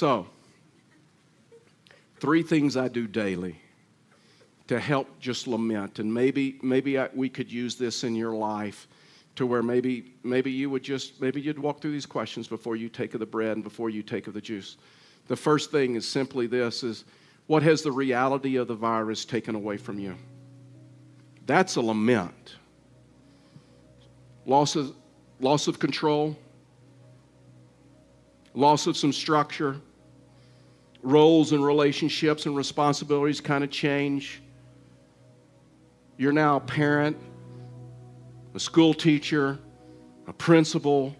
So, 0.00 0.26
three 2.20 2.42
things 2.42 2.74
I 2.74 2.88
do 2.88 3.06
daily 3.06 3.60
to 4.68 4.80
help 4.80 5.20
just 5.20 5.46
lament. 5.46 5.98
And 5.98 6.14
maybe, 6.14 6.58
maybe 6.62 6.98
I, 6.98 7.10
we 7.14 7.28
could 7.28 7.52
use 7.52 7.76
this 7.76 8.02
in 8.02 8.14
your 8.14 8.32
life 8.32 8.88
to 9.36 9.44
where 9.44 9.62
maybe, 9.62 10.14
maybe 10.22 10.50
you 10.50 10.70
would 10.70 10.82
just, 10.82 11.20
maybe 11.20 11.42
you'd 11.42 11.58
walk 11.58 11.82
through 11.82 11.92
these 11.92 12.06
questions 12.06 12.48
before 12.48 12.76
you 12.76 12.88
take 12.88 13.12
of 13.12 13.20
the 13.20 13.26
bread 13.26 13.58
and 13.58 13.62
before 13.62 13.90
you 13.90 14.02
take 14.02 14.26
of 14.26 14.32
the 14.32 14.40
juice. 14.40 14.78
The 15.28 15.36
first 15.36 15.70
thing 15.70 15.96
is 15.96 16.08
simply 16.08 16.46
this 16.46 16.82
is 16.82 17.04
what 17.46 17.62
has 17.62 17.82
the 17.82 17.92
reality 17.92 18.56
of 18.56 18.68
the 18.68 18.74
virus 18.74 19.26
taken 19.26 19.54
away 19.54 19.76
from 19.76 19.98
you? 19.98 20.16
That's 21.44 21.76
a 21.76 21.82
lament. 21.82 22.54
Loss 24.46 24.76
of, 24.76 24.94
loss 25.40 25.68
of 25.68 25.78
control, 25.78 26.38
loss 28.54 28.86
of 28.86 28.96
some 28.96 29.12
structure, 29.12 29.76
roles 31.02 31.52
and 31.52 31.64
relationships 31.64 32.46
and 32.46 32.56
responsibilities 32.56 33.40
kind 33.40 33.64
of 33.64 33.70
change 33.70 34.42
you're 36.20 36.32
now 36.32 36.56
a 36.56 36.60
parent, 36.60 37.16
a 38.54 38.60
school 38.60 38.92
teacher, 38.92 39.58
a 40.26 40.34
principal. 40.34 41.16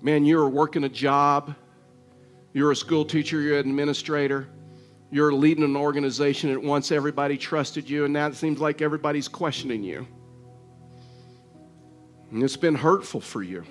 Man, 0.00 0.24
you're 0.24 0.48
working 0.48 0.84
a 0.84 0.88
job. 0.88 1.56
You're 2.52 2.70
a 2.70 2.76
school 2.76 3.04
teacher, 3.04 3.40
you're 3.40 3.58
an 3.58 3.68
administrator. 3.68 4.46
You're 5.10 5.32
leading 5.32 5.64
an 5.64 5.74
organization 5.74 6.52
that 6.52 6.62
once 6.62 6.92
everybody 6.92 7.36
trusted 7.36 7.90
you, 7.90 8.04
and 8.04 8.14
now 8.14 8.28
it 8.28 8.36
seems 8.36 8.60
like 8.60 8.80
everybody's 8.80 9.26
questioning 9.26 9.82
you. 9.82 10.06
And 12.30 12.44
it's 12.44 12.56
been 12.56 12.76
hurtful 12.76 13.20
for 13.20 13.42
you. 13.42 13.64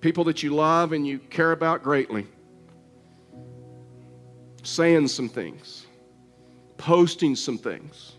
People 0.00 0.24
that 0.24 0.42
you 0.42 0.54
love 0.54 0.92
and 0.92 1.06
you 1.06 1.18
care 1.18 1.52
about 1.52 1.82
greatly 1.82 2.26
saying 4.62 5.08
some 5.08 5.28
things, 5.28 5.86
posting 6.76 7.34
some 7.34 7.58
things. 7.58 8.12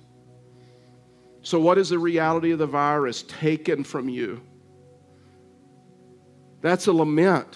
So, 1.41 1.59
what 1.59 1.77
is 1.77 1.89
the 1.89 1.99
reality 1.99 2.51
of 2.51 2.59
the 2.59 2.67
virus 2.67 3.23
taken 3.23 3.83
from 3.83 4.09
you? 4.09 4.41
That's 6.61 6.87
a 6.87 6.93
lament. 6.93 7.47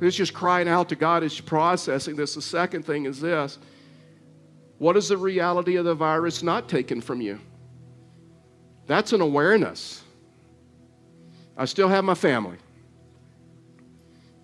It's 0.00 0.16
just 0.16 0.34
crying 0.34 0.68
out 0.68 0.88
to 0.90 0.96
God 0.96 1.22
as 1.22 1.38
you're 1.38 1.46
processing 1.46 2.16
this. 2.16 2.34
The 2.34 2.42
second 2.42 2.84
thing 2.84 3.06
is 3.06 3.20
this 3.20 3.58
what 4.78 4.96
is 4.96 5.08
the 5.08 5.16
reality 5.16 5.76
of 5.76 5.84
the 5.84 5.94
virus 5.94 6.42
not 6.42 6.68
taken 6.68 7.00
from 7.00 7.20
you? 7.20 7.38
That's 8.86 9.12
an 9.12 9.20
awareness. 9.20 10.02
I 11.56 11.66
still 11.66 11.88
have 11.88 12.04
my 12.04 12.14
family. 12.14 12.56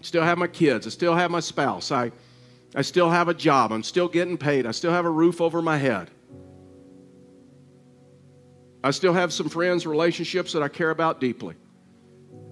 Still 0.06 0.22
have 0.22 0.38
my 0.38 0.46
kids. 0.46 0.86
I 0.86 0.90
still 0.90 1.16
have 1.16 1.32
my 1.32 1.40
spouse. 1.40 1.90
I 1.90 2.12
I 2.76 2.82
still 2.82 3.10
have 3.10 3.26
a 3.26 3.34
job. 3.34 3.72
I'm 3.72 3.82
still 3.82 4.06
getting 4.06 4.38
paid. 4.38 4.66
I 4.66 4.70
still 4.70 4.92
have 4.92 5.04
a 5.04 5.10
roof 5.10 5.40
over 5.40 5.60
my 5.60 5.78
head. 5.78 6.10
I 8.84 8.92
still 8.92 9.14
have 9.14 9.32
some 9.32 9.48
friends, 9.48 9.84
relationships 9.84 10.52
that 10.52 10.62
I 10.62 10.68
care 10.68 10.90
about 10.90 11.20
deeply. 11.20 11.56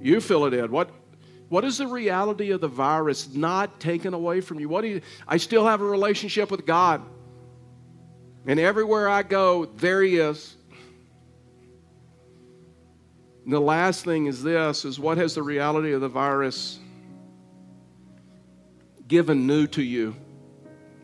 You 0.00 0.20
fill 0.20 0.46
it 0.46 0.54
in. 0.54 0.72
What, 0.72 0.90
what 1.48 1.64
is 1.64 1.78
the 1.78 1.86
reality 1.86 2.50
of 2.50 2.60
the 2.60 2.66
virus 2.66 3.32
not 3.32 3.78
taken 3.78 4.14
away 4.14 4.40
from 4.40 4.58
you? 4.58 4.68
What 4.68 4.80
do 4.80 4.88
you, 4.88 5.00
I 5.28 5.36
still 5.36 5.64
have 5.64 5.80
a 5.80 5.84
relationship 5.84 6.50
with 6.50 6.66
God. 6.66 7.02
And 8.46 8.58
everywhere 8.58 9.08
I 9.08 9.22
go, 9.22 9.66
there 9.66 10.02
He 10.02 10.16
is. 10.16 10.56
And 13.44 13.52
the 13.52 13.60
last 13.60 14.04
thing 14.04 14.26
is 14.26 14.42
this 14.42 14.84
is 14.84 14.98
what 14.98 15.18
has 15.18 15.36
the 15.36 15.42
reality 15.42 15.92
of 15.92 16.00
the 16.00 16.08
virus 16.08 16.80
given 19.08 19.46
new 19.46 19.66
to 19.68 19.82
you 19.82 20.16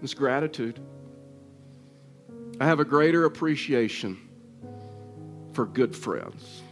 is 0.03 0.15
gratitude. 0.15 0.81
I 2.61 2.67
have 2.67 2.81
a 2.81 2.85
greater 2.85 3.25
appreciation 3.25 4.19
for 5.53 5.67
good 5.67 5.95
friends. 5.95 6.63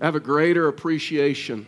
I 0.00 0.04
have 0.04 0.14
a 0.14 0.20
greater 0.20 0.68
appreciation 0.68 1.66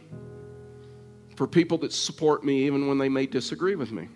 for 1.37 1.47
people 1.47 1.79
that 1.79 1.93
support 1.93 2.45
me 2.45 2.67
even 2.67 2.87
when 2.87 2.99
they 2.99 3.09
may 3.09 3.27
disagree 3.27 3.75
with 3.75 3.91
me. 3.91 4.09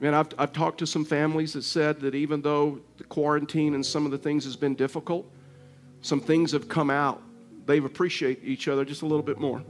Man, 0.00 0.12
I've, 0.12 0.28
I've 0.36 0.52
talked 0.52 0.78
to 0.78 0.86
some 0.86 1.06
families 1.06 1.54
that 1.54 1.62
said 1.62 2.00
that 2.00 2.14
even 2.14 2.42
though 2.42 2.80
the 2.98 3.04
quarantine 3.04 3.74
and 3.74 3.84
some 3.84 4.04
of 4.04 4.12
the 4.12 4.18
things 4.18 4.44
has 4.44 4.56
been 4.56 4.74
difficult, 4.74 5.30
some 6.02 6.20
things 6.20 6.52
have 6.52 6.68
come 6.68 6.90
out. 6.90 7.22
They've 7.64 7.84
appreciate 7.84 8.40
each 8.44 8.68
other 8.68 8.84
just 8.84 9.02
a 9.02 9.06
little 9.06 9.22
bit 9.22 9.40
more. 9.40 9.62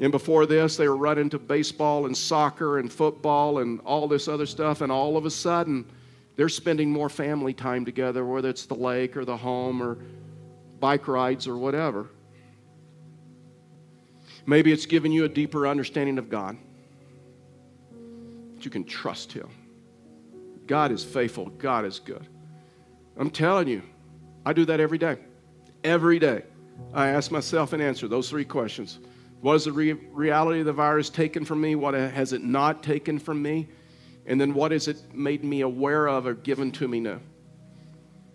And 0.00 0.12
before 0.12 0.44
this, 0.44 0.76
they 0.76 0.88
were 0.88 0.96
running 0.96 1.30
to 1.30 1.38
baseball 1.38 2.06
and 2.06 2.16
soccer 2.16 2.78
and 2.78 2.92
football 2.92 3.58
and 3.58 3.80
all 3.80 4.06
this 4.08 4.28
other 4.28 4.46
stuff. 4.46 4.82
And 4.82 4.92
all 4.92 5.16
of 5.16 5.24
a 5.24 5.30
sudden, 5.30 5.90
they're 6.36 6.50
spending 6.50 6.90
more 6.90 7.08
family 7.08 7.54
time 7.54 7.84
together, 7.84 8.24
whether 8.24 8.50
it's 8.50 8.66
the 8.66 8.74
lake 8.74 9.16
or 9.16 9.24
the 9.24 9.36
home 9.36 9.82
or 9.82 9.98
bike 10.80 11.08
rides 11.08 11.48
or 11.48 11.56
whatever. 11.56 12.10
Maybe 14.44 14.70
it's 14.70 14.86
given 14.86 15.12
you 15.12 15.24
a 15.24 15.28
deeper 15.28 15.66
understanding 15.66 16.18
of 16.18 16.28
God. 16.28 16.56
That 18.54 18.64
you 18.64 18.70
can 18.70 18.84
trust 18.84 19.32
Him. 19.32 19.48
God 20.66 20.92
is 20.92 21.02
faithful, 21.04 21.46
God 21.46 21.84
is 21.84 21.98
good. 22.00 22.26
I'm 23.16 23.30
telling 23.30 23.68
you, 23.68 23.82
I 24.44 24.52
do 24.52 24.66
that 24.66 24.78
every 24.78 24.98
day. 24.98 25.18
Every 25.82 26.18
day. 26.18 26.42
I 26.92 27.08
ask 27.08 27.30
myself 27.30 27.72
and 27.72 27.82
answer 27.82 28.08
those 28.08 28.28
three 28.28 28.44
questions. 28.44 28.98
What 29.40 29.52
has 29.54 29.64
the 29.64 29.72
re- 29.72 29.92
reality 29.92 30.60
of 30.60 30.66
the 30.66 30.72
virus 30.72 31.10
taken 31.10 31.44
from 31.44 31.60
me? 31.60 31.74
What 31.74 31.94
uh, 31.94 32.08
has 32.08 32.32
it 32.32 32.42
not 32.42 32.82
taken 32.82 33.18
from 33.18 33.42
me? 33.42 33.68
And 34.26 34.40
then 34.40 34.54
what 34.54 34.72
has 34.72 34.88
it 34.88 35.14
made 35.14 35.44
me 35.44 35.60
aware 35.60 36.08
of 36.08 36.26
or 36.26 36.34
given 36.34 36.72
to 36.72 36.88
me 36.88 37.00
now? 37.00 37.20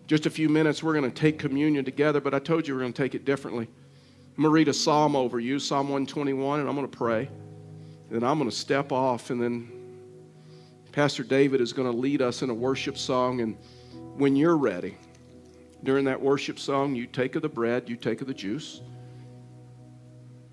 Just 0.06 0.26
a 0.26 0.30
few 0.30 0.48
minutes, 0.48 0.82
we're 0.82 0.94
going 0.94 1.10
to 1.10 1.16
take 1.16 1.38
communion 1.38 1.84
together, 1.84 2.20
but 2.20 2.34
I 2.34 2.38
told 2.38 2.66
you 2.66 2.74
we're 2.74 2.80
going 2.80 2.92
to 2.92 3.02
take 3.02 3.14
it 3.14 3.24
differently. 3.24 3.68
I'm 4.36 4.42
going 4.42 4.50
to 4.50 4.54
read 4.54 4.68
a 4.68 4.74
psalm 4.74 5.14
over 5.14 5.38
you, 5.38 5.58
Psalm 5.58 5.88
121, 5.88 6.60
and 6.60 6.68
I'm 6.68 6.74
going 6.74 6.88
to 6.88 6.96
pray. 6.96 7.28
And 8.08 8.20
then 8.20 8.24
I'm 8.24 8.38
going 8.38 8.48
to 8.48 8.56
step 8.56 8.92
off, 8.92 9.30
and 9.30 9.42
then 9.42 9.70
Pastor 10.92 11.22
David 11.22 11.60
is 11.60 11.72
going 11.72 11.90
to 11.90 11.96
lead 11.96 12.22
us 12.22 12.42
in 12.42 12.50
a 12.50 12.54
worship 12.54 12.98
song. 12.98 13.40
And 13.40 13.56
when 14.16 14.36
you're 14.36 14.56
ready, 14.56 14.96
during 15.84 16.04
that 16.04 16.20
worship 16.20 16.58
song, 16.58 16.94
you 16.94 17.06
take 17.06 17.34
of 17.36 17.42
the 17.42 17.48
bread, 17.48 17.88
you 17.88 17.96
take 17.96 18.20
of 18.20 18.26
the 18.26 18.34
juice. 18.34 18.80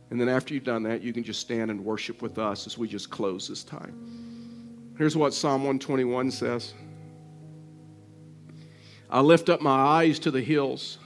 And 0.10 0.20
then 0.20 0.30
after 0.30 0.54
you've 0.54 0.64
done 0.64 0.84
that, 0.84 1.02
you 1.02 1.14
can 1.14 1.24
just 1.24 1.40
stand 1.40 1.70
and 1.70 1.84
worship 1.84 2.22
with 2.22 2.40
us 2.40 2.66
as 2.66 2.78
we 2.78 2.88
just 2.88 3.10
close 3.10 3.48
this 3.48 3.64
time. 3.64 4.94
Here's 4.98 5.16
what 5.16 5.34
Psalm 5.34 5.62
121 5.62 6.32
says 6.32 6.74
I 9.10 9.22
lift 9.22 9.50
up 9.50 9.62
my 9.62 9.72
eyes 9.72 10.20
to 10.20 10.32
the 10.32 10.42
hills. 10.42 10.98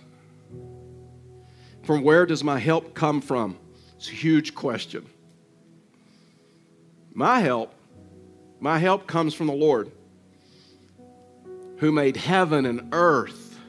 From 1.84 2.04
where 2.04 2.26
does 2.26 2.44
my 2.44 2.60
help 2.60 2.94
come 2.94 3.22
from? 3.22 3.58
It's 3.98 4.08
a 4.08 4.14
huge 4.14 4.56
question. 4.56 5.06
My 7.14 7.40
help, 7.40 7.74
my 8.60 8.80
help 8.80 9.06
comes 9.06 9.34
from 9.34 9.48
the 9.48 9.54
Lord 9.54 9.92
who 11.78 11.92
made 11.92 12.16
heaven 12.16 12.66
and 12.66 12.90
earth, 12.94 13.60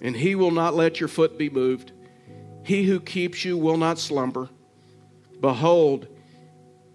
and 0.00 0.16
he 0.16 0.34
will 0.34 0.50
not 0.50 0.74
let 0.74 0.98
your 0.98 1.08
foot 1.08 1.36
be 1.36 1.50
moved. 1.50 1.92
He 2.64 2.84
who 2.84 2.98
keeps 2.98 3.44
you 3.44 3.56
will 3.56 3.76
not 3.76 3.98
slumber. 3.98 4.48
Behold, 5.40 6.08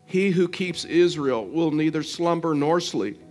he 0.05 0.31
who 0.31 0.47
keeps 0.47 0.85
Israel 0.85 1.45
will 1.45 1.71
neither 1.71 2.01
slumber 2.01 2.55
nor 2.55 2.81
sleep. 2.81 3.21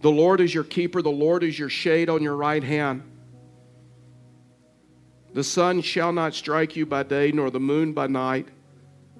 The 0.00 0.10
Lord 0.10 0.40
is 0.40 0.54
your 0.54 0.64
keeper, 0.64 1.02
the 1.02 1.10
Lord 1.10 1.42
is 1.42 1.58
your 1.58 1.68
shade 1.68 2.08
on 2.08 2.22
your 2.22 2.36
right 2.36 2.64
hand. 2.64 3.02
The 5.34 5.44
sun 5.44 5.82
shall 5.82 6.12
not 6.12 6.34
strike 6.34 6.76
you 6.76 6.86
by 6.86 7.02
day, 7.02 7.32
nor 7.32 7.50
the 7.50 7.60
moon 7.60 7.92
by 7.92 8.06
night. 8.06 8.48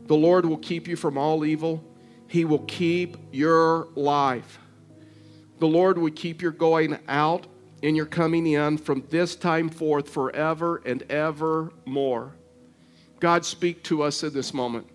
The 0.07 0.15
Lord 0.15 0.47
will 0.47 0.59
keep 0.59 0.87
you 0.87 0.97
from 0.97 1.19
all 1.19 1.45
evil. 1.45 1.83
He 2.29 2.45
will 2.45 2.61
keep 2.61 3.17
your 3.33 3.89
life. 3.95 4.59
The 5.59 5.67
Lord 5.67 5.99
will 5.99 6.13
keep 6.13 6.41
your 6.41 6.53
going 6.53 6.99
out 7.09 7.47
and 7.85 7.95
your 7.95 8.07
coming 8.07 8.47
in 8.47 8.79
from 8.79 9.05
this 9.11 9.37
time 9.37 9.69
forth 9.69 10.09
forever 10.09 10.81
and 10.87 11.03
ever 11.11 11.71
more. 11.85 12.35
God, 13.21 13.45
speak 13.45 13.83
to 13.85 14.03
us 14.03 14.23
in 14.23 14.33
this 14.33 14.55
moment. 14.55 14.87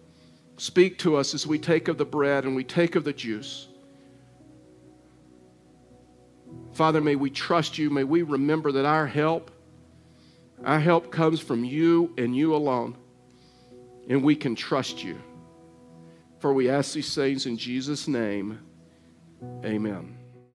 Speak 0.57 0.97
to 0.99 1.15
us 1.15 1.35
as 1.35 1.45
we 1.45 1.59
take 1.59 1.87
of 1.87 1.99
the 1.99 2.05
bread 2.05 2.45
and 2.45 2.55
we 2.55 2.63
take 2.63 2.95
of 2.95 3.03
the 3.03 3.13
juice. 3.13 3.67
Father, 6.73 6.99
may 6.99 7.15
we 7.15 7.29
trust 7.29 7.77
you. 7.77 7.91
May 7.91 8.03
we 8.03 8.23
remember 8.23 8.71
that 8.71 8.85
our 8.85 9.05
help, 9.05 9.51
our 10.65 10.79
help 10.79 11.11
comes 11.11 11.39
from 11.39 11.63
you 11.63 12.11
and 12.17 12.35
you 12.35 12.55
alone. 12.55 12.97
And 14.09 14.23
we 14.23 14.35
can 14.35 14.55
trust 14.55 15.03
you. 15.03 15.21
For 16.39 16.53
we 16.53 16.71
ask 16.71 16.93
these 16.93 17.13
things 17.13 17.45
in 17.45 17.55
Jesus' 17.55 18.07
name. 18.07 18.59
Amen. 19.63 20.18